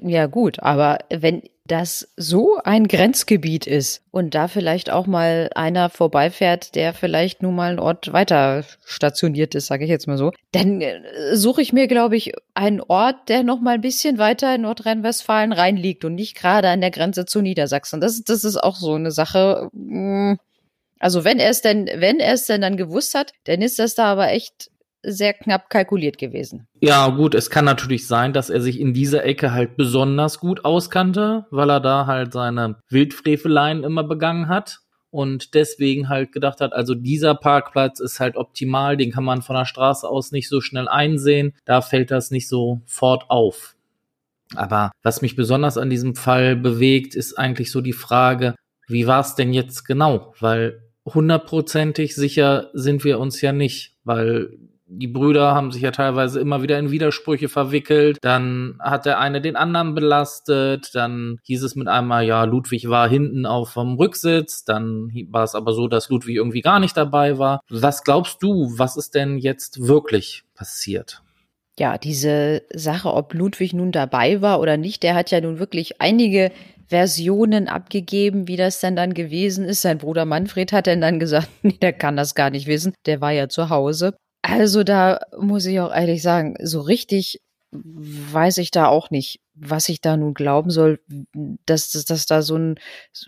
Ja 0.00 0.26
gut, 0.26 0.60
aber 0.60 0.98
wenn 1.10 1.42
das 1.68 2.08
so 2.16 2.58
ein 2.64 2.88
Grenzgebiet 2.88 3.66
ist 3.66 4.02
und 4.10 4.34
da 4.34 4.48
vielleicht 4.48 4.90
auch 4.90 5.06
mal 5.06 5.50
einer 5.54 5.90
vorbeifährt, 5.90 6.74
der 6.74 6.94
vielleicht 6.94 7.42
nun 7.42 7.54
mal 7.54 7.70
einen 7.70 7.78
Ort 7.78 8.12
weiter 8.12 8.64
stationiert 8.84 9.54
ist, 9.54 9.66
sage 9.66 9.84
ich 9.84 9.90
jetzt 9.90 10.06
mal 10.06 10.16
so, 10.16 10.32
dann 10.52 10.80
äh, 10.80 11.36
suche 11.36 11.60
ich 11.60 11.72
mir, 11.72 11.86
glaube 11.86 12.16
ich, 12.16 12.32
einen 12.54 12.80
Ort, 12.80 13.28
der 13.28 13.42
noch 13.42 13.60
mal 13.60 13.74
ein 13.74 13.80
bisschen 13.82 14.18
weiter 14.18 14.54
in 14.54 14.62
Nordrhein-Westfalen 14.62 15.52
reinliegt 15.52 16.04
und 16.04 16.14
nicht 16.14 16.36
gerade 16.36 16.68
an 16.68 16.80
der 16.80 16.90
Grenze 16.90 17.26
zu 17.26 17.42
Niedersachsen. 17.42 18.00
Das, 18.00 18.22
das 18.24 18.44
ist 18.44 18.56
auch 18.56 18.76
so 18.76 18.94
eine 18.94 19.10
Sache. 19.10 19.68
Hm, 19.72 20.38
also 20.98 21.24
wenn 21.24 21.38
er 21.38 21.50
es 21.50 21.60
denn, 21.60 21.88
wenn 21.94 22.18
er 22.18 22.32
es 22.32 22.46
denn 22.46 22.62
dann 22.62 22.76
gewusst 22.76 23.14
hat, 23.14 23.32
dann 23.44 23.62
ist 23.62 23.78
das 23.78 23.94
da 23.94 24.06
aber 24.06 24.30
echt 24.30 24.70
sehr 25.12 25.34
knapp 25.34 25.70
kalkuliert 25.70 26.18
gewesen. 26.18 26.68
Ja, 26.80 27.08
gut, 27.08 27.34
es 27.34 27.50
kann 27.50 27.64
natürlich 27.64 28.06
sein, 28.06 28.32
dass 28.32 28.50
er 28.50 28.60
sich 28.60 28.78
in 28.78 28.94
dieser 28.94 29.24
Ecke 29.24 29.52
halt 29.52 29.76
besonders 29.76 30.40
gut 30.40 30.64
auskannte, 30.64 31.46
weil 31.50 31.70
er 31.70 31.80
da 31.80 32.06
halt 32.06 32.32
seine 32.32 32.76
Wildfreveleien 32.88 33.84
immer 33.84 34.04
begangen 34.04 34.48
hat 34.48 34.80
und 35.10 35.54
deswegen 35.54 36.08
halt 36.08 36.32
gedacht 36.32 36.60
hat, 36.60 36.72
also 36.72 36.94
dieser 36.94 37.34
Parkplatz 37.34 38.00
ist 38.00 38.20
halt 38.20 38.36
optimal, 38.36 38.96
den 38.96 39.10
kann 39.10 39.24
man 39.24 39.42
von 39.42 39.56
der 39.56 39.64
Straße 39.64 40.06
aus 40.06 40.32
nicht 40.32 40.48
so 40.48 40.60
schnell 40.60 40.88
einsehen, 40.88 41.54
da 41.64 41.80
fällt 41.80 42.10
das 42.10 42.30
nicht 42.30 42.48
sofort 42.48 43.30
auf. 43.30 43.74
Aber 44.54 44.92
was 45.02 45.22
mich 45.22 45.36
besonders 45.36 45.76
an 45.76 45.90
diesem 45.90 46.14
Fall 46.14 46.56
bewegt, 46.56 47.14
ist 47.14 47.38
eigentlich 47.38 47.70
so 47.70 47.80
die 47.80 47.92
Frage, 47.92 48.54
wie 48.86 49.06
war 49.06 49.20
es 49.20 49.34
denn 49.34 49.52
jetzt 49.52 49.84
genau? 49.84 50.34
Weil 50.40 50.82
hundertprozentig 51.04 52.14
sicher 52.14 52.70
sind 52.72 53.04
wir 53.04 53.18
uns 53.18 53.40
ja 53.40 53.52
nicht, 53.52 53.96
weil 54.04 54.58
die 54.90 55.06
Brüder 55.06 55.54
haben 55.54 55.70
sich 55.70 55.82
ja 55.82 55.90
teilweise 55.90 56.40
immer 56.40 56.62
wieder 56.62 56.78
in 56.78 56.90
Widersprüche 56.90 57.48
verwickelt. 57.48 58.18
Dann 58.22 58.78
hat 58.80 59.04
der 59.04 59.18
eine 59.20 59.40
den 59.40 59.54
anderen 59.54 59.94
belastet. 59.94 60.94
Dann 60.94 61.38
hieß 61.44 61.62
es 61.62 61.76
mit 61.76 61.88
einmal, 61.88 62.24
ja, 62.24 62.44
Ludwig 62.44 62.88
war 62.88 63.08
hinten 63.08 63.44
auf 63.44 63.74
dem 63.74 63.94
Rücksitz. 63.94 64.64
Dann 64.64 65.10
war 65.30 65.44
es 65.44 65.54
aber 65.54 65.72
so, 65.72 65.88
dass 65.88 66.08
Ludwig 66.08 66.36
irgendwie 66.36 66.62
gar 66.62 66.80
nicht 66.80 66.96
dabei 66.96 67.38
war. 67.38 67.60
Was 67.68 68.02
glaubst 68.02 68.42
du, 68.42 68.72
was 68.78 68.96
ist 68.96 69.14
denn 69.14 69.36
jetzt 69.36 69.86
wirklich 69.86 70.44
passiert? 70.54 71.22
Ja, 71.78 71.98
diese 71.98 72.62
Sache, 72.74 73.12
ob 73.12 73.34
Ludwig 73.34 73.72
nun 73.72 73.92
dabei 73.92 74.40
war 74.42 74.58
oder 74.58 74.76
nicht, 74.76 75.02
der 75.02 75.14
hat 75.14 75.30
ja 75.30 75.40
nun 75.40 75.58
wirklich 75.60 76.00
einige 76.00 76.50
Versionen 76.88 77.68
abgegeben, 77.68 78.48
wie 78.48 78.56
das 78.56 78.80
denn 78.80 78.96
dann 78.96 79.12
gewesen 79.12 79.64
ist. 79.66 79.82
Sein 79.82 79.98
Bruder 79.98 80.24
Manfred 80.24 80.72
hat 80.72 80.86
dann 80.86 81.20
gesagt, 81.20 81.48
nee, 81.62 81.76
der 81.80 81.92
kann 81.92 82.16
das 82.16 82.34
gar 82.34 82.48
nicht 82.48 82.66
wissen. 82.66 82.94
Der 83.06 83.20
war 83.20 83.32
ja 83.32 83.48
zu 83.48 83.68
Hause. 83.68 84.14
Also 84.42 84.84
da 84.84 85.20
muss 85.36 85.66
ich 85.66 85.80
auch 85.80 85.92
ehrlich 85.92 86.22
sagen, 86.22 86.56
so 86.62 86.80
richtig 86.80 87.40
weiß 87.70 88.58
ich 88.58 88.70
da 88.70 88.86
auch 88.86 89.10
nicht, 89.10 89.40
was 89.54 89.88
ich 89.88 90.00
da 90.00 90.16
nun 90.16 90.34
glauben 90.34 90.70
soll, 90.70 91.00
dass, 91.66 91.90
dass, 91.90 92.04
dass 92.04 92.26
da 92.26 92.42
so 92.42 92.56
ein, 92.56 92.76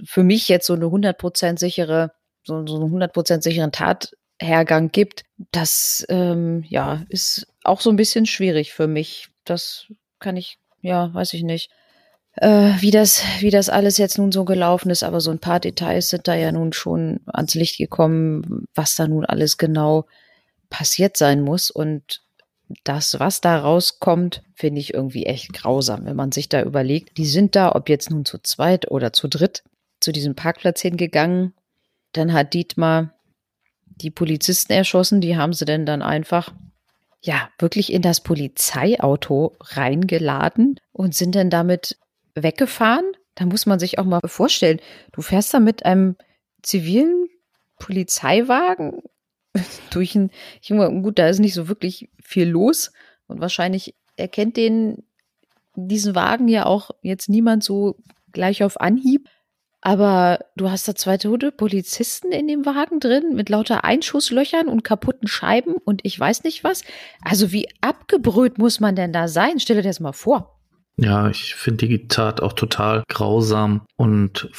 für 0.05 0.23
mich 0.23 0.49
jetzt 0.49 0.67
so 0.67 0.75
eine 0.75 0.87
100% 0.87 1.59
sichere, 1.59 2.13
so, 2.43 2.67
so 2.67 2.77
einen 2.77 2.95
100% 2.95 3.43
sicheren 3.43 3.73
Tathergang 3.73 4.91
gibt. 4.93 5.25
Das, 5.53 6.07
ähm, 6.09 6.65
ja, 6.69 7.05
ist 7.09 7.49
auch 7.65 7.81
so 7.81 7.91
ein 7.91 7.97
bisschen 7.97 8.25
schwierig 8.27 8.73
für 8.73 8.87
mich. 8.87 9.29
Das 9.45 9.87
kann 10.21 10.37
ich, 10.37 10.59
ja, 10.81 11.13
weiß 11.13 11.35
ich 11.35 11.43
nicht. 11.43 11.71
Äh, 12.35 12.73
wie 12.79 12.93
das, 12.93 13.23
wie 13.41 13.51
das 13.51 13.69
alles 13.69 13.99
jetzt 13.99 14.17
nun 14.17 14.33
so 14.33 14.45
gelaufen 14.45 14.91
ist, 14.91 15.03
aber 15.03 15.21
so 15.21 15.31
ein 15.31 15.41
paar 15.41 15.61
Details 15.61 16.09
sind 16.09 16.29
da 16.29 16.35
ja 16.35 16.53
nun 16.53 16.73
schon 16.73 17.21
ans 17.27 17.55
Licht 17.55 17.77
gekommen, 17.77 18.67
was 18.75 18.95
da 18.95 19.09
nun 19.09 19.27
alles 19.27 19.59
genau 19.59 20.07
passiert 20.71 21.16
sein 21.16 21.43
muss. 21.43 21.71
Und 21.71 22.23
das, 22.85 23.18
was 23.18 23.41
da 23.41 23.59
rauskommt, 23.59 24.43
finde 24.55 24.81
ich 24.81 24.95
irgendwie 24.95 25.27
echt 25.27 25.53
grausam, 25.53 26.07
wenn 26.07 26.16
man 26.16 26.33
sich 26.33 26.49
da 26.49 26.62
überlegt. 26.62 27.18
Die 27.18 27.27
sind 27.27 27.57
da, 27.57 27.75
ob 27.75 27.89
jetzt 27.89 28.11
nun 28.11 28.25
zu 28.25 28.39
zweit 28.39 28.91
oder 28.91 29.12
zu 29.12 29.29
dritt, 29.29 29.64
zu 30.01 30.12
diesem 30.12 30.35
Parkplatz 30.35 30.81
hingegangen. 30.81 31.53
Dann 32.12 32.33
hat 32.33 32.55
Dietmar 32.55 33.14
die 33.87 34.11
Polizisten 34.11 34.73
erschossen. 34.73 35.21
Die 35.21 35.37
haben 35.37 35.53
sie 35.53 35.64
denn 35.64 35.85
dann 35.85 36.03
einfach, 36.03 36.55
ja, 37.21 37.51
wirklich 37.59 37.93
in 37.93 38.03
das 38.03 38.21
Polizeiauto 38.21 39.57
reingeladen 39.61 40.81
und 40.93 41.14
sind 41.14 41.35
dann 41.35 41.51
damit 41.51 41.99
weggefahren. 42.35 43.05
Da 43.35 43.47
muss 43.47 43.66
man 43.66 43.79
sich 43.79 43.99
auch 43.99 44.05
mal 44.05 44.21
vorstellen, 44.25 44.81
du 45.12 45.23
fährst 45.23 45.53
da 45.53 45.61
mit 45.61 45.85
einem 45.85 46.16
zivilen 46.62 47.27
Polizeiwagen 47.79 49.03
durch 49.91 50.15
ein, 50.15 50.31
ich 50.63 50.69
gut, 50.69 51.19
da 51.19 51.29
ist 51.29 51.39
nicht 51.39 51.55
so 51.55 51.69
wirklich 51.69 52.11
viel 52.23 52.49
los 52.49 52.93
und 53.27 53.41
wahrscheinlich 53.41 53.95
erkennt 54.17 54.57
den, 54.57 55.05
diesen 55.75 56.15
Wagen 56.15 56.49
ja 56.49 56.67
auch 56.67 56.91
jetzt 57.03 57.29
niemand 57.29 57.65
so 57.65 57.97
gleich 58.33 58.63
auf 58.63 58.81
Anhieb. 58.81 59.29
Aber 59.83 60.41
du 60.57 60.71
hast 60.71 60.87
da 60.87 60.95
zwei 60.95 61.17
tote 61.17 61.53
Polizisten 61.53 62.33
in 62.33 62.47
dem 62.47 62.67
Wagen 62.67 63.01
drin 63.01 63.35
mit 63.35 63.49
lauter 63.49 63.83
Einschusslöchern 63.83 64.69
und 64.69 64.85
kaputten 64.85 65.27
Scheiben 65.27 65.75
und 65.77 66.05
ich 66.05 66.21
weiß 66.21 66.45
nicht 66.45 66.65
was. 66.65 66.83
Also 67.23 67.51
wie 67.51 67.67
abgebrüht 67.81 68.59
muss 68.59 68.79
man 68.79 68.95
denn 68.95 69.13
da 69.13 69.27
sein? 69.27 69.59
Stell 69.59 69.77
dir 69.77 69.83
das 69.83 69.99
mal 69.99 70.13
vor. 70.13 70.60
Ja, 71.01 71.31
ich 71.31 71.55
finde 71.55 71.89
die 71.89 72.09
Tat 72.09 72.43
auch 72.43 72.53
total 72.53 73.05
grausam. 73.09 73.87
Und 73.97 74.51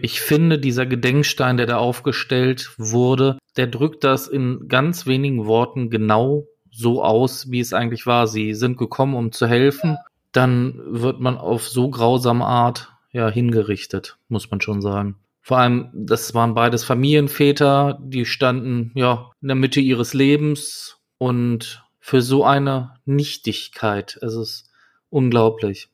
ich 0.00 0.20
finde, 0.22 0.58
dieser 0.58 0.86
Gedenkstein, 0.86 1.58
der 1.58 1.66
da 1.66 1.76
aufgestellt 1.76 2.70
wurde, 2.78 3.38
der 3.58 3.66
drückt 3.66 4.02
das 4.02 4.26
in 4.26 4.66
ganz 4.66 5.04
wenigen 5.04 5.44
Worten 5.44 5.90
genau 5.90 6.46
so 6.70 7.04
aus, 7.04 7.50
wie 7.50 7.60
es 7.60 7.74
eigentlich 7.74 8.06
war. 8.06 8.26
Sie 8.26 8.54
sind 8.54 8.78
gekommen, 8.78 9.14
um 9.14 9.30
zu 9.30 9.46
helfen. 9.46 9.98
Dann 10.32 10.80
wird 10.86 11.20
man 11.20 11.36
auf 11.36 11.68
so 11.68 11.90
grausame 11.90 12.46
Art 12.46 12.94
ja 13.12 13.28
hingerichtet, 13.28 14.16
muss 14.28 14.50
man 14.50 14.62
schon 14.62 14.80
sagen. 14.80 15.16
Vor 15.42 15.58
allem, 15.58 15.90
das 15.92 16.32
waren 16.32 16.54
beides 16.54 16.82
Familienväter, 16.82 17.98
die 18.02 18.24
standen 18.24 18.92
ja 18.94 19.30
in 19.42 19.48
der 19.48 19.56
Mitte 19.56 19.80
ihres 19.80 20.14
Lebens 20.14 20.98
und 21.18 21.84
für 21.98 22.22
so 22.22 22.44
eine 22.44 22.94
Nichtigkeit. 23.04 24.18
Es 24.22 24.34
ist 24.34 24.69
unglaublich. 25.10 25.88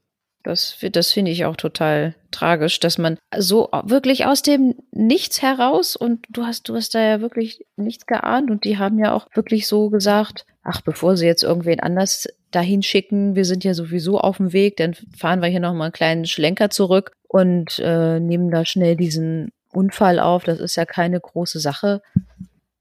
Das, 0.47 0.79
das 0.93 1.13
finde 1.13 1.33
ich 1.33 1.45
auch 1.45 1.57
total 1.57 2.15
tragisch, 2.31 2.79
dass 2.79 2.99
man 2.99 3.19
so 3.37 3.69
wirklich 3.83 4.27
aus 4.27 4.43
dem 4.43 4.77
Nichts 4.93 5.43
heraus 5.43 5.97
und 5.97 6.25
du 6.29 6.47
hast, 6.47 6.69
du 6.69 6.77
hast 6.77 6.95
da 6.95 7.01
ja 7.01 7.21
wirklich 7.21 7.67
nichts 7.77 8.07
geahnt 8.07 8.51
und 8.53 8.63
die 8.63 8.79
haben 8.79 9.01
ja 9.01 9.13
auch 9.13 9.27
wirklich 9.35 9.67
so 9.67 9.91
gesagt, 9.91 10.47
ach, 10.63 10.83
bevor 10.83 11.17
sie 11.17 11.27
jetzt 11.27 11.43
irgendwen 11.43 11.81
anders 11.81 12.29
dahin 12.53 12.85
schicken, 12.85 13.35
wir 13.35 13.45
sind 13.45 13.65
ja 13.65 13.75
sowieso 13.75 14.21
auf 14.21 14.37
dem 14.37 14.53
Weg, 14.53 14.77
dann 14.77 14.95
fahren 14.95 15.43
wir 15.43 15.49
hier 15.49 15.59
nochmal 15.59 15.87
einen 15.87 15.93
kleinen 15.93 16.27
Schlenker 16.27 16.71
zurück 16.71 17.11
und 17.27 17.81
äh, 17.81 18.21
nehmen 18.21 18.53
da 18.53 18.65
schnell 18.65 18.95
diesen 18.95 19.51
Unfall 19.73 20.21
auf. 20.21 20.45
Das 20.45 20.61
ist 20.61 20.77
ja 20.77 20.85
keine 20.87 21.21
große 21.21 21.59
Sache. 21.59 22.03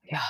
Ja, 0.04 0.22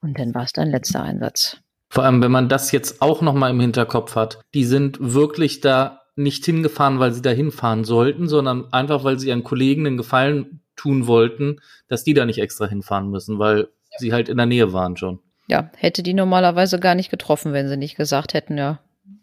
und 0.00 0.18
dann 0.18 0.34
war 0.34 0.44
es 0.44 0.52
dein 0.52 0.70
letzter 0.70 1.02
Einsatz. 1.02 1.61
Vor 1.92 2.04
allem, 2.04 2.22
wenn 2.22 2.32
man 2.32 2.48
das 2.48 2.72
jetzt 2.72 3.02
auch 3.02 3.20
nochmal 3.20 3.50
im 3.50 3.60
Hinterkopf 3.60 4.16
hat. 4.16 4.40
Die 4.54 4.64
sind 4.64 4.96
wirklich 4.98 5.60
da 5.60 6.00
nicht 6.16 6.42
hingefahren, 6.42 7.00
weil 7.00 7.12
sie 7.12 7.20
da 7.20 7.28
hinfahren 7.28 7.84
sollten, 7.84 8.28
sondern 8.28 8.72
einfach, 8.72 9.04
weil 9.04 9.18
sie 9.18 9.28
ihren 9.28 9.44
Kollegen 9.44 9.86
einen 9.86 9.98
Gefallen 9.98 10.62
tun 10.74 11.06
wollten, 11.06 11.60
dass 11.88 12.02
die 12.02 12.14
da 12.14 12.24
nicht 12.24 12.38
extra 12.38 12.66
hinfahren 12.66 13.10
müssen, 13.10 13.38
weil 13.38 13.68
sie 13.98 14.14
halt 14.14 14.30
in 14.30 14.38
der 14.38 14.46
Nähe 14.46 14.72
waren 14.72 14.96
schon. 14.96 15.18
Ja, 15.48 15.70
hätte 15.76 16.02
die 16.02 16.14
normalerweise 16.14 16.80
gar 16.80 16.94
nicht 16.94 17.10
getroffen, 17.10 17.52
wenn 17.52 17.68
sie 17.68 17.76
nicht 17.76 17.96
gesagt 17.96 18.32
hätten, 18.32 18.56
ja, 18.56 18.78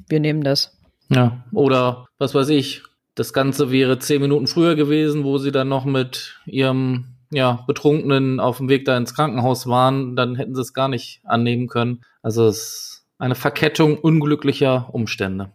wir 0.07 0.19
nehmen 0.19 0.43
das. 0.43 0.77
Ja, 1.09 1.43
oder 1.51 2.05
was 2.19 2.35
weiß 2.35 2.49
ich, 2.49 2.83
das 3.15 3.33
Ganze 3.33 3.71
wäre 3.71 3.97
zehn 3.97 4.21
Minuten 4.21 4.45
früher 4.45 4.75
gewesen, 4.75 5.23
wo 5.23 5.39
sie 5.39 5.51
dann 5.51 5.69
noch 5.69 5.85
mit 5.85 6.39
ihrem 6.45 7.15
ja, 7.31 7.63
Betrunkenen 7.67 8.39
auf 8.39 8.57
dem 8.57 8.69
Weg 8.69 8.85
da 8.85 8.97
ins 8.97 9.13
Krankenhaus 9.13 9.67
waren, 9.67 10.15
dann 10.15 10.35
hätten 10.35 10.55
sie 10.55 10.61
es 10.61 10.73
gar 10.73 10.87
nicht 10.87 11.21
annehmen 11.23 11.67
können. 11.67 12.01
Also 12.21 12.47
es 12.47 12.57
ist 12.57 13.05
eine 13.17 13.35
Verkettung 13.35 13.97
unglücklicher 13.97 14.89
Umstände. 14.91 15.51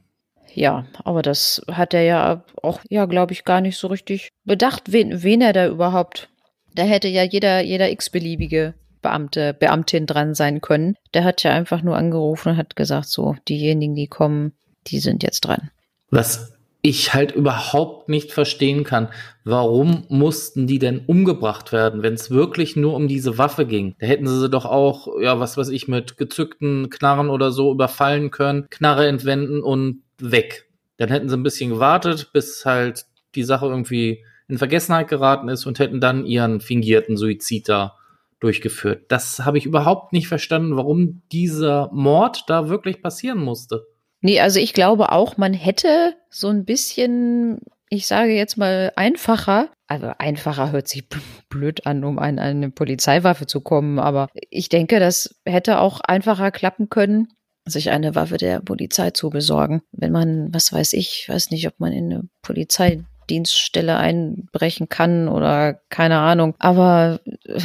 Ja, 0.55 0.87
aber 1.03 1.23
das 1.23 1.63
hat 1.71 1.95
er 1.95 2.03
ja 2.03 2.45
auch, 2.63 2.81
ja, 2.89 3.07
glaube 3.07 3.33
ich, 3.33 3.45
gar 3.45 3.61
nicht 3.61 3.77
so 3.77 3.89
richtig 3.89 4.29
bedacht, 4.45 4.93
wen, 4.93 5.23
wen 5.23 5.41
er 5.41 5.53
da 5.53 5.67
überhaupt. 5.67 6.29
Da 6.75 6.83
hätte 6.83 7.09
ja 7.09 7.25
jeder, 7.25 7.61
jeder 7.61 7.91
x-beliebige 7.91 8.75
Beamte, 9.03 9.53
Beamtin 9.53 10.07
dran 10.07 10.35
sein 10.35 10.61
können. 10.61 10.97
Der 11.13 11.25
hat 11.25 11.43
ja 11.43 11.53
einfach 11.53 11.83
nur 11.83 11.97
angerufen 11.97 12.51
und 12.51 12.57
hat 12.57 12.77
gesagt, 12.77 13.09
so, 13.09 13.37
diejenigen, 13.49 13.95
die 13.95 14.07
kommen, 14.07 14.53
die 14.87 15.01
sind 15.01 15.23
jetzt 15.23 15.43
dran. 15.43 15.71
Was 16.11 16.54
ich 16.87 17.15
halt 17.15 17.33
überhaupt 17.33 18.11
nicht 18.11 18.31
verstehen 18.31 18.85
kann, 18.85 19.09
warum 19.43 20.05
mussten 20.11 20.67
die 20.67 20.79
denn 20.79 21.01
umgebracht 21.07 21.73
werden, 21.73 22.03
wenn 22.03 22.13
es 22.13 22.31
wirklich 22.31 22.77
nur 22.77 22.93
um 22.95 23.09
diese 23.09 23.39
Waffe 23.39 23.65
ging. 23.65 23.95
Da 24.01 24.07
hätten 24.07 24.27
sie 24.27 24.39
sie 24.39 24.51
doch 24.51 24.67
auch, 24.67 25.09
ja, 25.19 25.41
was 25.41 25.57
weiß 25.57 25.71
ich, 25.71 25.89
mit 25.89 26.19
gezückten 26.19 26.91
Knarren 26.91 27.31
oder 27.31 27.53
so 27.53 27.73
überfallen 27.73 28.31
können, 28.31 28.69
Knarre 28.69 29.09
entwenden 29.09 29.63
und 29.63 30.03
weg. 30.19 30.69
Dann 30.99 31.09
hätten 31.09 31.31
sie 31.31 31.39
ein 31.39 31.43
bisschen 31.43 31.71
gewartet, 31.71 32.33
bis 32.35 32.67
halt 32.67 33.07
die 33.35 33.45
Sache 33.45 33.65
irgendwie 33.65 34.23
in 34.47 34.59
Vergessenheit 34.59 35.09
geraten 35.09 35.49
ist 35.49 35.65
und 35.65 35.79
hätten 35.79 36.03
dann 36.03 36.27
ihren 36.27 36.61
fingierten 36.61 37.17
Suizid 37.17 37.67
da 37.67 37.97
durchgeführt. 38.41 39.07
Das 39.09 39.39
habe 39.47 39.57
ich 39.57 39.65
überhaupt 39.65 40.13
nicht 40.13 40.29
verstanden, 40.29 40.77
warum 40.77 41.23
dieser 41.33 41.89
Mord 41.95 42.45
da 42.47 42.69
wirklich 42.69 43.01
passieren 43.01 43.39
musste. 43.39 43.87
Nee, 44.25 44.41
also 44.41 44.59
ich 44.59 44.73
glaube 44.73 45.13
auch, 45.13 45.37
man 45.37 45.53
hätte 45.53 46.17
so 46.31 46.49
ein 46.49 46.65
bisschen, 46.65 47.61
ich 47.91 48.07
sage 48.07 48.33
jetzt 48.33 48.57
mal 48.57 48.91
einfacher, 48.97 49.69
also 49.87 50.13
einfacher 50.17 50.73
hört 50.73 50.89
sich 50.89 51.05
blöd 51.51 51.87
an, 51.87 52.05
um 52.05 52.19
an 52.19 52.39
eine 52.39 52.71
Polizeiwaffe 52.71 53.45
zu 53.45 53.61
kommen, 53.61 53.99
aber 53.99 54.31
ich 54.49 54.71
denke, 54.71 54.99
das 54.99 55.35
hätte 55.45 55.79
auch 55.79 56.01
einfacher 56.01 56.51
klappen 56.53 56.89
können, 56.89 57.35
sich 57.67 57.91
eine 57.91 58.15
Waffe 58.15 58.39
der 58.39 58.61
Polizei 58.61 59.11
zu 59.11 59.29
besorgen. 59.29 59.83
Wenn 59.93 60.13
man, 60.13 60.55
was 60.55 60.73
weiß 60.73 60.95
ich, 60.95 61.29
weiß 61.29 61.51
nicht, 61.51 61.69
ob 61.69 61.79
man 61.79 61.93
in 61.93 62.11
eine 62.11 62.29
Polizeidienststelle 62.41 63.99
einbrechen 63.99 64.89
kann 64.89 65.29
oder 65.29 65.75
keine 65.91 66.21
Ahnung. 66.21 66.55
Aber 66.61 67.21
äh, 67.45 67.61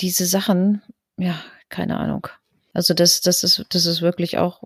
diese 0.00 0.26
Sachen, 0.26 0.82
ja, 1.16 1.40
keine 1.68 1.96
Ahnung. 1.98 2.26
Also 2.72 2.92
das, 2.92 3.20
das 3.20 3.44
ist, 3.44 3.64
das 3.68 3.86
ist 3.86 4.02
wirklich 4.02 4.38
auch, 4.38 4.64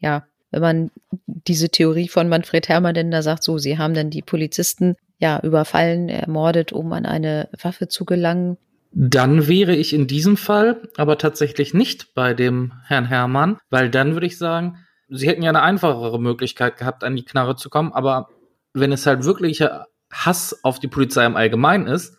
ja, 0.00 0.26
wenn 0.54 0.62
man 0.62 0.90
diese 1.26 1.68
Theorie 1.68 2.08
von 2.08 2.28
Manfred 2.28 2.68
Herrmann 2.68 2.94
denn 2.94 3.10
da 3.10 3.22
sagt, 3.22 3.42
so, 3.42 3.58
sie 3.58 3.78
haben 3.78 3.94
dann 3.94 4.10
die 4.10 4.22
Polizisten 4.22 4.96
ja 5.18 5.40
überfallen, 5.40 6.08
ermordet, 6.08 6.72
um 6.72 6.92
an 6.92 7.06
eine 7.06 7.48
Waffe 7.60 7.88
zu 7.88 8.04
gelangen. 8.04 8.56
Dann 8.92 9.48
wäre 9.48 9.74
ich 9.74 9.92
in 9.92 10.06
diesem 10.06 10.36
Fall 10.36 10.88
aber 10.96 11.18
tatsächlich 11.18 11.74
nicht 11.74 12.14
bei 12.14 12.34
dem 12.34 12.72
Herrn 12.86 13.06
Herrmann, 13.06 13.58
weil 13.70 13.90
dann 13.90 14.14
würde 14.14 14.26
ich 14.26 14.38
sagen, 14.38 14.78
sie 15.08 15.28
hätten 15.28 15.42
ja 15.42 15.50
eine 15.50 15.62
einfachere 15.62 16.20
Möglichkeit 16.20 16.76
gehabt, 16.76 17.04
an 17.04 17.16
die 17.16 17.24
Knarre 17.24 17.56
zu 17.56 17.70
kommen, 17.70 17.92
aber 17.92 18.28
wenn 18.72 18.92
es 18.92 19.06
halt 19.06 19.24
wirklicher 19.24 19.86
Hass 20.12 20.60
auf 20.62 20.78
die 20.78 20.88
Polizei 20.88 21.26
im 21.26 21.36
Allgemeinen 21.36 21.86
ist, 21.86 22.16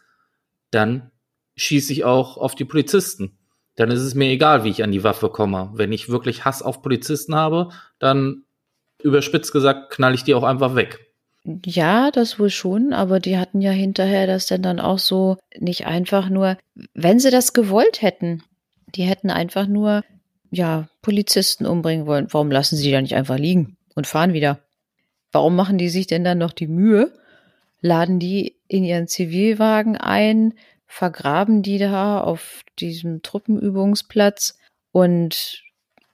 dann 0.71 1.11
schieße 1.55 1.93
ich 1.93 2.03
auch 2.03 2.37
auf 2.37 2.55
die 2.55 2.65
Polizisten 2.65 3.37
dann 3.75 3.91
ist 3.91 4.01
es 4.01 4.15
mir 4.15 4.29
egal, 4.29 4.63
wie 4.63 4.69
ich 4.69 4.83
an 4.83 4.91
die 4.91 5.03
Waffe 5.03 5.29
komme. 5.29 5.71
Wenn 5.73 5.91
ich 5.91 6.09
wirklich 6.09 6.45
Hass 6.45 6.61
auf 6.61 6.81
Polizisten 6.81 7.35
habe, 7.35 7.69
dann 7.99 8.43
überspitzt 9.03 9.51
gesagt, 9.51 9.91
knall 9.91 10.13
ich 10.13 10.23
die 10.23 10.33
auch 10.33 10.43
einfach 10.43 10.75
weg. 10.75 10.99
Ja, 11.63 12.09
das 12.09 12.39
wohl 12.39 12.49
schon, 12.49 12.91
aber 12.91 13.19
die 13.19 13.37
hatten 13.37 13.61
ja 13.61 13.71
hinterher 13.71 14.25
das 14.25 14.47
denn 14.47 14.63
dann 14.63 14.79
auch 14.79 14.97
so 14.97 15.37
nicht 15.55 15.85
einfach 15.85 16.29
nur, 16.29 16.57
wenn 16.95 17.19
sie 17.19 17.29
das 17.29 17.53
gewollt 17.53 18.01
hätten, 18.01 18.41
die 18.95 19.03
hätten 19.03 19.29
einfach 19.29 19.67
nur, 19.67 20.03
ja, 20.49 20.87
Polizisten 21.01 21.65
umbringen 21.65 22.07
wollen. 22.07 22.27
Warum 22.31 22.49
lassen 22.49 22.77
sie 22.77 22.85
die 22.85 22.91
dann 22.91 23.03
nicht 23.03 23.15
einfach 23.15 23.37
liegen 23.37 23.77
und 23.93 24.07
fahren 24.07 24.33
wieder? 24.33 24.59
Warum 25.31 25.55
machen 25.55 25.77
die 25.77 25.89
sich 25.89 26.07
denn 26.07 26.23
dann 26.23 26.39
noch 26.39 26.53
die 26.53 26.67
Mühe, 26.67 27.11
laden 27.81 28.19
die 28.19 28.55
in 28.67 28.83
ihren 28.83 29.07
Zivilwagen 29.07 29.97
ein, 29.97 30.53
vergraben 30.95 31.61
die 31.61 31.77
da 31.77 32.21
auf 32.21 32.61
diesem 32.79 33.21
Truppenübungsplatz 33.21 34.57
und 34.93 35.61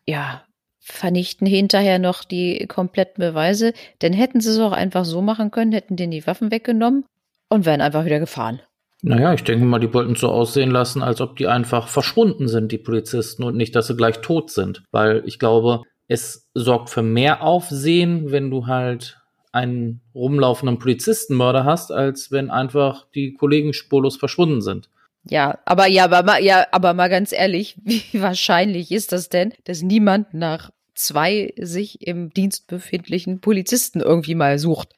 ja, 0.08 0.44
vernichten 0.80 1.46
hinterher 1.46 2.00
noch 2.00 2.24
die 2.24 2.66
kompletten 2.66 3.22
Beweise. 3.22 3.74
Denn 4.02 4.12
hätten 4.12 4.42
sie 4.42 4.50
es 4.50 4.58
auch 4.58 4.72
einfach 4.72 5.06
so 5.06 5.22
machen 5.22 5.52
können, 5.52 5.72
hätten 5.72 5.98
denen 5.98 6.10
die 6.10 6.26
Waffen 6.26 6.50
weggenommen 6.50 7.06
und 7.48 7.68
wären 7.68 7.80
einfach 7.80 8.06
wieder 8.06 8.20
gefahren. 8.20 8.60
Naja, 9.04 9.36
ich 9.36 9.44
denke 9.44 9.66
mal, 9.66 9.78
die 9.78 9.94
wollten 9.94 10.16
so 10.16 10.30
aussehen 10.30 10.72
lassen, 10.72 11.04
als 11.04 11.22
ob 11.22 11.36
die 11.36 11.46
einfach 11.46 11.88
verschwunden 11.88 12.48
sind, 12.48 12.72
die 12.72 12.80
Polizisten, 12.80 13.44
und 13.44 13.56
nicht, 13.56 13.76
dass 13.76 13.86
sie 13.86 13.96
gleich 13.96 14.22
tot 14.22 14.50
sind. 14.50 14.82
Weil 14.92 15.22
ich 15.28 15.38
glaube, 15.38 15.84
es 16.08 16.50
sorgt 16.56 16.90
für 16.90 17.04
mehr 17.04 17.44
Aufsehen, 17.44 18.32
wenn 18.32 18.50
du 18.50 18.66
halt 18.66 19.21
einen 19.52 20.02
rumlaufenden 20.16 20.80
Polizistenmörder 20.80 21.66
hast, 21.66 21.92
als 21.92 22.32
wenn 22.32 22.50
einfach 22.50 23.08
die 23.14 23.34
Kollegen 23.34 23.74
spurlos 23.74 24.18
verschwunden 24.18 24.62
sind. 24.62 24.90
Ja, 25.24 25.60
aber 25.66 25.88
ja, 25.88 26.06
aber 26.06 26.24
mal, 26.24 26.44
ja, 26.44 26.66
aber 26.72 26.94
mal 26.94 27.10
ganz 27.10 27.32
ehrlich, 27.32 27.78
wie 27.84 28.04
wahrscheinlich 28.22 28.92
ist 28.92 29.12
das 29.12 29.30
denn, 29.30 29.54
dass 29.66 29.82
niemand 29.82 30.34
nach 30.34 30.72
zwei 30.96 31.54
sich 31.58 32.06
im 32.06 32.32
Dienst 32.32 32.68
befindlichen 32.68 33.42
Polizisten 33.42 34.02
irgendwie 34.02 34.36
mal 34.36 34.60
sucht? 34.60 34.90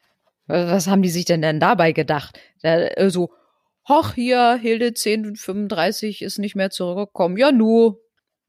Was 0.46 0.88
haben 0.88 1.02
die 1.02 1.10
sich 1.10 1.24
denn 1.24 1.40
dann 1.40 1.60
dabei 1.60 1.92
gedacht? 1.92 2.38
Da, 2.62 3.10
so, 3.10 3.30
hoch 3.88 4.12
hier, 4.14 4.58
Hilde 4.60 4.88
1035 4.88 6.22
ist 6.22 6.38
nicht 6.38 6.54
mehr 6.54 6.70
zurückgekommen. 6.70 7.36
Ja, 7.36 7.50
nu. 7.50 7.98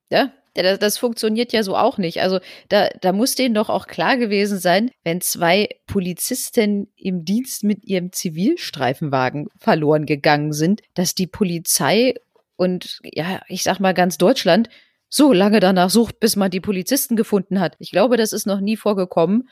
Ja, 0.10 0.32
das, 0.64 0.80
das 0.80 0.97
funktioniert 0.97 1.53
ja 1.53 1.64
so 1.64 1.76
auch 1.76 1.97
nicht. 1.97 2.22
Also 2.22 2.39
da, 2.70 2.89
da 3.01 3.12
muss 3.12 3.36
denen 3.36 3.56
doch 3.56 3.70
auch 3.70 3.88
klar 3.88 4.18
gewesen 4.18 4.58
sein, 4.58 4.91
wenn 5.03 5.22
zwei 5.22 5.70
Polizisten 5.88 6.88
im 6.95 7.26
Dienst 7.26 7.64
mit 7.64 7.84
ihrem 7.84 8.12
Zivilstreifenwagen 8.12 9.49
verloren 9.58 10.06
gegangen 10.06 10.53
sind, 10.53 10.82
dass 10.93 11.16
die 11.16 11.28
Polizei 11.28 12.16
und 12.56 12.99
ja, 13.03 13.41
ich 13.47 13.64
sag 13.64 13.80
mal 13.80 13.93
ganz 13.93 14.18
Deutschland 14.18 14.70
so 15.10 15.34
lange 15.34 15.60
danach 15.60 15.89
sucht, 15.89 16.20
bis 16.20 16.36
man 16.36 16.51
die 16.51 16.62
Polizisten 16.62 17.16
gefunden 17.16 17.60
hat. 17.60 17.76
Ich 17.80 17.91
glaube, 17.91 18.18
das 18.18 18.34
ist 18.34 18.47
noch 18.47 18.60
nie 18.60 18.78
vorgekommen. 18.78 19.49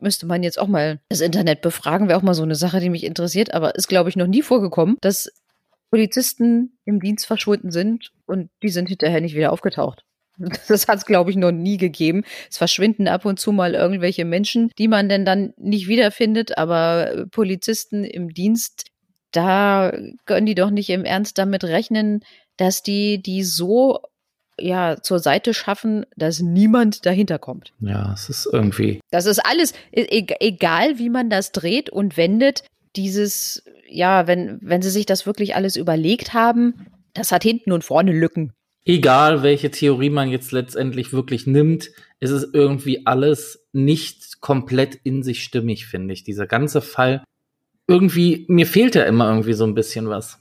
Müsste 0.00 0.26
man 0.26 0.42
jetzt 0.42 0.58
auch 0.58 0.66
mal 0.66 1.00
das 1.08 1.20
Internet 1.20 1.60
befragen, 1.60 2.08
wäre 2.08 2.18
auch 2.18 2.22
mal 2.22 2.34
so 2.34 2.42
eine 2.42 2.54
Sache, 2.54 2.80
die 2.80 2.90
mich 2.90 3.04
interessiert, 3.04 3.52
aber 3.52 3.74
ist, 3.74 3.88
glaube 3.88 4.08
ich, 4.08 4.16
noch 4.16 4.26
nie 4.26 4.42
vorgekommen, 4.42 4.96
dass 5.00 5.30
Polizisten 5.90 6.78
im 6.84 7.00
Dienst 7.00 7.26
verschwunden 7.26 7.70
sind 7.70 8.12
und 8.26 8.50
die 8.62 8.68
sind 8.68 8.88
hinterher 8.88 9.20
nicht 9.20 9.34
wieder 9.34 9.52
aufgetaucht. 9.52 10.04
Das 10.68 10.88
hat 10.88 10.98
es, 10.98 11.06
glaube 11.06 11.30
ich, 11.30 11.36
noch 11.36 11.52
nie 11.52 11.76
gegeben. 11.76 12.24
Es 12.50 12.58
verschwinden 12.58 13.08
ab 13.08 13.24
und 13.24 13.38
zu 13.38 13.52
mal 13.52 13.74
irgendwelche 13.74 14.24
Menschen, 14.24 14.70
die 14.78 14.88
man 14.88 15.08
denn 15.08 15.24
dann 15.24 15.52
nicht 15.56 15.88
wiederfindet, 15.88 16.58
aber 16.58 17.26
Polizisten 17.30 18.04
im 18.04 18.32
Dienst, 18.32 18.86
da 19.32 19.92
können 20.26 20.46
die 20.46 20.54
doch 20.54 20.70
nicht 20.70 20.90
im 20.90 21.04
Ernst 21.04 21.38
damit 21.38 21.64
rechnen, 21.64 22.20
dass 22.56 22.82
die 22.82 23.22
die 23.22 23.44
so 23.44 24.00
ja 24.58 24.96
zur 25.00 25.18
Seite 25.18 25.54
schaffen, 25.54 26.04
dass 26.16 26.40
niemand 26.40 27.06
dahinter 27.06 27.38
kommt. 27.38 27.72
Ja, 27.80 28.12
es 28.12 28.28
ist 28.28 28.48
irgendwie. 28.52 29.00
Das 29.10 29.26
ist 29.26 29.38
alles, 29.38 29.72
e-, 29.92 30.02
e 30.02 30.26
egal 30.40 30.98
wie 30.98 31.10
man 31.10 31.30
das 31.30 31.52
dreht 31.52 31.90
und 31.90 32.16
wendet, 32.16 32.64
dieses, 32.96 33.64
ja, 33.88 34.26
wenn, 34.26 34.58
wenn 34.60 34.82
sie 34.82 34.90
sich 34.90 35.06
das 35.06 35.26
wirklich 35.26 35.54
alles 35.54 35.76
überlegt 35.76 36.34
haben, 36.34 36.86
das 37.14 37.32
hat 37.32 37.42
hinten 37.42 37.72
und 37.72 37.84
vorne 37.84 38.12
Lücken. 38.12 38.52
Egal 38.84 39.42
welche 39.42 39.70
Theorie 39.70 40.10
man 40.10 40.30
jetzt 40.30 40.52
letztendlich 40.52 41.12
wirklich 41.12 41.46
nimmt, 41.46 41.90
ist 42.18 42.30
es 42.30 42.48
irgendwie 42.52 43.06
alles 43.06 43.66
nicht 43.72 44.40
komplett 44.40 44.94
in 45.04 45.22
sich 45.22 45.42
stimmig, 45.42 45.86
finde 45.86 46.14
ich. 46.14 46.24
Dieser 46.24 46.46
ganze 46.46 46.80
Fall, 46.80 47.22
irgendwie, 47.86 48.44
mir 48.48 48.66
fehlt 48.66 48.94
ja 48.94 49.04
immer 49.04 49.28
irgendwie 49.28 49.52
so 49.54 49.64
ein 49.64 49.74
bisschen 49.74 50.08
was. 50.08 50.38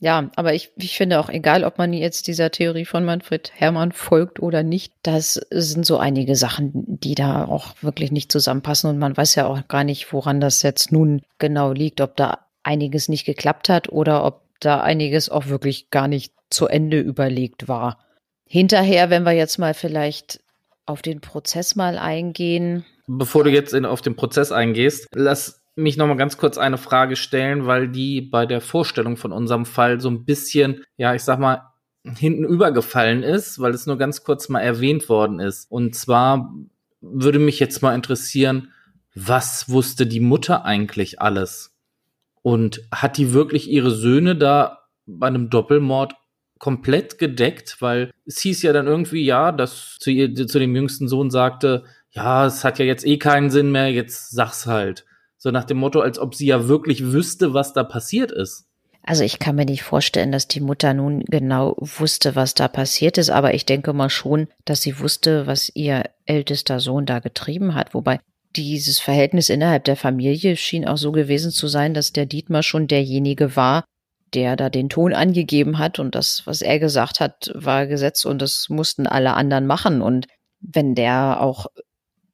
Ja, 0.00 0.30
aber 0.36 0.54
ich, 0.54 0.70
ich 0.76 0.96
finde 0.96 1.18
auch, 1.18 1.28
egal 1.28 1.64
ob 1.64 1.78
man 1.78 1.92
jetzt 1.92 2.28
dieser 2.28 2.52
Theorie 2.52 2.84
von 2.84 3.04
Manfred 3.04 3.50
Hermann 3.54 3.90
folgt 3.90 4.40
oder 4.40 4.62
nicht, 4.62 4.92
das 5.02 5.34
sind 5.50 5.84
so 5.84 5.98
einige 5.98 6.36
Sachen, 6.36 6.70
die 7.00 7.16
da 7.16 7.44
auch 7.46 7.74
wirklich 7.80 8.12
nicht 8.12 8.30
zusammenpassen. 8.30 8.90
Und 8.90 8.98
man 8.98 9.16
weiß 9.16 9.34
ja 9.34 9.46
auch 9.46 9.66
gar 9.66 9.82
nicht, 9.82 10.12
woran 10.12 10.40
das 10.40 10.62
jetzt 10.62 10.92
nun 10.92 11.22
genau 11.38 11.72
liegt, 11.72 12.00
ob 12.00 12.16
da 12.16 12.46
einiges 12.62 13.08
nicht 13.08 13.24
geklappt 13.24 13.68
hat 13.68 13.88
oder 13.88 14.24
ob 14.24 14.42
da 14.60 14.80
einiges 14.80 15.28
auch 15.28 15.46
wirklich 15.46 15.90
gar 15.90 16.08
nicht 16.08 16.32
zu 16.50 16.66
Ende 16.66 17.00
überlegt 17.00 17.68
war. 17.68 17.98
Hinterher, 18.44 19.10
wenn 19.10 19.24
wir 19.24 19.32
jetzt 19.32 19.58
mal 19.58 19.74
vielleicht 19.74 20.40
auf 20.86 21.02
den 21.02 21.20
Prozess 21.20 21.76
mal 21.76 21.98
eingehen. 21.98 22.84
Bevor 23.06 23.44
du 23.44 23.50
jetzt 23.50 23.74
in, 23.74 23.84
auf 23.84 24.00
den 24.00 24.16
Prozess 24.16 24.52
eingehst, 24.52 25.06
lass 25.14 25.60
mich 25.76 25.96
noch 25.96 26.06
mal 26.06 26.16
ganz 26.16 26.38
kurz 26.38 26.58
eine 26.58 26.78
Frage 26.78 27.14
stellen, 27.16 27.66
weil 27.66 27.88
die 27.88 28.20
bei 28.20 28.46
der 28.46 28.60
Vorstellung 28.60 29.16
von 29.16 29.32
unserem 29.32 29.64
Fall 29.64 30.00
so 30.00 30.10
ein 30.10 30.24
bisschen, 30.24 30.82
ja, 30.96 31.14
ich 31.14 31.22
sag 31.22 31.38
mal, 31.38 31.62
hinten 32.16 32.44
übergefallen 32.44 33.22
ist, 33.22 33.60
weil 33.60 33.74
es 33.74 33.86
nur 33.86 33.98
ganz 33.98 34.24
kurz 34.24 34.48
mal 34.48 34.60
erwähnt 34.60 35.08
worden 35.08 35.40
ist. 35.40 35.70
Und 35.70 35.94
zwar 35.94 36.52
würde 37.00 37.38
mich 37.38 37.60
jetzt 37.60 37.82
mal 37.82 37.94
interessieren, 37.94 38.72
was 39.14 39.68
wusste 39.68 40.06
die 40.06 40.20
Mutter 40.20 40.64
eigentlich 40.64 41.20
alles? 41.20 41.74
Und 42.48 42.80
hat 42.90 43.18
die 43.18 43.34
wirklich 43.34 43.68
ihre 43.70 43.90
Söhne 43.90 44.34
da 44.34 44.78
bei 45.04 45.26
einem 45.26 45.50
Doppelmord 45.50 46.14
komplett 46.58 47.18
gedeckt, 47.18 47.76
weil 47.80 48.10
es 48.24 48.38
hieß 48.38 48.62
ja 48.62 48.72
dann 48.72 48.86
irgendwie, 48.86 49.22
ja, 49.22 49.52
dass 49.52 49.98
zu, 49.98 50.10
ihr, 50.10 50.34
zu 50.34 50.58
dem 50.58 50.74
jüngsten 50.74 51.08
Sohn 51.08 51.30
sagte, 51.30 51.84
ja, 52.10 52.46
es 52.46 52.64
hat 52.64 52.78
ja 52.78 52.86
jetzt 52.86 53.06
eh 53.06 53.18
keinen 53.18 53.50
Sinn 53.50 53.70
mehr, 53.70 53.92
jetzt 53.92 54.30
sag's 54.30 54.66
halt. 54.66 55.04
So 55.36 55.50
nach 55.50 55.64
dem 55.64 55.76
Motto, 55.76 56.00
als 56.00 56.18
ob 56.18 56.34
sie 56.34 56.46
ja 56.46 56.68
wirklich 56.68 57.12
wüsste, 57.12 57.52
was 57.52 57.74
da 57.74 57.84
passiert 57.84 58.32
ist. 58.32 58.64
Also 59.02 59.24
ich 59.24 59.38
kann 59.38 59.56
mir 59.56 59.66
nicht 59.66 59.82
vorstellen, 59.82 60.32
dass 60.32 60.48
die 60.48 60.60
Mutter 60.60 60.94
nun 60.94 61.24
genau 61.26 61.76
wusste, 61.78 62.34
was 62.34 62.54
da 62.54 62.66
passiert 62.66 63.18
ist, 63.18 63.28
aber 63.28 63.52
ich 63.52 63.66
denke 63.66 63.92
mal 63.92 64.08
schon, 64.08 64.48
dass 64.64 64.80
sie 64.80 65.00
wusste, 65.00 65.46
was 65.46 65.70
ihr 65.74 66.04
ältester 66.24 66.80
Sohn 66.80 67.04
da 67.04 67.18
getrieben 67.18 67.74
hat. 67.74 67.92
Wobei 67.92 68.20
dieses 68.56 68.98
Verhältnis 68.98 69.48
innerhalb 69.48 69.84
der 69.84 69.96
Familie 69.96 70.56
schien 70.56 70.86
auch 70.86 70.96
so 70.96 71.12
gewesen 71.12 71.50
zu 71.50 71.68
sein, 71.68 71.94
dass 71.94 72.12
der 72.12 72.26
Dietmar 72.26 72.62
schon 72.62 72.86
derjenige 72.86 73.56
war, 73.56 73.84
der 74.34 74.56
da 74.56 74.70
den 74.70 74.88
Ton 74.88 75.14
angegeben 75.14 75.78
hat 75.78 75.98
und 75.98 76.14
das, 76.14 76.42
was 76.46 76.62
er 76.62 76.78
gesagt 76.78 77.20
hat, 77.20 77.50
war 77.54 77.86
Gesetz 77.86 78.24
und 78.24 78.42
das 78.42 78.66
mussten 78.68 79.06
alle 79.06 79.34
anderen 79.34 79.66
machen. 79.66 80.02
Und 80.02 80.26
wenn 80.60 80.94
der 80.94 81.40
auch 81.40 81.66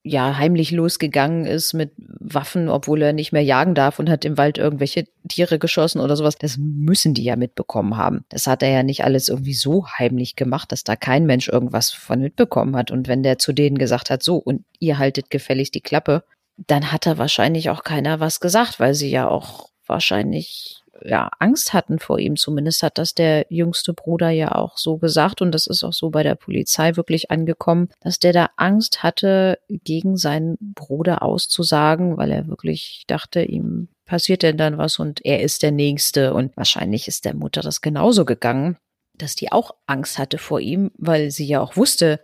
ja 0.05 0.36
heimlich 0.36 0.70
losgegangen 0.70 1.46
ist 1.46 1.72
mit 1.72 1.92
Waffen, 1.96 2.68
obwohl 2.68 3.00
er 3.00 3.14
nicht 3.14 3.32
mehr 3.32 3.42
jagen 3.42 3.74
darf 3.74 3.98
und 3.98 4.11
hat 4.11 4.26
im 4.26 4.36
Wald 4.36 4.59
irgendwelche 4.59 5.07
Tiere 5.28 5.59
geschossen 5.59 6.00
oder 6.00 6.14
sowas, 6.14 6.36
das 6.36 6.59
müssen 6.59 7.14
die 7.14 7.24
ja 7.24 7.36
mitbekommen 7.36 7.96
haben. 7.96 8.24
Das 8.28 8.46
hat 8.46 8.62
er 8.62 8.68
ja 8.68 8.82
nicht 8.82 9.02
alles 9.02 9.30
irgendwie 9.30 9.55
so 9.55 9.86
heimlich 9.88 10.36
gemacht, 10.36 10.72
dass 10.72 10.84
da 10.84 10.94
kein 10.94 11.24
Mensch 11.24 11.48
irgendwas 11.48 11.90
von 11.90 12.20
mitbekommen 12.20 12.76
hat. 12.76 12.90
Und 12.90 13.09
wenn 13.09 13.22
der 13.22 13.38
zu 13.38 13.55
denen 13.55 13.78
gesagt 13.78 14.11
hat, 14.11 14.22
so, 14.22 14.36
und 14.36 14.64
ihr 14.78 14.98
haltet 14.98 15.30
gefälligst 15.30 15.74
die 15.74 15.80
Klappe, 15.80 16.22
dann 16.59 16.92
hat 16.92 17.07
er 17.07 17.16
wahrscheinlich 17.16 17.70
auch 17.70 17.82
keiner 17.82 18.20
was 18.20 18.40
gesagt, 18.40 18.78
weil 18.78 18.94
sie 18.94 19.11
ja 19.11 19.26
auch 19.26 19.70
wahrscheinlich 19.86 20.84
ja, 21.05 21.30
Angst 21.38 21.72
hatten 21.74 21.98
vor 21.98 22.18
ihm. 22.18 22.36
Zumindest 22.36 22.82
hat 22.82 22.98
das 22.98 23.14
der 23.14 23.46
jüngste 23.50 23.92
Bruder 23.92 24.30
ja 24.30 24.52
auch 24.52 24.78
so 24.78 24.96
gesagt. 24.96 25.42
Und 25.42 25.52
das 25.52 25.66
ist 25.66 25.84
auch 25.84 25.92
so 25.92 26.11
bei 26.11 26.22
der 26.22 26.34
Polizei 26.34 26.96
wirklich 26.96 27.30
angekommen, 27.30 27.90
dass 28.00 28.18
der 28.18 28.32
da 28.32 28.50
Angst 28.57 29.02
hatte, 29.02 29.59
gegen 29.68 30.16
seinen 30.16 30.57
Bruder 30.61 31.22
auszusagen, 31.22 32.16
weil 32.16 32.30
er 32.30 32.48
wirklich 32.48 33.05
dachte, 33.07 33.42
ihm 33.42 33.88
passiert 34.07 34.42
denn 34.42 34.57
dann 34.57 34.78
was 34.78 34.98
und 34.98 35.24
er 35.24 35.42
ist 35.42 35.62
der 35.62 35.72
Nächste. 35.72 36.34
Und 36.34 36.57
wahrscheinlich 36.57 37.07
ist 37.07 37.24
der 37.24 37.34
Mutter 37.34 37.61
das 37.61 37.82
genauso 37.82 38.24
gegangen, 38.24 38.76
dass 39.16 39.36
die 39.36 39.52
auch 39.52 39.72
Angst 39.86 40.18
hatte 40.18 40.38
vor 40.38 40.61
ihm, 40.61 40.90
weil 40.96 41.30
sie 41.30 41.46
ja 41.46 41.61
auch 41.61 41.76
wusste, 41.76 42.20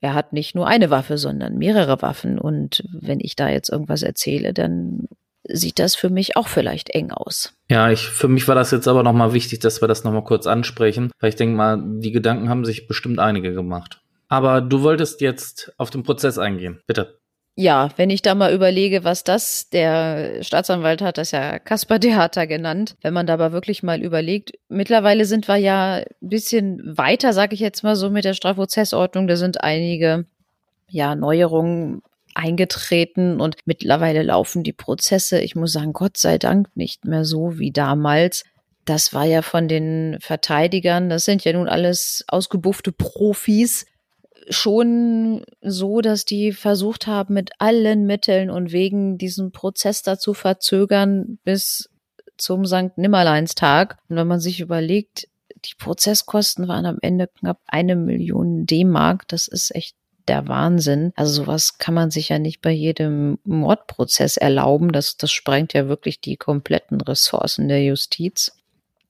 er 0.00 0.14
hat 0.14 0.32
nicht 0.32 0.54
nur 0.54 0.66
eine 0.68 0.90
Waffe, 0.90 1.18
sondern 1.18 1.58
mehrere 1.58 2.02
Waffen. 2.02 2.38
Und 2.38 2.84
wenn 2.92 3.18
ich 3.20 3.34
da 3.34 3.48
jetzt 3.48 3.68
irgendwas 3.68 4.02
erzähle, 4.02 4.52
dann 4.52 5.08
sieht 5.48 5.78
das 5.78 5.94
für 5.94 6.10
mich 6.10 6.36
auch 6.36 6.48
vielleicht 6.48 6.90
eng 6.90 7.10
aus. 7.10 7.54
Ja, 7.70 7.90
ich, 7.90 8.08
für 8.08 8.28
mich 8.28 8.46
war 8.48 8.54
das 8.54 8.70
jetzt 8.70 8.88
aber 8.88 9.02
nochmal 9.02 9.32
wichtig, 9.32 9.60
dass 9.60 9.80
wir 9.80 9.88
das 9.88 10.04
nochmal 10.04 10.24
kurz 10.24 10.46
ansprechen, 10.46 11.10
weil 11.20 11.30
ich 11.30 11.36
denke 11.36 11.56
mal, 11.56 11.82
die 11.82 12.12
Gedanken 12.12 12.48
haben 12.48 12.64
sich 12.64 12.86
bestimmt 12.86 13.18
einige 13.18 13.52
gemacht. 13.52 14.00
Aber 14.28 14.60
du 14.60 14.82
wolltest 14.82 15.20
jetzt 15.20 15.72
auf 15.78 15.90
den 15.90 16.02
Prozess 16.02 16.38
eingehen, 16.38 16.80
bitte. 16.86 17.18
Ja, 17.60 17.88
wenn 17.96 18.10
ich 18.10 18.22
da 18.22 18.36
mal 18.36 18.54
überlege, 18.54 19.02
was 19.02 19.24
das, 19.24 19.68
der 19.68 20.44
Staatsanwalt 20.44 21.02
hat 21.02 21.18
das 21.18 21.32
ja 21.32 21.58
Kasper-Theater 21.58 22.46
genannt, 22.46 22.94
wenn 23.00 23.12
man 23.12 23.26
da 23.26 23.34
aber 23.34 23.50
wirklich 23.50 23.82
mal 23.82 24.00
überlegt, 24.00 24.52
mittlerweile 24.68 25.24
sind 25.24 25.48
wir 25.48 25.56
ja 25.56 25.94
ein 25.96 26.04
bisschen 26.20 26.80
weiter, 26.96 27.32
sage 27.32 27.54
ich 27.54 27.60
jetzt 27.60 27.82
mal 27.82 27.96
so, 27.96 28.10
mit 28.10 28.24
der 28.24 28.34
Strafprozessordnung. 28.34 29.26
Da 29.26 29.34
sind 29.34 29.64
einige 29.64 30.26
ja, 30.88 31.16
Neuerungen 31.16 32.02
eingetreten 32.38 33.40
und 33.40 33.56
mittlerweile 33.64 34.22
laufen 34.22 34.62
die 34.62 34.72
Prozesse, 34.72 35.40
ich 35.40 35.56
muss 35.56 35.72
sagen, 35.72 35.92
Gott 35.92 36.16
sei 36.16 36.38
Dank 36.38 36.68
nicht 36.74 37.04
mehr 37.04 37.24
so 37.24 37.58
wie 37.58 37.72
damals. 37.72 38.44
Das 38.84 39.12
war 39.12 39.24
ja 39.24 39.42
von 39.42 39.68
den 39.68 40.16
Verteidigern, 40.20 41.10
das 41.10 41.24
sind 41.24 41.44
ja 41.44 41.52
nun 41.52 41.68
alles 41.68 42.24
ausgebuffte 42.28 42.92
Profis, 42.92 43.84
schon 44.50 45.44
so, 45.60 46.00
dass 46.00 46.24
die 46.24 46.52
versucht 46.52 47.06
haben, 47.06 47.34
mit 47.34 47.50
allen 47.58 48.06
Mitteln 48.06 48.50
und 48.50 48.72
Wegen 48.72 49.18
diesen 49.18 49.52
Prozess 49.52 50.02
dazu 50.02 50.32
verzögern 50.32 51.38
bis 51.44 51.90
zum 52.38 52.64
St. 52.64 52.96
Nimmerleinstag. 52.96 53.98
Und 54.08 54.16
wenn 54.16 54.26
man 54.26 54.40
sich 54.40 54.60
überlegt, 54.60 55.28
die 55.64 55.74
Prozesskosten 55.78 56.68
waren 56.68 56.86
am 56.86 56.98
Ende 57.02 57.26
knapp 57.26 57.60
eine 57.66 57.96
Million 57.96 58.64
D-Mark. 58.64 59.26
Das 59.28 59.48
ist 59.48 59.74
echt 59.74 59.96
der 60.28 60.48
Wahnsinn. 60.48 61.12
Also 61.16 61.42
sowas 61.42 61.78
kann 61.78 61.94
man 61.94 62.10
sich 62.10 62.28
ja 62.28 62.38
nicht 62.38 62.60
bei 62.60 62.70
jedem 62.70 63.38
Mordprozess 63.44 64.36
erlauben. 64.36 64.92
Das, 64.92 65.16
das 65.16 65.32
sprengt 65.32 65.72
ja 65.72 65.88
wirklich 65.88 66.20
die 66.20 66.36
kompletten 66.36 67.00
Ressourcen 67.00 67.68
der 67.68 67.82
Justiz. 67.82 68.52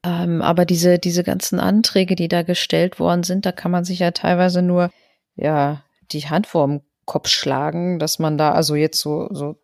Ähm, 0.04 0.42
aber 0.42 0.64
diese, 0.64 0.98
diese 0.98 1.24
ganzen 1.24 1.58
Anträge, 1.58 2.14
die 2.14 2.28
da 2.28 2.42
gestellt 2.42 3.00
worden 3.00 3.24
sind, 3.24 3.44
da 3.44 3.52
kann 3.52 3.70
man 3.70 3.84
sich 3.84 3.98
ja 3.98 4.12
teilweise 4.12 4.62
nur, 4.62 4.90
ja, 5.36 5.82
die 6.12 6.28
Hand 6.28 6.46
vorm 6.46 6.82
Kopf 7.04 7.28
schlagen, 7.28 7.98
dass 7.98 8.18
man 8.18 8.38
da, 8.38 8.52
also 8.52 8.74
jetzt 8.74 9.00
so, 9.00 9.28
so 9.32 9.56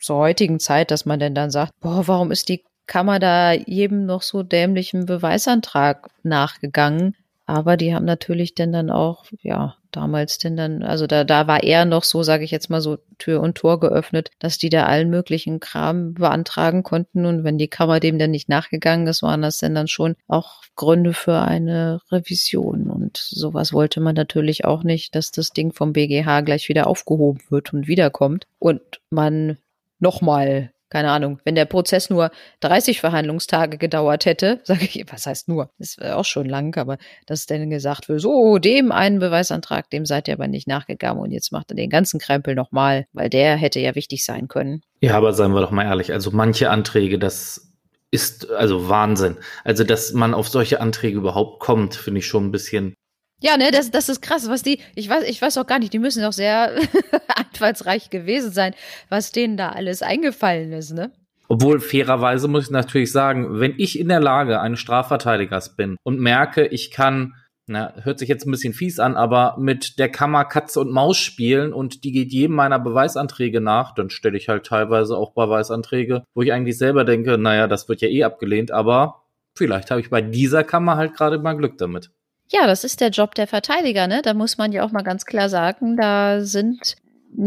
zur 0.00 0.16
heutigen 0.16 0.58
Zeit, 0.58 0.90
dass 0.90 1.06
man 1.06 1.20
denn 1.20 1.34
dann 1.34 1.50
sagt, 1.50 1.72
boah, 1.80 2.08
warum 2.08 2.30
ist 2.30 2.48
die 2.48 2.64
Kammer 2.86 3.18
da 3.18 3.52
jedem 3.52 4.06
noch 4.06 4.22
so 4.22 4.42
dämlichen 4.42 5.06
Beweisantrag 5.06 6.08
nachgegangen? 6.22 7.14
Aber 7.48 7.78
die 7.78 7.94
haben 7.94 8.04
natürlich 8.04 8.54
denn 8.54 8.74
dann 8.74 8.90
auch, 8.90 9.24
ja, 9.40 9.76
damals 9.90 10.36
denn 10.36 10.54
dann, 10.54 10.82
also 10.82 11.06
da, 11.06 11.24
da 11.24 11.46
war 11.46 11.62
er 11.62 11.86
noch 11.86 12.04
so, 12.04 12.22
sage 12.22 12.44
ich 12.44 12.50
jetzt 12.50 12.68
mal 12.68 12.82
so, 12.82 12.98
Tür 13.16 13.40
und 13.40 13.56
Tor 13.56 13.80
geöffnet, 13.80 14.30
dass 14.38 14.58
die 14.58 14.68
da 14.68 14.84
allen 14.84 15.08
möglichen 15.08 15.58
Kram 15.58 16.12
beantragen 16.12 16.82
konnten. 16.82 17.24
Und 17.24 17.44
wenn 17.44 17.56
die 17.56 17.68
Kammer 17.68 18.00
dem 18.00 18.18
dann 18.18 18.32
nicht 18.32 18.50
nachgegangen 18.50 19.06
ist, 19.06 19.22
waren 19.22 19.40
das 19.40 19.56
denn 19.56 19.74
dann 19.74 19.88
schon 19.88 20.16
auch 20.26 20.60
Gründe 20.76 21.14
für 21.14 21.40
eine 21.40 22.02
Revision. 22.12 22.90
Und 22.90 23.16
sowas 23.16 23.72
wollte 23.72 24.00
man 24.00 24.14
natürlich 24.14 24.66
auch 24.66 24.84
nicht, 24.84 25.14
dass 25.14 25.30
das 25.30 25.48
Ding 25.48 25.72
vom 25.72 25.94
BGH 25.94 26.42
gleich 26.42 26.68
wieder 26.68 26.86
aufgehoben 26.86 27.40
wird 27.48 27.72
und 27.72 27.88
wiederkommt. 27.88 28.46
Und 28.58 28.82
man 29.08 29.56
nochmal 30.00 30.70
keine 30.90 31.10
Ahnung, 31.10 31.40
wenn 31.44 31.54
der 31.54 31.64
Prozess 31.64 32.10
nur 32.10 32.30
30 32.60 33.00
Verhandlungstage 33.00 33.78
gedauert 33.78 34.24
hätte, 34.24 34.60
sage 34.64 34.84
ich, 34.84 35.04
was 35.10 35.26
heißt 35.26 35.48
nur, 35.48 35.70
das 35.78 35.98
wäre 35.98 36.16
auch 36.16 36.24
schon 36.24 36.46
lang, 36.46 36.76
aber 36.76 36.98
dass 37.26 37.46
dann 37.46 37.70
gesagt 37.70 38.08
wird, 38.08 38.20
so, 38.20 38.58
dem 38.58 38.92
einen 38.92 39.18
Beweisantrag, 39.18 39.90
dem 39.90 40.06
seid 40.06 40.28
ihr 40.28 40.34
aber 40.34 40.48
nicht 40.48 40.68
nachgegangen 40.68 41.22
und 41.22 41.30
jetzt 41.30 41.52
macht 41.52 41.70
er 41.70 41.76
den 41.76 41.90
ganzen 41.90 42.20
Krempel 42.20 42.54
nochmal, 42.54 43.06
weil 43.12 43.30
der 43.30 43.56
hätte 43.56 43.80
ja 43.80 43.94
wichtig 43.94 44.24
sein 44.24 44.48
können. 44.48 44.82
Ja, 45.00 45.16
aber 45.16 45.32
seien 45.32 45.52
wir 45.52 45.60
doch 45.60 45.70
mal 45.70 45.84
ehrlich, 45.84 46.12
also 46.12 46.30
manche 46.30 46.70
Anträge, 46.70 47.18
das 47.18 47.68
ist 48.10 48.50
also 48.50 48.88
Wahnsinn. 48.88 49.36
Also, 49.64 49.84
dass 49.84 50.12
man 50.12 50.34
auf 50.34 50.48
solche 50.48 50.80
Anträge 50.80 51.18
überhaupt 51.18 51.60
kommt, 51.60 51.94
finde 51.94 52.20
ich 52.20 52.26
schon 52.26 52.46
ein 52.46 52.52
bisschen 52.52 52.94
ja, 53.40 53.56
ne, 53.56 53.70
das, 53.70 53.90
das 53.90 54.08
ist 54.08 54.20
krass, 54.20 54.48
was 54.48 54.62
die, 54.62 54.80
ich 54.94 55.08
weiß, 55.08 55.24
ich 55.28 55.40
weiß 55.40 55.58
auch 55.58 55.66
gar 55.66 55.78
nicht, 55.78 55.92
die 55.92 55.98
müssen 55.98 56.24
auch 56.24 56.32
sehr 56.32 56.72
anfallsreich 57.36 58.10
gewesen 58.10 58.52
sein, 58.52 58.74
was 59.08 59.32
denen 59.32 59.56
da 59.56 59.70
alles 59.70 60.02
eingefallen 60.02 60.72
ist, 60.72 60.92
ne? 60.92 61.12
Obwohl, 61.50 61.80
fairerweise 61.80 62.46
muss 62.46 62.64
ich 62.64 62.70
natürlich 62.70 63.10
sagen, 63.10 63.58
wenn 63.58 63.74
ich 63.78 63.98
in 63.98 64.08
der 64.08 64.20
Lage 64.20 64.60
eines 64.60 64.80
Strafverteidigers 64.80 65.76
bin 65.76 65.96
und 66.02 66.20
merke, 66.20 66.66
ich 66.66 66.90
kann, 66.90 67.34
na, 67.66 67.94
hört 68.02 68.18
sich 68.18 68.28
jetzt 68.28 68.46
ein 68.46 68.50
bisschen 68.50 68.74
fies 68.74 68.98
an, 68.98 69.16
aber 69.16 69.56
mit 69.58 69.98
der 69.98 70.10
Kammer 70.10 70.44
Katze 70.44 70.80
und 70.80 70.90
Maus 70.90 71.16
spielen 71.16 71.72
und 71.72 72.04
die 72.04 72.12
geht 72.12 72.32
jedem 72.32 72.54
meiner 72.54 72.78
Beweisanträge 72.78 73.62
nach, 73.62 73.94
dann 73.94 74.10
stelle 74.10 74.36
ich 74.36 74.50
halt 74.50 74.66
teilweise 74.66 75.16
auch 75.16 75.32
Beweisanträge, 75.32 76.24
wo 76.34 76.42
ich 76.42 76.52
eigentlich 76.52 76.76
selber 76.76 77.04
denke, 77.04 77.38
naja, 77.38 77.66
das 77.66 77.88
wird 77.88 78.02
ja 78.02 78.08
eh 78.08 78.24
abgelehnt, 78.24 78.70
aber 78.70 79.22
vielleicht 79.56 79.90
habe 79.90 80.02
ich 80.02 80.10
bei 80.10 80.20
dieser 80.20 80.64
Kammer 80.64 80.96
halt 80.96 81.14
gerade 81.14 81.38
mal 81.38 81.54
Glück 81.54 81.78
damit. 81.78 82.10
Ja, 82.50 82.66
das 82.66 82.84
ist 82.84 83.00
der 83.00 83.10
Job 83.10 83.34
der 83.34 83.46
Verteidiger, 83.46 84.06
ne? 84.06 84.22
Da 84.22 84.34
muss 84.34 84.56
man 84.58 84.72
ja 84.72 84.84
auch 84.84 84.90
mal 84.90 85.02
ganz 85.02 85.26
klar 85.26 85.48
sagen, 85.48 85.96
da 85.96 86.40
sind 86.40 86.96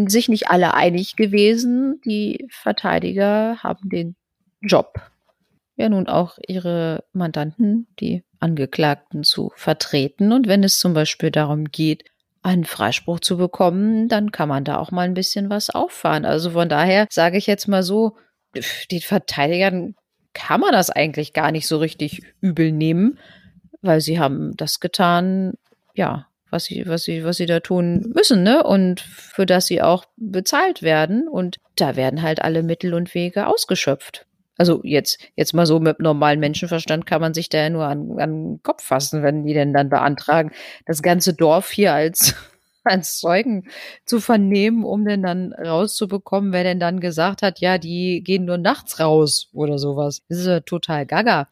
sich 0.05 0.29
nicht 0.29 0.49
alle 0.49 0.73
einig 0.73 1.15
gewesen. 1.15 1.99
Die 2.05 2.47
Verteidiger 2.51 3.57
haben 3.63 3.89
den 3.89 4.15
Job, 4.61 4.93
ja 5.75 5.89
nun 5.89 6.07
auch 6.07 6.37
ihre 6.47 7.03
Mandanten, 7.13 7.87
die 7.99 8.23
Angeklagten 8.39 9.23
zu 9.23 9.51
vertreten. 9.55 10.31
Und 10.31 10.47
wenn 10.47 10.63
es 10.63 10.79
zum 10.79 10.93
Beispiel 10.93 11.31
darum 11.31 11.65
geht, 11.65 12.03
einen 12.43 12.65
Freispruch 12.65 13.19
zu 13.19 13.37
bekommen, 13.37 14.07
dann 14.07 14.31
kann 14.31 14.49
man 14.49 14.63
da 14.63 14.77
auch 14.77 14.91
mal 14.91 15.03
ein 15.03 15.13
bisschen 15.13 15.49
was 15.49 15.69
auffahren. 15.69 16.25
Also 16.25 16.51
von 16.51 16.69
daher 16.69 17.07
sage 17.09 17.37
ich 17.37 17.47
jetzt 17.47 17.67
mal 17.67 17.83
so, 17.83 18.17
den 18.91 19.01
Verteidigern 19.01 19.95
kann 20.33 20.61
man 20.61 20.71
das 20.71 20.89
eigentlich 20.89 21.33
gar 21.33 21.51
nicht 21.51 21.67
so 21.67 21.77
richtig 21.77 22.21
übel 22.39 22.71
nehmen, 22.71 23.19
weil 23.81 24.01
sie 24.01 24.19
haben 24.19 24.55
das 24.57 24.79
getan, 24.79 25.53
ja, 25.93 26.27
was 26.49 26.65
sie, 26.65 26.85
was 26.85 27.03
sie, 27.03 27.23
was 27.23 27.37
sie 27.37 27.45
da 27.45 27.61
tun 27.61 28.11
müssen, 28.13 28.43
ne? 28.43 28.63
Und 28.63 28.99
für 28.99 29.45
das 29.45 29.67
sie 29.67 29.81
auch 29.81 30.05
bezahlt 30.17 30.81
werden. 30.83 31.27
Und 31.27 31.57
da 31.77 31.95
werden 31.95 32.21
halt 32.21 32.41
alle 32.41 32.61
Mittel 32.61 32.93
und 32.93 33.13
Wege 33.15 33.47
ausgeschöpft. 33.47 34.25
Also 34.57 34.81
jetzt, 34.83 35.19
jetzt 35.35 35.53
mal 35.53 35.65
so 35.65 35.79
mit 35.79 35.99
normalem 35.99 36.41
Menschenverstand 36.41 37.07
kann 37.07 37.21
man 37.21 37.33
sich 37.33 37.49
da 37.49 37.59
ja 37.59 37.69
nur 37.69 37.85
an, 37.85 38.19
an 38.19 38.29
den 38.31 38.63
Kopf 38.63 38.83
fassen, 38.83 39.23
wenn 39.23 39.43
die 39.43 39.53
denn 39.53 39.73
dann 39.73 39.89
beantragen, 39.89 40.51
das 40.85 41.01
ganze 41.01 41.33
Dorf 41.33 41.71
hier 41.71 41.93
als, 41.93 42.35
als 42.83 43.17
Zeugen 43.17 43.69
zu 44.05 44.19
vernehmen, 44.19 44.83
um 44.83 45.05
denn 45.05 45.23
dann 45.23 45.53
rauszubekommen, 45.53 46.51
wer 46.51 46.63
denn 46.63 46.79
dann 46.79 46.99
gesagt 46.99 47.41
hat, 47.41 47.59
ja, 47.59 47.77
die 47.77 48.21
gehen 48.23 48.45
nur 48.45 48.57
nachts 48.57 48.99
raus 48.99 49.49
oder 49.53 49.79
sowas. 49.79 50.21
Das 50.29 50.39
ist 50.39 50.47
ja 50.47 50.59
total 50.59 51.05
gaga. 51.05 51.47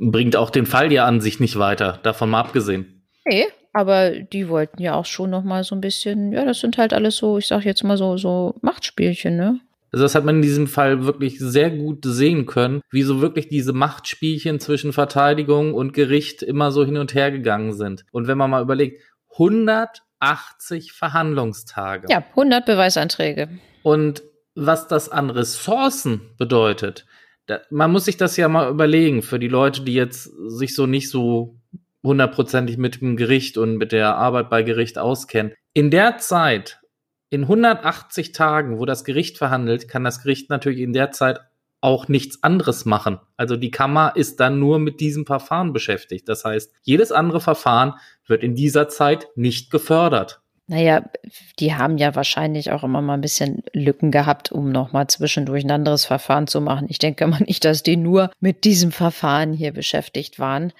Bringt 0.00 0.36
auch 0.36 0.50
den 0.50 0.66
Fall 0.66 0.92
ja 0.92 1.04
an 1.04 1.20
sich 1.20 1.40
nicht 1.40 1.58
weiter, 1.58 2.00
davon 2.02 2.30
mal 2.30 2.40
abgesehen. 2.40 3.06
Nee, 3.26 3.46
aber 3.72 4.10
die 4.10 4.48
wollten 4.48 4.82
ja 4.82 4.94
auch 4.94 5.04
schon 5.04 5.30
noch 5.30 5.44
mal 5.44 5.64
so 5.64 5.74
ein 5.74 5.80
bisschen, 5.80 6.32
ja, 6.32 6.44
das 6.44 6.60
sind 6.60 6.78
halt 6.78 6.92
alles 6.92 7.16
so, 7.16 7.38
ich 7.38 7.46
sag 7.46 7.64
jetzt 7.64 7.84
mal 7.84 7.96
so, 7.96 8.16
so 8.16 8.54
Machtspielchen, 8.60 9.36
ne? 9.36 9.60
Also 9.94 10.04
das 10.04 10.16
hat 10.16 10.24
man 10.24 10.36
in 10.36 10.42
diesem 10.42 10.66
Fall 10.66 11.06
wirklich 11.06 11.38
sehr 11.38 11.70
gut 11.70 12.04
sehen 12.04 12.46
können, 12.46 12.80
wie 12.90 13.02
so 13.02 13.20
wirklich 13.20 13.46
diese 13.46 13.72
Machtspielchen 13.72 14.58
zwischen 14.58 14.92
Verteidigung 14.92 15.72
und 15.72 15.92
Gericht 15.92 16.42
immer 16.42 16.72
so 16.72 16.84
hin 16.84 16.96
und 16.96 17.14
her 17.14 17.30
gegangen 17.30 17.72
sind. 17.72 18.04
Und 18.10 18.26
wenn 18.26 18.36
man 18.36 18.50
mal 18.50 18.62
überlegt, 18.62 19.00
180 19.34 20.92
Verhandlungstage. 20.92 22.08
Ja, 22.10 22.24
100 22.30 22.66
Beweisanträge. 22.66 23.48
Und 23.84 24.24
was 24.56 24.88
das 24.88 25.08
an 25.08 25.30
Ressourcen 25.30 26.22
bedeutet, 26.38 27.06
da, 27.46 27.60
man 27.70 27.92
muss 27.92 28.06
sich 28.06 28.16
das 28.16 28.36
ja 28.36 28.48
mal 28.48 28.70
überlegen 28.70 29.22
für 29.22 29.38
die 29.38 29.48
Leute, 29.48 29.82
die 29.82 29.94
jetzt 29.94 30.30
sich 30.46 30.74
so 30.74 30.86
nicht 30.86 31.10
so 31.10 31.56
hundertprozentig 32.02 32.76
mit 32.76 33.00
dem 33.00 33.16
Gericht 33.16 33.58
und 33.58 33.76
mit 33.76 33.92
der 33.92 34.16
Arbeit 34.16 34.50
bei 34.50 34.62
Gericht 34.62 34.98
auskennen. 34.98 35.52
In 35.72 35.90
der 35.90 36.18
Zeit 36.18 36.80
in 37.30 37.42
180 37.42 38.32
Tagen, 38.32 38.78
wo 38.78 38.84
das 38.84 39.04
Gericht 39.04 39.38
verhandelt, 39.38 39.88
kann 39.88 40.04
das 40.04 40.22
Gericht 40.22 40.50
natürlich 40.50 40.80
in 40.80 40.92
der 40.92 41.10
Zeit 41.10 41.40
auch 41.80 42.08
nichts 42.08 42.42
anderes 42.42 42.84
machen. 42.84 43.18
Also 43.36 43.56
die 43.56 43.70
Kammer 43.70 44.12
ist 44.14 44.40
dann 44.40 44.58
nur 44.58 44.78
mit 44.78 45.00
diesem 45.00 45.26
Verfahren 45.26 45.72
beschäftigt. 45.72 46.28
Das 46.28 46.44
heißt, 46.44 46.72
jedes 46.82 47.12
andere 47.12 47.40
Verfahren 47.40 47.94
wird 48.26 48.42
in 48.42 48.54
dieser 48.54 48.88
Zeit 48.88 49.28
nicht 49.34 49.70
gefördert. 49.70 50.40
Naja, 50.66 51.04
die 51.58 51.74
haben 51.74 51.98
ja 51.98 52.14
wahrscheinlich 52.14 52.72
auch 52.72 52.84
immer 52.84 53.02
mal 53.02 53.14
ein 53.14 53.20
bisschen 53.20 53.62
Lücken 53.72 54.10
gehabt, 54.10 54.50
um 54.50 54.72
nochmal 54.72 55.06
zwischendurch 55.08 55.64
ein 55.64 55.70
anderes 55.70 56.06
Verfahren 56.06 56.46
zu 56.46 56.60
machen. 56.60 56.86
Ich 56.88 56.98
denke 56.98 57.26
mal 57.26 57.40
nicht, 57.40 57.64
dass 57.64 57.82
die 57.82 57.96
nur 57.96 58.30
mit 58.40 58.64
diesem 58.64 58.90
Verfahren 58.90 59.52
hier 59.52 59.72
beschäftigt 59.72 60.38
waren 60.38 60.72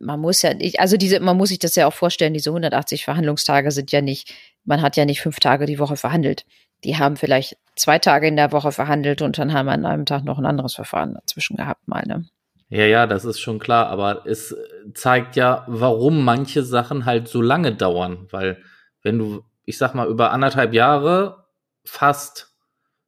man 0.00 0.20
muss 0.20 0.42
ja 0.42 0.54
nicht, 0.54 0.80
also 0.80 0.96
diese, 0.96 1.20
man 1.20 1.36
muss 1.36 1.48
sich 1.48 1.58
das 1.58 1.74
ja 1.74 1.86
auch 1.86 1.92
vorstellen, 1.92 2.34
diese 2.34 2.50
180 2.50 3.04
Verhandlungstage 3.04 3.70
sind 3.70 3.92
ja 3.92 4.00
nicht, 4.00 4.32
man 4.64 4.82
hat 4.82 4.96
ja 4.96 5.04
nicht 5.04 5.20
fünf 5.20 5.40
Tage 5.40 5.66
die 5.66 5.78
Woche 5.78 5.96
verhandelt. 5.96 6.44
Die 6.84 6.96
haben 6.96 7.16
vielleicht 7.16 7.56
zwei 7.74 7.98
Tage 7.98 8.28
in 8.28 8.36
der 8.36 8.52
Woche 8.52 8.70
verhandelt 8.70 9.22
und 9.22 9.38
dann 9.38 9.52
haben 9.52 9.68
an 9.68 9.84
einem 9.84 10.06
Tag 10.06 10.24
noch 10.24 10.38
ein 10.38 10.46
anderes 10.46 10.74
Verfahren 10.74 11.14
dazwischen 11.14 11.56
gehabt, 11.56 11.82
meine. 11.86 12.26
Ja, 12.68 12.84
ja, 12.84 13.06
das 13.06 13.24
ist 13.24 13.40
schon 13.40 13.58
klar, 13.58 13.88
aber 13.88 14.26
es 14.26 14.54
zeigt 14.94 15.36
ja, 15.36 15.64
warum 15.66 16.22
manche 16.22 16.62
Sachen 16.62 17.06
halt 17.06 17.26
so 17.26 17.40
lange 17.40 17.74
dauern, 17.74 18.28
weil 18.30 18.62
wenn 19.02 19.18
du, 19.18 19.44
ich 19.64 19.78
sag 19.78 19.94
mal, 19.94 20.08
über 20.08 20.32
anderthalb 20.32 20.72
Jahre 20.74 21.46
fast, 21.84 22.54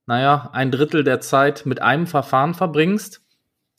naja, 0.07 0.51
ein 0.53 0.71
Drittel 0.71 1.05
der 1.05 1.21
Zeit 1.21 1.67
mit 1.67 1.83
einem 1.83 2.07
Verfahren 2.07 2.55
verbringst, 2.55 3.23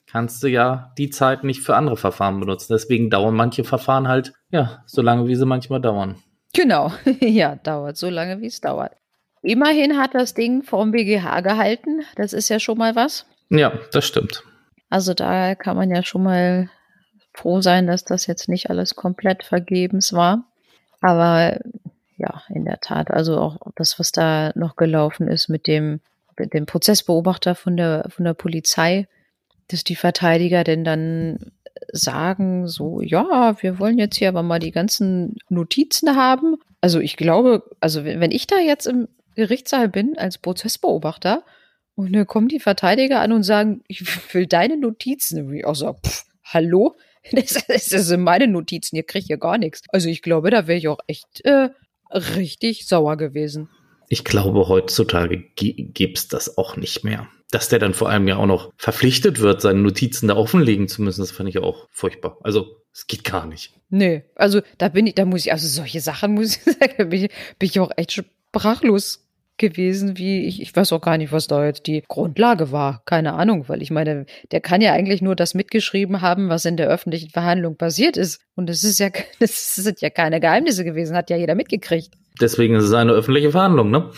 kannst 0.07 0.43
du 0.43 0.47
ja 0.47 0.91
die 0.97 1.09
Zeit 1.09 1.43
nicht 1.43 1.62
für 1.62 1.76
andere 1.76 1.97
Verfahren 1.97 2.39
benutzen. 2.39 2.74
Deswegen 2.74 3.09
dauern 3.09 3.36
manche 3.36 3.64
Verfahren 3.64 4.07
halt, 4.07 4.34
ja, 4.49 4.84
so 4.86 5.01
lange, 5.01 5.28
wie 5.28 5.36
sie 5.36 5.45
manchmal 5.45 5.82
dauern. 5.82 6.22
Genau, 6.53 6.91
ja, 7.20 7.55
dauert 7.55 7.97
so 7.97 8.09
lange, 8.09 8.41
wie 8.41 8.47
es 8.47 8.62
dauert. 8.62 8.91
Immerhin 9.41 9.97
hat 9.97 10.14
das 10.14 10.34
Ding 10.34 10.64
vom 10.64 10.91
BGH 10.91 11.41
gehalten. 11.41 12.01
Das 12.16 12.34
ist 12.34 12.49
ja 12.49 12.59
schon 12.59 12.78
mal 12.78 12.95
was. 12.95 13.26
Ja, 13.49 13.74
das 13.91 14.05
stimmt. 14.05 14.43
Also 14.89 15.14
da 15.14 15.55
kann 15.55 15.78
man 15.78 15.89
ja 15.89 16.03
schon 16.03 16.24
mal 16.24 16.70
froh 17.34 17.62
sein, 17.62 17.88
dass 17.88 18.03
das 18.03 18.28
jetzt 18.28 18.49
nicht 18.49 18.70
alles 18.70 18.95
komplett 18.95 19.43
vergebens 19.43 20.14
war. 20.14 20.43
Aber 20.99 21.59
ja, 22.22 22.43
in 22.49 22.65
der 22.65 22.80
Tat, 22.80 23.09
also 23.11 23.38
auch 23.38 23.57
das, 23.76 23.99
was 23.99 24.11
da 24.11 24.51
noch 24.55 24.76
gelaufen 24.76 25.28
ist 25.28 25.49
mit 25.49 25.67
dem, 25.67 26.01
dem 26.38 26.65
Prozessbeobachter 26.65 27.55
von 27.55 27.78
der, 27.78 28.05
von 28.09 28.26
der 28.26 28.34
Polizei, 28.34 29.07
dass 29.69 29.84
die 29.84 29.95
Verteidiger 29.95 30.63
denn 30.63 30.84
dann 30.84 31.51
sagen, 31.91 32.67
so, 32.67 33.01
ja, 33.01 33.55
wir 33.61 33.80
wollen 33.80 33.97
jetzt 33.97 34.17
hier 34.17 34.30
aber 34.30 34.43
mal 34.43 34.59
die 34.59 34.72
ganzen 34.72 35.36
Notizen 35.49 36.15
haben. 36.15 36.57
Also 36.80 36.99
ich 36.99 37.17
glaube, 37.17 37.63
also 37.80 38.05
wenn 38.05 38.32
ich 38.32 38.47
da 38.47 38.59
jetzt 38.59 38.86
im 38.86 39.07
Gerichtssaal 39.36 39.89
bin 39.89 40.17
als 40.17 40.38
Prozessbeobachter 40.38 41.43
und 41.95 42.13
dann 42.13 42.28
kommen 42.28 42.49
die 42.49 42.59
Verteidiger 42.59 43.22
an 43.22 43.32
und 43.32 43.43
sagen, 43.43 43.82
ich 43.88 44.34
will 44.34 44.45
deine 44.45 44.78
Notizen, 44.78 45.47
und 45.47 45.55
ich 45.55 45.65
auch 45.65 45.76
so, 45.76 45.93
pff, 45.93 46.26
hallo? 46.43 46.95
Das, 47.34 47.67
das 47.67 47.86
sind 48.07 48.22
meine 48.22 48.47
Notizen, 48.47 48.95
ihr 48.95 49.03
kriegt 49.03 49.30
ja 49.30 49.36
gar 49.36 49.59
nichts. 49.59 49.84
Also 49.89 50.09
ich 50.09 50.24
glaube, 50.24 50.49
da 50.49 50.65
wäre 50.65 50.80
ich 50.80 50.88
auch 50.88 50.97
echt 51.05 51.45
äh, 51.45 51.69
richtig 52.12 52.88
sauer 52.88 53.18
gewesen. 53.18 53.70
Ich 54.09 54.24
glaube, 54.24 54.68
heutzutage 54.68 55.38
gibt's 55.55 56.28
das 56.28 56.57
auch 56.57 56.76
nicht 56.76 57.03
mehr 57.03 57.28
dass 57.51 57.68
der 57.68 57.80
dann 57.80 57.93
vor 57.93 58.09
allem 58.09 58.28
ja 58.28 58.38
auch 58.38 58.45
noch 58.45 58.72
verpflichtet 58.78 59.39
wird, 59.39 59.62
seine 59.62 59.82
Notizen 59.82 60.30
da 60.30 60.36
offenlegen 60.36 60.88
zu 60.88 61.01
müssen, 61.01 61.22
das 61.22 61.32
fand 61.32 61.49
ich 61.49 61.59
auch 61.59 61.88
furchtbar. 61.91 62.38
Also, 62.41 62.78
es 62.93 63.07
geht 63.07 63.24
gar 63.24 63.45
nicht. 63.45 63.74
Nee, 63.89 64.24
also 64.36 64.62
da 64.78 64.88
bin 64.88 65.05
ich, 65.05 65.16
da 65.16 65.26
muss 65.26 65.45
ich, 65.45 65.51
also 65.51 65.68
solche 65.68 65.99
Sachen 65.99 66.34
muss 66.34 66.57
ich 66.57 66.64
sagen, 66.80 67.09
bin 67.09 67.26
ich, 67.26 67.32
bin 67.59 67.70
ich 67.70 67.80
auch 67.80 67.91
echt 67.97 68.14
sprachlos 68.14 69.28
gewesen, 69.62 70.18
wie 70.18 70.45
ich, 70.45 70.62
ich 70.62 70.76
weiß 70.76 70.91
auch 70.91 70.99
gar 70.99 71.18
nicht, 71.18 71.32
was 71.32 71.47
da 71.47 71.66
jetzt 71.66 71.88
die 71.88 72.03
Grundlage 72.05 72.74
war. 72.74 73.01
Keine 73.05 73.34
Ahnung, 73.34 73.70
weil 73.70 73.82
ich 73.82 73.91
meine, 73.91 74.26
der 74.51 74.59
kann 74.59 74.82
ja 74.82 74.91
eigentlich 74.91 75.22
nur 75.22 75.38
das 75.38 75.53
mitgeschrieben 75.53 76.20
haben, 76.20 76.49
was 76.49 76.66
in 76.66 76.76
der 76.76 76.89
öffentlichen 76.89 77.30
Verhandlung 77.30 77.78
passiert 77.78 78.18
ist. 78.18 78.41
Und 78.55 78.68
das 78.68 78.84
ist 78.84 78.99
ja, 78.99 79.09
das 79.39 79.76
sind 79.76 80.01
ja 80.01 80.09
keine 80.09 80.41
Geheimnisse 80.41 80.84
gewesen, 80.84 81.16
hat 81.16 81.30
ja 81.30 81.38
jeder 81.38 81.55
mitgekriegt. 81.55 82.14
Deswegen 82.41 82.76
ist 82.76 82.84
es 82.84 82.93
eine 82.93 83.14
öffentliche 83.14 83.51
Verhandlung, 83.51 83.91
ne? 83.91 84.12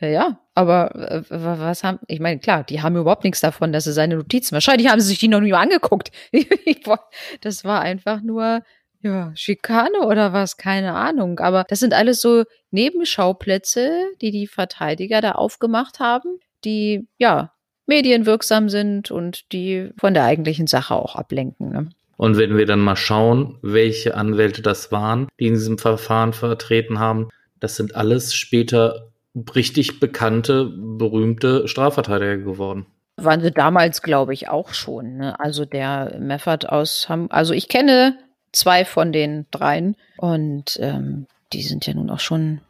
Ja, 0.00 0.08
ja, 0.08 0.40
aber 0.54 0.94
äh, 0.94 1.22
was 1.30 1.82
haben, 1.82 1.98
ich 2.06 2.20
meine, 2.20 2.38
klar, 2.38 2.64
die 2.64 2.82
haben 2.82 2.96
überhaupt 2.96 3.24
nichts 3.24 3.40
davon, 3.40 3.72
dass 3.72 3.84
sie 3.84 3.92
seine 3.92 4.16
Notizen, 4.16 4.52
wahrscheinlich 4.52 4.88
haben 4.88 5.00
sie 5.00 5.08
sich 5.08 5.18
die 5.18 5.28
noch 5.28 5.40
nie 5.40 5.52
mal 5.52 5.62
angeguckt. 5.62 6.10
das 7.40 7.64
war 7.64 7.80
einfach 7.80 8.20
nur, 8.20 8.62
ja, 9.06 9.32
Schikane 9.34 10.00
oder 10.06 10.32
was, 10.32 10.56
keine 10.56 10.94
Ahnung. 10.94 11.38
Aber 11.38 11.64
das 11.68 11.80
sind 11.80 11.94
alles 11.94 12.20
so 12.20 12.44
Nebenschauplätze, 12.70 14.06
die 14.20 14.30
die 14.30 14.46
Verteidiger 14.46 15.20
da 15.20 15.32
aufgemacht 15.32 16.00
haben, 16.00 16.40
die, 16.64 17.06
ja, 17.18 17.52
medienwirksam 17.86 18.68
sind 18.68 19.12
und 19.12 19.52
die 19.52 19.90
von 19.96 20.12
der 20.12 20.24
eigentlichen 20.24 20.66
Sache 20.66 20.94
auch 20.94 21.14
ablenken. 21.14 21.70
Ne? 21.70 21.88
Und 22.16 22.36
wenn 22.36 22.56
wir 22.56 22.66
dann 22.66 22.80
mal 22.80 22.96
schauen, 22.96 23.58
welche 23.62 24.16
Anwälte 24.16 24.60
das 24.60 24.90
waren, 24.90 25.28
die 25.38 25.46
in 25.46 25.54
diesem 25.54 25.78
Verfahren 25.78 26.32
vertreten 26.32 26.98
haben, 26.98 27.28
das 27.60 27.76
sind 27.76 27.94
alles 27.94 28.34
später 28.34 29.12
richtig 29.54 30.00
bekannte, 30.00 30.72
berühmte 30.76 31.68
Strafverteidiger 31.68 32.38
geworden. 32.38 32.86
Waren 33.18 33.40
sie 33.40 33.52
damals, 33.52 34.02
glaube 34.02 34.34
ich, 34.34 34.48
auch 34.48 34.74
schon. 34.74 35.18
Ne? 35.18 35.38
Also 35.38 35.64
der 35.64 36.18
Meffert 36.18 36.68
aus 36.68 37.08
Hamburg, 37.08 37.32
also 37.32 37.54
ich 37.54 37.68
kenne 37.68 38.18
zwei 38.52 38.84
von 38.84 39.12
den 39.12 39.46
dreien 39.50 39.96
und 40.16 40.78
ähm, 40.80 41.26
die 41.52 41.62
sind 41.62 41.86
ja 41.86 41.94
nun 41.94 42.10
auch 42.10 42.20
schon 42.20 42.60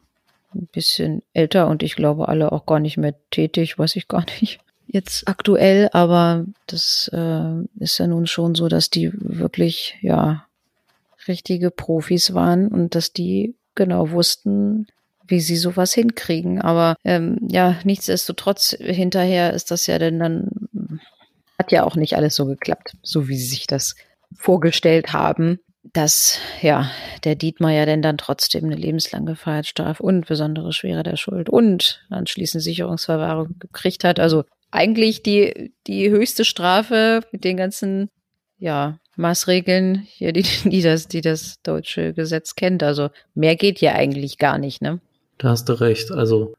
ein 0.54 0.68
bisschen 0.72 1.22
älter 1.32 1.68
und 1.68 1.82
ich 1.82 1.96
glaube 1.96 2.28
alle 2.28 2.52
auch 2.52 2.66
gar 2.66 2.80
nicht 2.80 2.96
mehr 2.96 3.14
tätig, 3.30 3.78
weiß 3.78 3.96
ich 3.96 4.08
gar 4.08 4.24
nicht 4.40 4.60
jetzt 4.86 5.28
aktuell, 5.28 5.88
aber 5.92 6.44
das 6.66 7.10
äh, 7.12 7.64
ist 7.78 7.98
ja 7.98 8.06
nun 8.06 8.26
schon 8.26 8.54
so, 8.54 8.68
dass 8.68 8.90
die 8.90 9.10
wirklich 9.12 9.96
ja 10.00 10.46
richtige 11.28 11.70
Profis 11.70 12.34
waren 12.34 12.68
und 12.68 12.94
dass 12.94 13.12
die 13.12 13.54
genau 13.74 14.10
wussten, 14.10 14.86
wie 15.26 15.40
sie 15.40 15.56
sowas 15.56 15.92
hinkriegen. 15.92 16.60
Aber 16.60 16.96
ähm, 17.04 17.38
ja, 17.48 17.76
nichtsdestotrotz, 17.84 18.76
hinterher 18.78 19.52
ist 19.52 19.70
das 19.70 19.86
ja 19.86 19.98
denn 19.98 20.20
dann, 20.20 20.50
hat 21.58 21.72
ja 21.72 21.84
auch 21.84 21.96
nicht 21.96 22.16
alles 22.16 22.36
so 22.36 22.46
geklappt, 22.46 22.96
so 23.02 23.28
wie 23.28 23.36
sie 23.36 23.46
sich 23.46 23.66
das 23.66 23.96
vorgestellt 24.34 25.12
haben. 25.12 25.58
Dass 25.96 26.38
ja 26.60 26.90
der 27.24 27.36
Dietmar 27.36 27.72
ja 27.72 27.86
denn 27.86 28.02
dann 28.02 28.18
trotzdem 28.18 28.66
eine 28.66 28.76
lebenslange 28.76 29.34
Freiheitsstrafe 29.34 30.02
und 30.02 30.26
besondere 30.26 30.72
Schwere 30.72 31.02
der 31.02 31.16
Schuld 31.16 31.48
und 31.48 32.04
anschließend 32.10 32.62
Sicherungsverwahrung 32.62 33.56
gekriegt 33.58 34.04
hat. 34.04 34.20
Also 34.20 34.44
eigentlich 34.70 35.22
die, 35.22 35.72
die 35.86 36.10
höchste 36.10 36.44
Strafe 36.44 37.22
mit 37.32 37.44
den 37.44 37.56
ganzen 37.56 38.10
ja, 38.58 38.98
Maßregeln 39.16 40.06
hier, 40.06 40.32
die, 40.32 40.44
die, 40.64 40.82
das, 40.82 41.08
die 41.08 41.22
das 41.22 41.62
deutsche 41.62 42.12
Gesetz 42.12 42.54
kennt. 42.54 42.82
Also 42.82 43.08
mehr 43.34 43.56
geht 43.56 43.80
ja 43.80 43.92
eigentlich 43.92 44.36
gar 44.36 44.58
nicht, 44.58 44.82
ne? 44.82 45.00
Da 45.38 45.50
hast 45.50 45.68
du 45.68 45.80
recht. 45.80 46.10
Also 46.10 46.54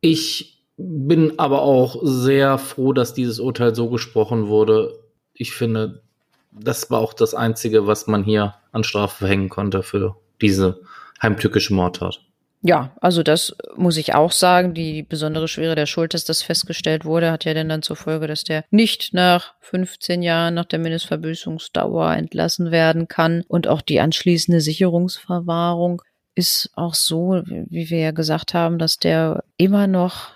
ich 0.00 0.64
bin 0.76 1.38
aber 1.38 1.62
auch 1.62 2.00
sehr 2.02 2.58
froh, 2.58 2.92
dass 2.92 3.14
dieses 3.14 3.38
Urteil 3.38 3.74
so 3.74 3.88
gesprochen 3.90 4.48
wurde. 4.48 4.98
Ich 5.34 5.52
finde, 5.52 6.02
das 6.50 6.90
war 6.90 7.00
auch 7.00 7.14
das 7.14 7.34
Einzige, 7.34 7.86
was 7.86 8.06
man 8.08 8.24
hier 8.24 8.54
an 8.72 8.84
Strafe 8.84 9.18
verhängen 9.18 9.48
konnte 9.48 9.82
für 9.82 10.16
diese 10.40 10.80
heimtückische 11.22 11.74
Mordtat. 11.74 12.20
Ja, 12.64 12.94
also 13.00 13.24
das 13.24 13.56
muss 13.74 13.96
ich 13.96 14.14
auch 14.14 14.30
sagen. 14.30 14.72
Die 14.72 15.02
besondere 15.02 15.48
Schwere 15.48 15.74
der 15.74 15.86
Schuld, 15.86 16.14
dass 16.14 16.24
das 16.24 16.42
festgestellt 16.42 17.04
wurde, 17.04 17.32
hat 17.32 17.44
ja 17.44 17.54
denn 17.54 17.68
dann 17.68 17.82
zur 17.82 17.96
Folge, 17.96 18.28
dass 18.28 18.44
der 18.44 18.64
nicht 18.70 19.12
nach 19.14 19.54
15 19.60 20.22
Jahren 20.22 20.54
nach 20.54 20.66
der 20.66 20.78
Mindestverbüßungsdauer 20.78 22.12
entlassen 22.12 22.70
werden 22.70 23.08
kann. 23.08 23.42
Und 23.48 23.66
auch 23.66 23.80
die 23.80 23.98
anschließende 23.98 24.60
Sicherungsverwahrung 24.60 26.02
ist 26.36 26.70
auch 26.74 26.94
so, 26.94 27.42
wie 27.46 27.90
wir 27.90 27.98
ja 27.98 28.10
gesagt 28.12 28.54
haben, 28.54 28.78
dass 28.78 28.96
der 28.96 29.42
immer 29.56 29.88
noch 29.88 30.30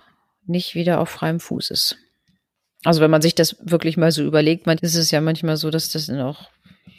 nicht 0.46 0.74
wieder 0.74 1.00
auf 1.00 1.10
freiem 1.10 1.38
Fuß 1.38 1.70
ist. 1.70 1.96
Also 2.84 3.00
wenn 3.00 3.10
man 3.10 3.22
sich 3.22 3.36
das 3.36 3.56
wirklich 3.60 3.96
mal 3.96 4.10
so 4.10 4.24
überlegt, 4.24 4.66
man 4.66 4.78
ist 4.78 4.96
es 4.96 5.12
ja 5.12 5.20
manchmal 5.20 5.56
so, 5.56 5.70
dass 5.70 5.90
das 5.90 6.10
auch, 6.10 6.50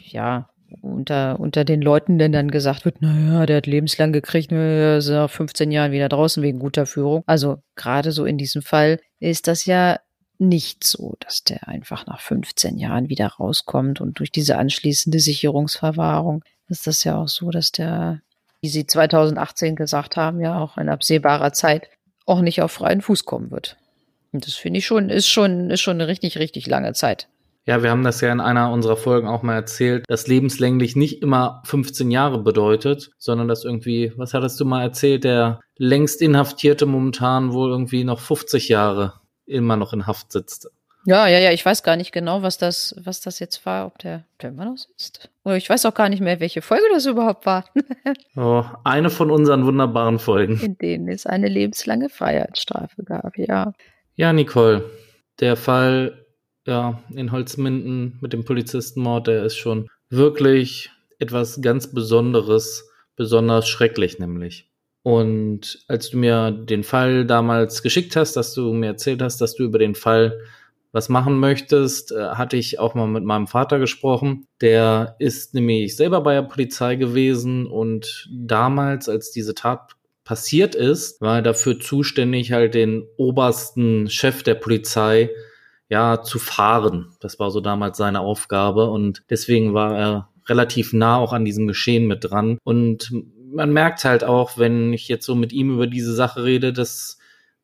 ja, 0.06 0.48
unter, 0.80 1.40
unter 1.40 1.64
den 1.64 1.82
Leuten 1.82 2.18
denn 2.18 2.32
dann 2.32 2.50
gesagt 2.50 2.84
wird, 2.84 3.02
naja, 3.02 3.46
der 3.46 3.58
hat 3.58 3.66
lebenslang 3.66 4.12
gekriegt, 4.12 4.52
naja, 4.52 4.98
ist 4.98 5.08
nach 5.08 5.30
15 5.30 5.70
Jahren 5.70 5.92
wieder 5.92 6.08
draußen 6.08 6.42
wegen 6.42 6.58
guter 6.58 6.86
Führung. 6.86 7.22
Also 7.26 7.58
gerade 7.76 8.12
so 8.12 8.24
in 8.24 8.38
diesem 8.38 8.62
Fall 8.62 9.00
ist 9.20 9.48
das 9.48 9.66
ja 9.66 9.98
nicht 10.38 10.84
so, 10.84 11.16
dass 11.20 11.42
der 11.42 11.68
einfach 11.68 12.06
nach 12.06 12.20
15 12.20 12.78
Jahren 12.78 13.08
wieder 13.08 13.26
rauskommt 13.26 14.00
und 14.00 14.18
durch 14.18 14.30
diese 14.30 14.56
anschließende 14.56 15.18
Sicherungsverwahrung 15.18 16.44
ist 16.68 16.86
das 16.86 17.02
ja 17.04 17.16
auch 17.16 17.28
so, 17.28 17.50
dass 17.50 17.72
der, 17.72 18.20
wie 18.60 18.68
Sie 18.68 18.86
2018 18.86 19.74
gesagt 19.74 20.16
haben, 20.16 20.40
ja 20.40 20.60
auch 20.60 20.78
in 20.78 20.88
absehbarer 20.88 21.52
Zeit 21.52 21.88
auch 22.26 22.40
nicht 22.40 22.62
auf 22.62 22.72
freien 22.72 23.00
Fuß 23.00 23.24
kommen 23.24 23.50
wird. 23.50 23.76
Und 24.32 24.46
das 24.46 24.54
finde 24.54 24.78
ich 24.78 24.86
schon, 24.86 25.10
ist 25.10 25.28
schon, 25.28 25.70
ist 25.70 25.80
schon 25.80 25.96
eine 25.96 26.06
richtig, 26.06 26.38
richtig 26.38 26.66
lange 26.66 26.92
Zeit. 26.92 27.28
Ja, 27.68 27.82
wir 27.82 27.90
haben 27.90 28.02
das 28.02 28.22
ja 28.22 28.32
in 28.32 28.40
einer 28.40 28.72
unserer 28.72 28.96
Folgen 28.96 29.28
auch 29.28 29.42
mal 29.42 29.52
erzählt, 29.52 30.06
dass 30.08 30.26
lebenslänglich 30.26 30.96
nicht 30.96 31.20
immer 31.20 31.60
15 31.66 32.10
Jahre 32.10 32.38
bedeutet, 32.38 33.10
sondern 33.18 33.46
dass 33.46 33.62
irgendwie, 33.62 34.10
was 34.16 34.32
hattest 34.32 34.58
du 34.58 34.64
mal 34.64 34.80
erzählt, 34.80 35.22
der 35.22 35.60
längst 35.76 36.22
Inhaftierte 36.22 36.86
momentan 36.86 37.52
wohl 37.52 37.68
irgendwie 37.68 38.04
noch 38.04 38.20
50 38.20 38.70
Jahre 38.70 39.20
immer 39.44 39.76
noch 39.76 39.92
in 39.92 40.06
Haft 40.06 40.32
sitzt. 40.32 40.70
Ja, 41.04 41.26
ja, 41.26 41.40
ja, 41.40 41.52
ich 41.52 41.62
weiß 41.62 41.82
gar 41.82 41.96
nicht 41.96 42.10
genau, 42.10 42.40
was 42.40 42.56
das, 42.56 42.94
was 43.04 43.20
das 43.20 43.38
jetzt 43.38 43.66
war, 43.66 43.86
ob 43.86 43.98
der, 43.98 44.24
der 44.40 44.48
immer 44.48 44.64
noch 44.64 44.78
sitzt. 44.78 45.28
Oder 45.44 45.58
ich 45.58 45.68
weiß 45.68 45.84
auch 45.84 45.94
gar 45.94 46.08
nicht 46.08 46.20
mehr, 46.22 46.40
welche 46.40 46.62
Folge 46.62 46.84
das 46.90 47.04
überhaupt 47.04 47.44
war. 47.44 47.66
oh, 48.36 48.64
eine 48.82 49.10
von 49.10 49.30
unseren 49.30 49.66
wunderbaren 49.66 50.18
Folgen. 50.18 50.58
In 50.58 50.78
denen 50.78 51.08
es 51.08 51.26
eine 51.26 51.48
lebenslange 51.48 52.08
Freiheitsstrafe 52.08 53.02
gab, 53.04 53.36
ja. 53.36 53.74
Ja, 54.14 54.32
Nicole, 54.32 54.90
der 55.38 55.56
Fall 55.56 56.24
ja, 56.68 57.02
in 57.14 57.32
Holzminden 57.32 58.18
mit 58.20 58.34
dem 58.34 58.44
Polizistenmord, 58.44 59.26
der 59.26 59.42
ist 59.42 59.56
schon 59.56 59.88
wirklich 60.10 60.90
etwas 61.18 61.62
ganz 61.62 61.92
Besonderes, 61.92 62.90
besonders 63.16 63.66
schrecklich 63.66 64.18
nämlich. 64.18 64.70
Und 65.02 65.82
als 65.88 66.10
du 66.10 66.18
mir 66.18 66.50
den 66.50 66.84
Fall 66.84 67.24
damals 67.24 67.82
geschickt 67.82 68.16
hast, 68.16 68.34
dass 68.34 68.52
du 68.52 68.74
mir 68.74 68.88
erzählt 68.88 69.22
hast, 69.22 69.40
dass 69.40 69.54
du 69.54 69.64
über 69.64 69.78
den 69.78 69.94
Fall 69.94 70.38
was 70.92 71.08
machen 71.08 71.40
möchtest, 71.40 72.12
äh, 72.12 72.30
hatte 72.30 72.58
ich 72.58 72.78
auch 72.78 72.94
mal 72.94 73.06
mit 73.06 73.24
meinem 73.24 73.46
Vater 73.46 73.78
gesprochen. 73.78 74.46
Der 74.60 75.16
ist 75.18 75.54
nämlich 75.54 75.96
selber 75.96 76.20
bei 76.20 76.34
der 76.34 76.42
Polizei 76.42 76.96
gewesen 76.96 77.66
und 77.66 78.28
damals, 78.30 79.08
als 79.08 79.30
diese 79.30 79.54
Tat 79.54 79.92
passiert 80.24 80.74
ist, 80.74 81.20
war 81.22 81.36
er 81.36 81.42
dafür 81.42 81.80
zuständig, 81.80 82.52
halt 82.52 82.74
den 82.74 83.06
obersten 83.16 84.10
Chef 84.10 84.42
der 84.42 84.56
Polizei 84.56 85.30
ja 85.88 86.22
zu 86.22 86.38
fahren. 86.38 87.14
Das 87.20 87.38
war 87.38 87.50
so 87.50 87.60
damals 87.60 87.98
seine 87.98 88.20
Aufgabe 88.20 88.90
und 88.90 89.22
deswegen 89.30 89.74
war 89.74 89.98
er 89.98 90.28
relativ 90.46 90.92
nah 90.92 91.18
auch 91.18 91.32
an 91.32 91.44
diesem 91.44 91.66
Geschehen 91.66 92.06
mit 92.06 92.30
dran. 92.30 92.58
Und 92.64 93.12
man 93.50 93.72
merkt 93.72 94.04
halt 94.04 94.24
auch, 94.24 94.58
wenn 94.58 94.92
ich 94.92 95.08
jetzt 95.08 95.26
so 95.26 95.34
mit 95.34 95.52
ihm 95.52 95.72
über 95.72 95.86
diese 95.86 96.14
Sache 96.14 96.44
rede, 96.44 96.72
das 96.72 97.18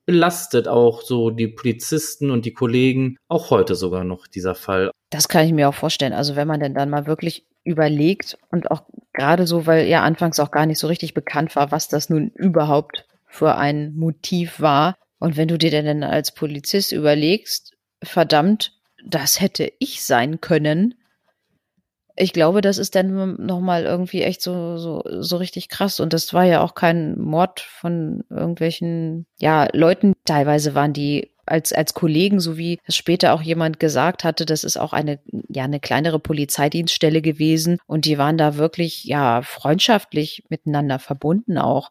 belastet 0.07 0.69
auch 0.69 1.03
so 1.03 1.31
die 1.31 1.49
Polizisten 1.49 2.31
und 2.31 2.45
die 2.45 2.53
Kollegen, 2.53 3.17
auch 3.29 3.51
heute 3.51 3.75
sogar 3.75 4.05
noch 4.05 4.27
dieser 4.27 4.55
Fall. 4.55 4.91
Das 5.11 5.29
kann 5.29 5.47
ich 5.47 5.53
mir 5.53 5.69
auch 5.69 5.75
vorstellen. 5.75 6.13
Also 6.13 6.37
wenn 6.37 6.49
man 6.49 6.61
denn 6.61 6.75
dann 6.75 6.91
mal 6.91 7.07
wirklich 7.07 7.47
überlegt 7.65 8.37
und 8.51 8.71
auch 8.71 8.83
gerade 9.15 9.47
so, 9.47 9.67
weil 9.67 9.87
ja 9.87 10.03
anfangs 10.03 10.39
auch 10.41 10.51
gar 10.51 10.67
nicht 10.67 10.79
so 10.79 10.87
richtig 10.87 11.15
bekannt 11.15 11.57
war, 11.57 11.73
was 11.73 11.89
das 11.89 12.11
nun 12.11 12.31
überhaupt 12.35 13.07
für 13.27 13.55
ein 13.57 13.95
Motiv 13.95 14.61
war. 14.61 14.95
Und 15.19 15.37
wenn 15.39 15.49
du 15.49 15.57
dir 15.57 15.71
denn 15.71 16.03
als 16.03 16.35
Polizist 16.35 16.93
überlegst, 16.93 17.74
verdammt, 18.05 18.73
das 19.05 19.41
hätte 19.41 19.73
ich 19.79 20.03
sein 20.05 20.41
können. 20.41 20.95
Ich 22.17 22.33
glaube, 22.33 22.61
das 22.61 22.79
ist 22.79 22.95
dann 22.95 23.45
nochmal 23.45 23.85
irgendwie 23.85 24.23
echt 24.23 24.41
so, 24.41 24.77
so, 24.79 25.03
so 25.05 25.37
richtig 25.37 25.69
krass. 25.69 25.99
Und 25.99 26.13
das 26.13 26.33
war 26.33 26.45
ja 26.45 26.61
auch 26.61 26.75
kein 26.75 27.19
Mord 27.19 27.61
von 27.61 28.23
irgendwelchen, 28.31 29.27
ja, 29.41 29.69
Leuten. 29.73 30.13
Teilweise 30.25 30.75
waren 30.75 30.93
die 30.93 31.35
als, 31.47 31.73
als 31.73 31.95
Kollegen, 31.95 32.41
so 32.41 32.57
wie 32.57 32.79
es 32.87 32.97
später 32.97 33.35
auch 33.35 33.43
jemand 33.43 33.81
gesagt 33.81 34.25
hatte, 34.25 34.47
das 34.47 34.65
ist 34.65 34.77
auch 34.77 34.93
eine, 34.93 35.19
ja, 35.49 35.65
eine 35.65 35.81
kleinere 35.81 36.19
Polizeidienststelle 36.19 37.23
gewesen 37.23 37.79
und 37.87 38.05
die 38.05 38.19
waren 38.19 38.39
da 38.39 38.57
wirklich, 38.57 39.05
ja, 39.05 39.43
freundschaftlich 39.43 40.45
miteinander 40.49 40.99
verbunden 40.99 41.59
auch. 41.59 41.91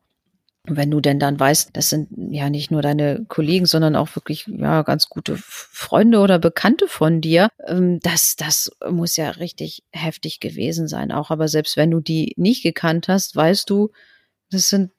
Wenn 0.65 0.91
du 0.91 1.01
denn 1.01 1.19
dann 1.19 1.37
weißt, 1.37 1.71
das 1.73 1.89
sind 1.89 2.07
ja 2.31 2.49
nicht 2.49 2.71
nur 2.71 2.81
deine 2.81 3.25
Kollegen, 3.27 3.65
sondern 3.65 3.97
auch 3.97 4.15
wirklich 4.15 4.47
ja 4.47 4.81
ganz 4.83 5.09
gute 5.09 5.35
Freunde 5.37 6.19
oder 6.19 6.39
Bekannte 6.39 6.87
von 6.87 7.19
dir, 7.19 7.49
ähm, 7.67 7.99
das 8.01 8.37
das 8.37 8.71
muss 8.89 9.17
ja 9.17 9.31
richtig 9.31 9.83
heftig 9.91 10.39
gewesen 10.39 10.87
sein 10.87 11.11
auch. 11.11 11.31
Aber 11.31 11.49
selbst 11.49 11.75
wenn 11.75 11.91
du 11.91 11.99
die 11.99 12.33
nicht 12.37 12.63
gekannt 12.63 13.09
hast, 13.09 13.35
weißt 13.35 13.69
du, 13.69 13.91
das 14.51 14.69
sind 14.69 14.91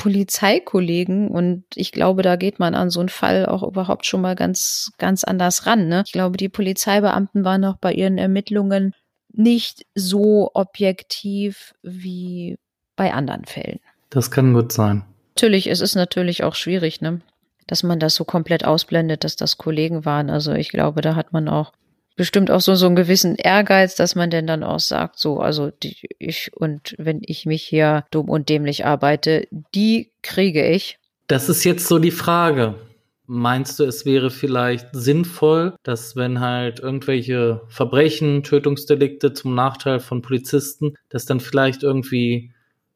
Polizeikollegen 0.00 1.28
und 1.28 1.64
ich 1.74 1.92
glaube, 1.92 2.22
da 2.22 2.36
geht 2.36 2.58
man 2.58 2.74
an 2.74 2.88
so 2.88 3.00
einen 3.00 3.10
Fall 3.10 3.44
auch 3.44 3.62
überhaupt 3.62 4.06
schon 4.06 4.22
mal 4.22 4.34
ganz, 4.34 4.92
ganz 4.96 5.24
anders 5.24 5.66
ran. 5.66 5.88
Ne? 5.88 6.02
Ich 6.06 6.12
glaube, 6.12 6.38
die 6.38 6.48
Polizeibeamten 6.48 7.44
waren 7.44 7.66
auch 7.66 7.76
bei 7.76 7.92
ihren 7.92 8.16
Ermittlungen 8.16 8.94
nicht 9.30 9.84
so 9.94 10.50
objektiv 10.54 11.74
wie 11.82 12.58
bei 12.96 13.12
anderen 13.12 13.44
Fällen. 13.44 13.80
Das 14.08 14.30
kann 14.30 14.54
gut 14.54 14.72
sein. 14.72 15.04
Natürlich, 15.40 15.70
es 15.70 15.80
ist 15.80 15.94
natürlich 15.94 16.44
auch 16.44 16.54
schwierig, 16.54 17.00
ne? 17.00 17.22
Dass 17.66 17.82
man 17.82 17.98
das 17.98 18.14
so 18.14 18.26
komplett 18.26 18.66
ausblendet, 18.66 19.24
dass 19.24 19.36
das 19.36 19.56
Kollegen 19.56 20.04
waren. 20.04 20.28
Also 20.28 20.52
ich 20.52 20.68
glaube, 20.68 21.00
da 21.00 21.14
hat 21.14 21.32
man 21.32 21.48
auch 21.48 21.72
bestimmt 22.14 22.50
auch 22.50 22.60
so, 22.60 22.74
so 22.74 22.84
einen 22.84 22.94
gewissen 22.94 23.36
Ehrgeiz, 23.36 23.94
dass 23.94 24.14
man 24.14 24.28
denn 24.28 24.46
dann 24.46 24.62
auch 24.62 24.80
sagt, 24.80 25.18
so, 25.18 25.38
also 25.38 25.70
die, 25.70 25.96
ich 26.18 26.50
und 26.54 26.94
wenn 26.98 27.22
ich 27.24 27.46
mich 27.46 27.62
hier 27.62 28.04
dumm 28.10 28.28
und 28.28 28.50
dämlich 28.50 28.84
arbeite, 28.84 29.48
die 29.74 30.10
kriege 30.20 30.62
ich. 30.62 30.98
Das 31.26 31.48
ist 31.48 31.64
jetzt 31.64 31.88
so 31.88 31.98
die 31.98 32.10
Frage. 32.10 32.74
Meinst 33.24 33.78
du, 33.80 33.84
es 33.84 34.04
wäre 34.04 34.28
vielleicht 34.28 34.88
sinnvoll, 34.92 35.74
dass 35.84 36.16
wenn 36.16 36.40
halt 36.40 36.80
irgendwelche 36.80 37.62
Verbrechen, 37.68 38.42
Tötungsdelikte 38.42 39.32
zum 39.32 39.54
Nachteil 39.54 40.00
von 40.00 40.20
Polizisten, 40.20 40.96
dass 41.08 41.24
dann 41.24 41.40
vielleicht 41.40 41.82
irgendwie 41.82 42.52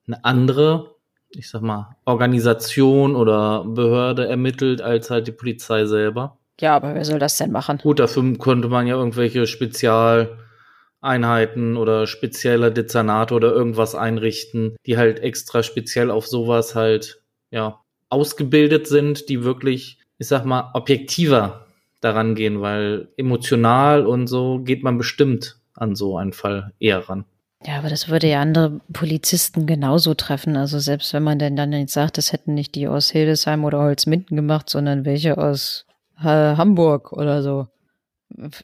eine 0.07 0.23
andere, 0.27 0.94
ich 1.37 1.49
sag 1.49 1.63
mal, 1.63 1.97
Organisation 2.05 3.17
oder 3.17 3.65
Behörde 3.65 4.29
ermittelt 4.29 4.83
als 4.83 5.11
halt 5.11 5.27
die 5.27 5.33
Polizei 5.33 5.87
selber? 5.87 6.39
Ja, 6.61 6.77
aber 6.77 6.95
wer 6.95 7.05
soll 7.05 7.19
das 7.19 7.37
denn 7.37 7.51
machen? 7.51 7.79
Gut, 7.79 7.99
dafür 7.99 8.39
könnte 8.39 8.69
man 8.69 8.87
ja 8.87 8.95
irgendwelche 8.95 9.47
Spezialeinheiten 9.47 11.77
oder 11.77 12.07
spezielle 12.07 12.71
Dezernate 12.71 13.35
oder 13.35 13.53
irgendwas 13.53 13.95
einrichten, 13.95 14.77
die 14.87 14.97
halt 14.97 15.21
extra 15.21 15.63
speziell 15.63 16.11
auf 16.11 16.27
sowas 16.27 16.75
halt, 16.75 17.23
ja, 17.51 17.81
ausgebildet 18.09 18.87
sind, 18.87 19.29
die 19.29 19.43
wirklich, 19.43 19.99
ich 20.19 20.29
sag 20.29 20.45
mal, 20.45 20.71
objektiver 20.75 21.67
daran 22.01 22.35
gehen, 22.35 22.61
weil 22.61 23.09
emotional 23.17 24.07
und 24.07 24.29
so 24.29 24.61
geht 24.61 24.85
man 24.85 24.99
bestimmt 24.99 25.57
an 25.75 25.97
so 25.97 26.17
einen 26.17 26.33
Fall 26.33 26.73
eher 26.79 27.09
ran. 27.09 27.25
Ja, 27.67 27.79
aber 27.79 27.89
das 27.89 28.09
würde 28.09 28.29
ja 28.29 28.43
andere 28.43 28.81
Polizisten 28.93 29.67
genauso 29.67 30.13
treffen. 30.15 30.57
Also 30.57 30.79
selbst 30.79 31.15
wenn 31.15 31.23
man 31.23 31.39
denn 31.39 31.57
dann 31.57 31.71
nicht 31.71 31.89
sagt, 31.89 32.19
das 32.19 32.33
hätten 32.33 32.53
nicht 32.53 32.75
die 32.75 32.89
aus 32.89 33.11
Hildesheim 33.11 33.65
oder 33.65 33.79
Holzminden 33.79 34.37
gemacht, 34.37 34.69
sondern 34.69 35.05
welche 35.05 35.39
aus 35.39 35.87
Hamburg 36.17 37.13
oder 37.13 37.43
so. 37.43 37.69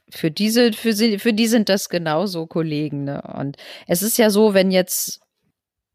für 0.09 0.31
diese, 0.31 0.73
für 0.73 0.93
sie, 0.93 1.19
für 1.19 1.33
die 1.33 1.47
sind 1.47 1.69
das 1.69 1.89
genauso 1.89 2.45
Kollegen. 2.45 3.05
Ne? 3.05 3.21
Und 3.21 3.57
es 3.87 4.03
ist 4.03 4.17
ja 4.17 4.29
so, 4.29 4.53
wenn 4.53 4.71
jetzt 4.71 5.21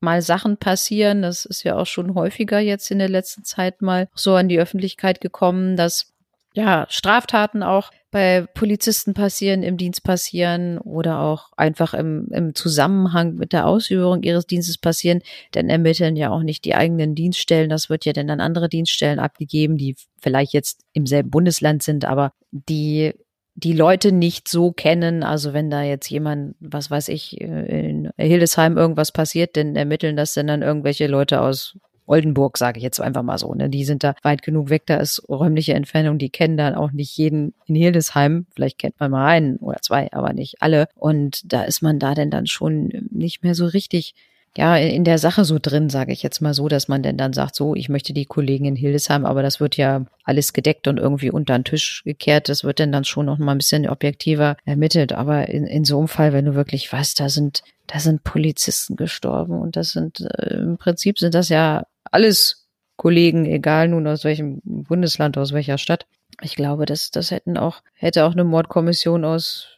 mal 0.00 0.22
Sachen 0.22 0.56
passieren, 0.56 1.22
das 1.22 1.44
ist 1.44 1.62
ja 1.62 1.76
auch 1.76 1.86
schon 1.86 2.14
häufiger 2.14 2.58
jetzt 2.58 2.90
in 2.90 2.98
der 2.98 3.08
letzten 3.08 3.44
Zeit 3.44 3.82
mal 3.82 4.08
so 4.14 4.34
an 4.34 4.48
die 4.48 4.58
Öffentlichkeit 4.58 5.20
gekommen, 5.20 5.76
dass 5.76 6.12
ja, 6.56 6.86
Straftaten 6.88 7.62
auch 7.62 7.90
bei 8.10 8.46
Polizisten 8.54 9.12
passieren, 9.12 9.62
im 9.62 9.76
Dienst 9.76 10.02
passieren 10.02 10.78
oder 10.78 11.20
auch 11.20 11.52
einfach 11.58 11.92
im, 11.92 12.28
im 12.32 12.54
Zusammenhang 12.54 13.34
mit 13.34 13.52
der 13.52 13.66
Ausübung 13.66 14.22
ihres 14.22 14.46
Dienstes 14.46 14.78
passieren, 14.78 15.20
dann 15.52 15.68
ermitteln 15.68 16.16
ja 16.16 16.30
auch 16.30 16.42
nicht 16.42 16.64
die 16.64 16.74
eigenen 16.74 17.14
Dienststellen. 17.14 17.68
Das 17.68 17.90
wird 17.90 18.06
ja 18.06 18.14
dann 18.14 18.30
an 18.30 18.40
andere 18.40 18.70
Dienststellen 18.70 19.18
abgegeben, 19.18 19.76
die 19.76 19.96
vielleicht 20.18 20.54
jetzt 20.54 20.80
im 20.94 21.04
selben 21.04 21.28
Bundesland 21.30 21.82
sind, 21.82 22.06
aber 22.06 22.32
die 22.50 23.12
die 23.58 23.72
Leute 23.72 24.12
nicht 24.12 24.48
so 24.48 24.70
kennen. 24.70 25.22
Also 25.22 25.54
wenn 25.54 25.70
da 25.70 25.82
jetzt 25.82 26.10
jemand, 26.10 26.56
was 26.60 26.90
weiß 26.90 27.08
ich, 27.08 27.40
in 27.40 28.10
Hildesheim 28.18 28.76
irgendwas 28.76 29.12
passiert, 29.12 29.56
dann 29.56 29.76
ermitteln 29.76 30.14
das 30.14 30.34
dann, 30.34 30.46
dann 30.46 30.60
irgendwelche 30.60 31.06
Leute 31.06 31.40
aus 31.40 31.78
Oldenburg, 32.06 32.58
sage 32.58 32.78
ich 32.78 32.84
jetzt 32.84 33.00
einfach 33.00 33.22
mal 33.22 33.38
so. 33.38 33.54
Ne? 33.54 33.68
Die 33.68 33.84
sind 33.84 34.04
da 34.04 34.14
weit 34.22 34.42
genug 34.42 34.70
weg, 34.70 34.82
da 34.86 34.96
ist 34.96 35.22
räumliche 35.28 35.74
Entfernung, 35.74 36.18
die 36.18 36.30
kennen 36.30 36.56
dann 36.56 36.74
auch 36.74 36.92
nicht 36.92 37.16
jeden 37.16 37.54
in 37.66 37.74
Hildesheim. 37.74 38.46
Vielleicht 38.54 38.78
kennt 38.78 38.98
man 39.00 39.10
mal 39.10 39.26
einen 39.26 39.56
oder 39.56 39.80
zwei, 39.82 40.12
aber 40.12 40.32
nicht 40.32 40.62
alle. 40.62 40.88
Und 40.94 41.52
da 41.52 41.62
ist 41.62 41.82
man 41.82 41.98
da 41.98 42.14
denn 42.14 42.30
dann 42.30 42.46
schon 42.46 43.08
nicht 43.10 43.42
mehr 43.42 43.54
so 43.54 43.66
richtig 43.66 44.14
ja, 44.56 44.76
in 44.76 45.04
der 45.04 45.18
Sache 45.18 45.44
so 45.44 45.58
drin, 45.60 45.90
sage 45.90 46.12
ich 46.12 46.22
jetzt 46.22 46.40
mal 46.40 46.54
so, 46.54 46.68
dass 46.68 46.88
man 46.88 47.02
denn 47.02 47.18
dann 47.18 47.34
sagt, 47.34 47.54
so, 47.54 47.74
ich 47.74 47.90
möchte 47.90 48.14
die 48.14 48.24
Kollegen 48.24 48.64
in 48.64 48.74
Hildesheim, 48.74 49.26
aber 49.26 49.42
das 49.42 49.60
wird 49.60 49.76
ja 49.76 50.06
alles 50.24 50.54
gedeckt 50.54 50.88
und 50.88 50.98
irgendwie 50.98 51.30
unter 51.30 51.58
den 51.58 51.64
Tisch 51.64 52.02
gekehrt. 52.04 52.48
Das 52.48 52.64
wird 52.64 52.80
dann 52.80 52.90
dann 52.90 53.04
schon 53.04 53.26
noch 53.26 53.38
mal 53.38 53.52
ein 53.52 53.58
bisschen 53.58 53.86
objektiver 53.86 54.56
ermittelt. 54.64 55.12
Aber 55.12 55.48
in, 55.48 55.66
in 55.66 55.84
so 55.84 55.98
einem 55.98 56.08
Fall, 56.08 56.32
wenn 56.32 56.46
du 56.46 56.54
wirklich 56.54 56.90
weißt, 56.90 57.20
da 57.20 57.28
sind, 57.28 57.64
da 57.86 57.98
sind 57.98 58.24
Polizisten 58.24 58.96
gestorben 58.96 59.60
und 59.60 59.76
das 59.76 59.90
sind, 59.90 60.20
äh, 60.20 60.54
im 60.54 60.78
Prinzip 60.78 61.18
sind 61.18 61.34
das 61.34 61.50
ja 61.50 61.84
alles 62.16 62.66
Kollegen, 62.96 63.44
egal 63.44 63.88
nun 63.88 64.06
aus 64.06 64.24
welchem 64.24 64.62
Bundesland, 64.64 65.36
aus 65.36 65.52
welcher 65.52 65.76
Stadt. 65.76 66.06
Ich 66.40 66.56
glaube, 66.56 66.86
das, 66.86 67.10
das 67.10 67.30
hätten 67.30 67.58
auch, 67.58 67.82
hätte 67.92 68.24
auch 68.24 68.32
eine 68.32 68.44
Mordkommission 68.44 69.26
aus 69.26 69.76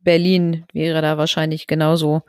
Berlin 0.00 0.64
wäre 0.72 1.02
da 1.02 1.18
wahrscheinlich 1.18 1.68
genauso, 1.68 2.22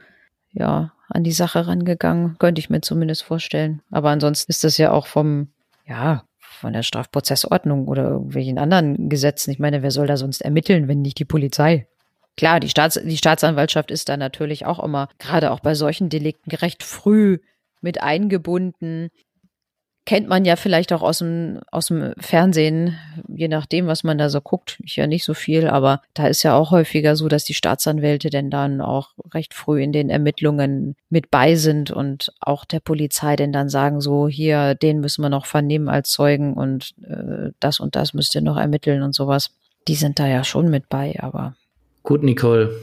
ja, 0.51 0.93
an 1.07 1.23
die 1.23 1.31
Sache 1.31 1.65
rangegangen. 1.65 2.37
Könnte 2.37 2.59
ich 2.59 2.69
mir 2.69 2.81
zumindest 2.81 3.23
vorstellen. 3.23 3.81
Aber 3.89 4.11
ansonsten 4.11 4.51
ist 4.51 4.63
das 4.63 4.77
ja 4.77 4.91
auch 4.91 5.07
vom, 5.07 5.47
ja, 5.87 6.25
von 6.37 6.73
der 6.73 6.83
Strafprozessordnung 6.83 7.87
oder 7.87 8.03
irgendwelchen 8.03 8.59
anderen 8.59 9.09
Gesetzen. 9.09 9.49
Ich 9.49 9.57
meine, 9.57 9.81
wer 9.81 9.89
soll 9.89 10.05
da 10.05 10.17
sonst 10.17 10.41
ermitteln, 10.41 10.87
wenn 10.87 11.01
nicht 11.01 11.17
die 11.17 11.25
Polizei? 11.25 11.87
Klar, 12.37 12.59
die, 12.59 12.69
Staats 12.69 12.99
die 13.03 13.17
Staatsanwaltschaft 13.17 13.89
ist 13.89 14.09
da 14.09 14.17
natürlich 14.17 14.67
auch 14.67 14.83
immer, 14.83 15.09
gerade 15.17 15.49
auch 15.49 15.59
bei 15.59 15.73
solchen 15.73 16.09
Delikten, 16.09 16.51
recht 16.51 16.83
früh 16.83 17.39
mit 17.81 18.01
eingebunden 18.01 19.09
kennt 20.05 20.27
man 20.27 20.43
ja 20.43 20.55
vielleicht 20.55 20.91
auch 20.91 21.01
aus 21.01 21.19
dem, 21.19 21.59
aus 21.71 21.87
dem 21.87 22.13
Fernsehen, 22.17 22.97
je 23.27 23.47
nachdem, 23.47 23.87
was 23.87 24.03
man 24.03 24.17
da 24.17 24.29
so 24.29 24.41
guckt. 24.41 24.79
Ich 24.83 24.95
ja 24.95 25.05
nicht 25.05 25.23
so 25.23 25.33
viel, 25.33 25.67
aber 25.67 26.01
da 26.13 26.27
ist 26.27 26.43
ja 26.43 26.55
auch 26.55 26.71
häufiger 26.71 27.15
so, 27.15 27.27
dass 27.27 27.43
die 27.43 27.53
Staatsanwälte 27.53 28.29
denn 28.29 28.49
dann 28.49 28.81
auch 28.81 29.11
recht 29.33 29.53
früh 29.53 29.81
in 29.83 29.91
den 29.91 30.09
Ermittlungen 30.09 30.95
mit 31.09 31.29
bei 31.29 31.55
sind 31.55 31.91
und 31.91 32.33
auch 32.39 32.65
der 32.65 32.79
Polizei 32.79 33.35
denn 33.35 33.53
dann 33.53 33.69
sagen, 33.69 34.01
so 34.01 34.27
hier, 34.27 34.73
den 34.73 34.99
müssen 34.99 35.21
wir 35.21 35.29
noch 35.29 35.45
vernehmen 35.45 35.89
als 35.89 36.09
Zeugen 36.09 36.53
und 36.53 36.95
äh, 37.03 37.51
das 37.59 37.79
und 37.79 37.95
das 37.95 38.13
müsst 38.13 38.33
ihr 38.35 38.41
noch 38.41 38.57
ermitteln 38.57 39.03
und 39.03 39.13
sowas. 39.13 39.51
Die 39.87 39.95
sind 39.95 40.19
da 40.19 40.27
ja 40.27 40.43
schon 40.43 40.69
mit 40.69 40.89
bei, 40.89 41.19
aber. 41.19 41.55
Gut, 42.03 42.23
Nicole. 42.23 42.75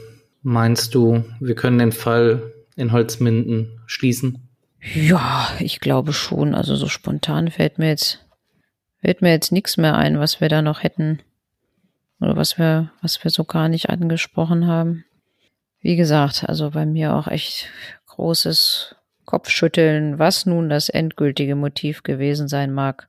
Meinst 0.43 0.95
du, 0.95 1.25
wir 1.41 1.55
können 1.55 1.79
den 1.79 1.91
Fall 1.91 2.53
in 2.77 2.93
Holzminden 2.93 3.81
schließen? 3.85 4.46
Ja, 4.93 5.49
ich 5.59 5.79
glaube 5.79 6.13
schon. 6.13 6.55
Also 6.55 6.75
so 6.75 6.87
spontan 6.87 7.51
fällt 7.51 7.77
mir 7.77 7.89
jetzt, 7.89 8.25
fällt 9.01 9.21
mir 9.21 9.31
jetzt 9.31 9.51
nichts 9.51 9.77
mehr 9.77 9.95
ein, 9.95 10.19
was 10.19 10.41
wir 10.41 10.49
da 10.49 10.61
noch 10.61 10.83
hätten. 10.83 11.19
Oder 12.19 12.35
was 12.35 12.57
wir, 12.57 12.91
was 13.01 13.23
wir 13.23 13.31
so 13.31 13.43
gar 13.43 13.69
nicht 13.69 13.89
angesprochen 13.89 14.67
haben. 14.67 15.05
Wie 15.81 15.95
gesagt, 15.95 16.45
also 16.47 16.71
bei 16.71 16.85
mir 16.85 17.13
auch 17.15 17.27
echt 17.27 17.69
großes 18.07 18.95
Kopfschütteln, 19.25 20.17
was 20.17 20.45
nun 20.45 20.69
das 20.69 20.89
endgültige 20.89 21.55
Motiv 21.55 22.03
gewesen 22.03 22.47
sein 22.47 22.73
mag. 22.73 23.07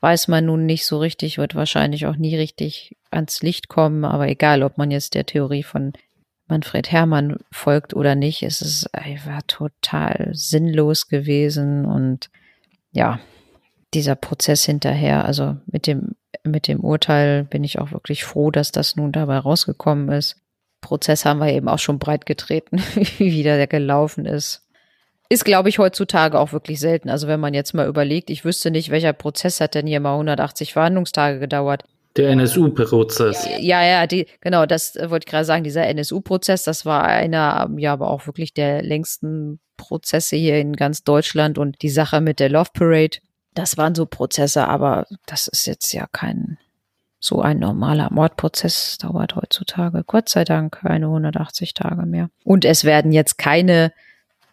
Weiß 0.00 0.28
man 0.28 0.44
nun 0.44 0.66
nicht 0.66 0.84
so 0.84 0.98
richtig, 0.98 1.38
wird 1.38 1.54
wahrscheinlich 1.54 2.06
auch 2.06 2.16
nie 2.16 2.36
richtig 2.36 2.96
ans 3.10 3.42
Licht 3.42 3.68
kommen, 3.68 4.04
aber 4.04 4.28
egal, 4.28 4.62
ob 4.62 4.76
man 4.76 4.90
jetzt 4.90 5.14
der 5.14 5.24
Theorie 5.24 5.62
von 5.62 5.92
Manfred 6.48 6.90
Hermann 6.90 7.38
folgt 7.50 7.94
oder 7.94 8.14
nicht, 8.14 8.42
es 8.42 8.60
ist 8.60 8.94
einfach 8.94 9.42
total 9.46 10.30
sinnlos 10.32 11.08
gewesen 11.08 11.86
und 11.86 12.30
ja, 12.92 13.20
dieser 13.94 14.14
Prozess 14.14 14.64
hinterher, 14.64 15.24
also 15.24 15.56
mit 15.66 15.86
dem, 15.86 16.14
mit 16.44 16.68
dem 16.68 16.80
Urteil 16.80 17.44
bin 17.44 17.64
ich 17.64 17.78
auch 17.78 17.92
wirklich 17.92 18.24
froh, 18.24 18.50
dass 18.50 18.72
das 18.72 18.96
nun 18.96 19.12
dabei 19.12 19.38
rausgekommen 19.38 20.08
ist. 20.10 20.36
Prozess 20.80 21.24
haben 21.24 21.38
wir 21.38 21.52
eben 21.52 21.68
auch 21.68 21.78
schon 21.78 21.98
breit 21.98 22.26
getreten, 22.26 22.78
wie 23.18 23.42
der 23.42 23.66
gelaufen 23.66 24.26
ist. 24.26 24.62
Ist, 25.28 25.44
glaube 25.46 25.70
ich, 25.70 25.78
heutzutage 25.78 26.38
auch 26.38 26.52
wirklich 26.52 26.78
selten. 26.78 27.08
Also 27.08 27.26
wenn 27.26 27.40
man 27.40 27.54
jetzt 27.54 27.72
mal 27.72 27.86
überlegt, 27.86 28.28
ich 28.28 28.44
wüsste 28.44 28.70
nicht, 28.70 28.90
welcher 28.90 29.14
Prozess 29.14 29.60
hat 29.60 29.74
denn 29.74 29.86
hier 29.86 30.00
mal 30.00 30.12
180 30.12 30.74
Verhandlungstage 30.74 31.38
gedauert. 31.38 31.84
Der 32.16 32.30
NSU-Prozess. 32.30 33.48
Ja, 33.60 33.82
ja, 33.82 34.06
die, 34.06 34.26
genau, 34.40 34.66
das 34.66 34.96
wollte 34.96 35.24
ich 35.24 35.30
gerade 35.30 35.44
sagen. 35.44 35.64
Dieser 35.64 35.86
NSU-Prozess, 35.86 36.64
das 36.64 36.84
war 36.84 37.04
einer, 37.04 37.70
ja, 37.76 37.92
aber 37.92 38.10
auch 38.10 38.26
wirklich 38.26 38.52
der 38.52 38.82
längsten 38.82 39.60
Prozesse 39.76 40.36
hier 40.36 40.58
in 40.58 40.74
ganz 40.74 41.04
Deutschland 41.04 41.58
und 41.58 41.80
die 41.82 41.88
Sache 41.88 42.20
mit 42.20 42.38
der 42.38 42.50
Love 42.50 42.70
Parade, 42.74 43.18
das 43.54 43.76
waren 43.76 43.94
so 43.94 44.06
Prozesse, 44.06 44.68
aber 44.68 45.06
das 45.26 45.48
ist 45.48 45.66
jetzt 45.66 45.92
ja 45.92 46.06
kein, 46.10 46.58
so 47.18 47.40
ein 47.40 47.58
normaler 47.58 48.12
Mordprozess 48.12 48.98
dauert 48.98 49.36
heutzutage, 49.36 50.04
Gott 50.06 50.28
sei 50.28 50.44
Dank, 50.44 50.80
keine 50.82 51.06
180 51.06 51.74
Tage 51.74 52.06
mehr. 52.06 52.30
Und 52.44 52.64
es 52.64 52.84
werden 52.84 53.12
jetzt 53.12 53.38
keine 53.38 53.92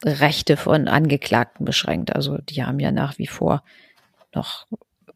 Rechte 0.04 0.58
von 0.58 0.88
Angeklagten 0.88 1.66
beschränkt. 1.66 2.16
Also 2.16 2.38
die 2.38 2.64
haben 2.64 2.80
ja 2.80 2.92
nach 2.92 3.18
wie 3.18 3.28
vor 3.28 3.64
noch 4.34 4.68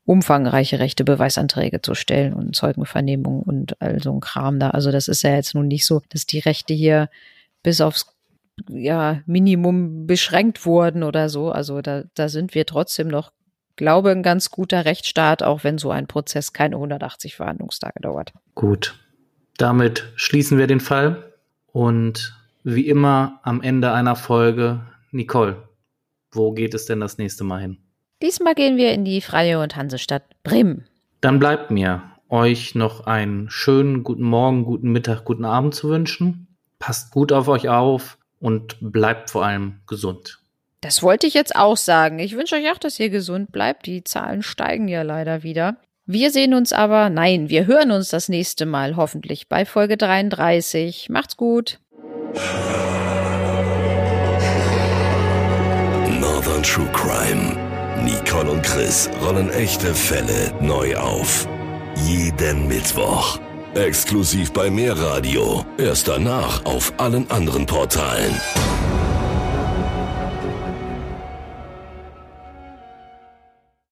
umfangreiche 0.06 0.80
Rechte 0.80 1.04
Beweisanträge 1.04 1.82
zu 1.82 1.96
stellen 1.96 2.34
und 2.34 2.56
Zeugenvernehmung 2.56 3.42
und 3.42 3.82
all 3.82 4.02
so 4.02 4.12
ein 4.12 4.20
Kram 4.20 4.60
da. 4.60 4.72
Also 4.72 4.92
das 4.92 5.08
ist 5.08 5.24
ja 5.24 5.34
jetzt 5.36 5.56
nun 5.56 5.68
nicht 5.68 5.86
so, 5.86 6.02
dass 6.10 6.26
die 6.26 6.40
Rechte 6.40 6.74
hier 6.74 7.10
bis 7.64 7.80
aufs 7.80 8.14
ja, 8.70 9.22
Minimum 9.26 10.06
beschränkt 10.06 10.66
wurden 10.66 11.04
oder 11.04 11.30
so. 11.30 11.52
Also 11.52 11.82
da, 11.82 12.04
da 12.16 12.30
sind 12.30 12.54
wir 12.54 12.66
trotzdem 12.66 13.08
noch, 13.08 13.32
glaube 13.76 14.12
ein 14.12 14.24
ganz 14.24 14.52
guter 14.52 14.86
Rechtsstaat, 14.86 15.42
auch 15.42 15.64
wenn 15.64 15.78
so 15.78 15.90
ein 15.92 16.08
Prozess 16.08 16.54
keine 16.54 16.76
180 16.76 17.36
Verhandlungstage 17.36 18.00
dauert. 18.02 18.34
Gut. 18.56 19.00
Damit 19.58 20.12
schließen 20.16 20.58
wir 20.58 20.68
den 20.68 20.80
Fall 20.80 21.32
und 21.68 22.38
wie 22.64 22.88
immer 22.88 23.40
am 23.44 23.62
Ende 23.62 23.92
einer 23.92 24.16
Folge, 24.16 24.82
Nicole, 25.12 25.68
wo 26.32 26.52
geht 26.52 26.74
es 26.74 26.86
denn 26.86 27.00
das 27.00 27.18
nächste 27.18 27.44
Mal 27.44 27.62
hin? 27.62 27.83
Diesmal 28.22 28.56
gehen 28.56 28.78
wir 28.78 28.94
in 28.94 29.06
die 29.06 29.22
Freie 29.22 29.60
und 29.60 29.76
Hansestadt 29.76 30.24
Bremen. 30.44 30.86
Dann 31.22 31.40
bleibt 31.40 31.72
mir, 31.72 32.04
euch 32.30 32.74
noch 32.76 33.06
einen 33.06 33.50
schönen 33.50 34.04
guten 34.04 34.24
Morgen, 34.24 34.66
guten 34.66 34.92
Mittag, 34.92 35.24
guten 35.24 35.46
Abend 35.46 35.76
zu 35.76 35.90
wünschen. 35.90 36.48
Passt 36.80 37.12
gut 37.12 37.32
auf 37.32 37.48
euch 37.48 37.70
auf 37.70 38.18
und 38.40 38.78
bleibt 38.82 39.30
vor 39.30 39.46
allem 39.46 39.82
gesund. 39.88 40.40
Das 40.82 41.02
wollte 41.02 41.28
ich 41.28 41.34
jetzt 41.34 41.56
auch 41.56 41.78
sagen. 41.78 42.20
Ich 42.20 42.36
wünsche 42.36 42.56
euch 42.56 42.70
auch, 42.70 42.78
dass 42.78 43.00
ihr 43.00 43.10
gesund 43.10 43.54
bleibt. 43.54 43.86
Die 43.86 44.04
Zahlen 44.04 44.44
steigen 44.44 44.90
ja 44.90 45.02
leider 45.02 45.44
wieder. 45.44 45.78
Wir 46.06 46.32
sehen 46.32 46.54
uns 46.54 46.74
aber, 46.74 47.10
nein, 47.10 47.50
wir 47.50 47.68
hören 47.68 47.92
uns 47.92 48.10
das 48.10 48.28
nächste 48.28 48.66
Mal 48.66 48.98
hoffentlich 48.98 49.48
bei 49.48 49.64
Folge 49.64 49.96
33. 49.96 51.08
Macht's 51.10 51.38
gut. 51.38 51.80
Northern 56.20 56.64
True 56.64 56.90
Crime. 56.92 57.63
Nicole 58.02 58.50
und 58.50 58.64
Chris 58.64 59.10
rollen 59.24 59.50
echte 59.52 59.94
Fälle 59.94 60.54
neu 60.60 60.96
auf. 60.96 61.48
Jeden 62.06 62.68
Mittwoch. 62.68 63.40
Exklusiv 63.76 64.52
bei 64.52 64.70
Mehrradio. 64.70 65.66
Erst 65.78 66.08
danach 66.08 66.66
auf 66.66 66.94
allen 66.98 67.30
anderen 67.30 67.66
Portalen. 67.66 68.34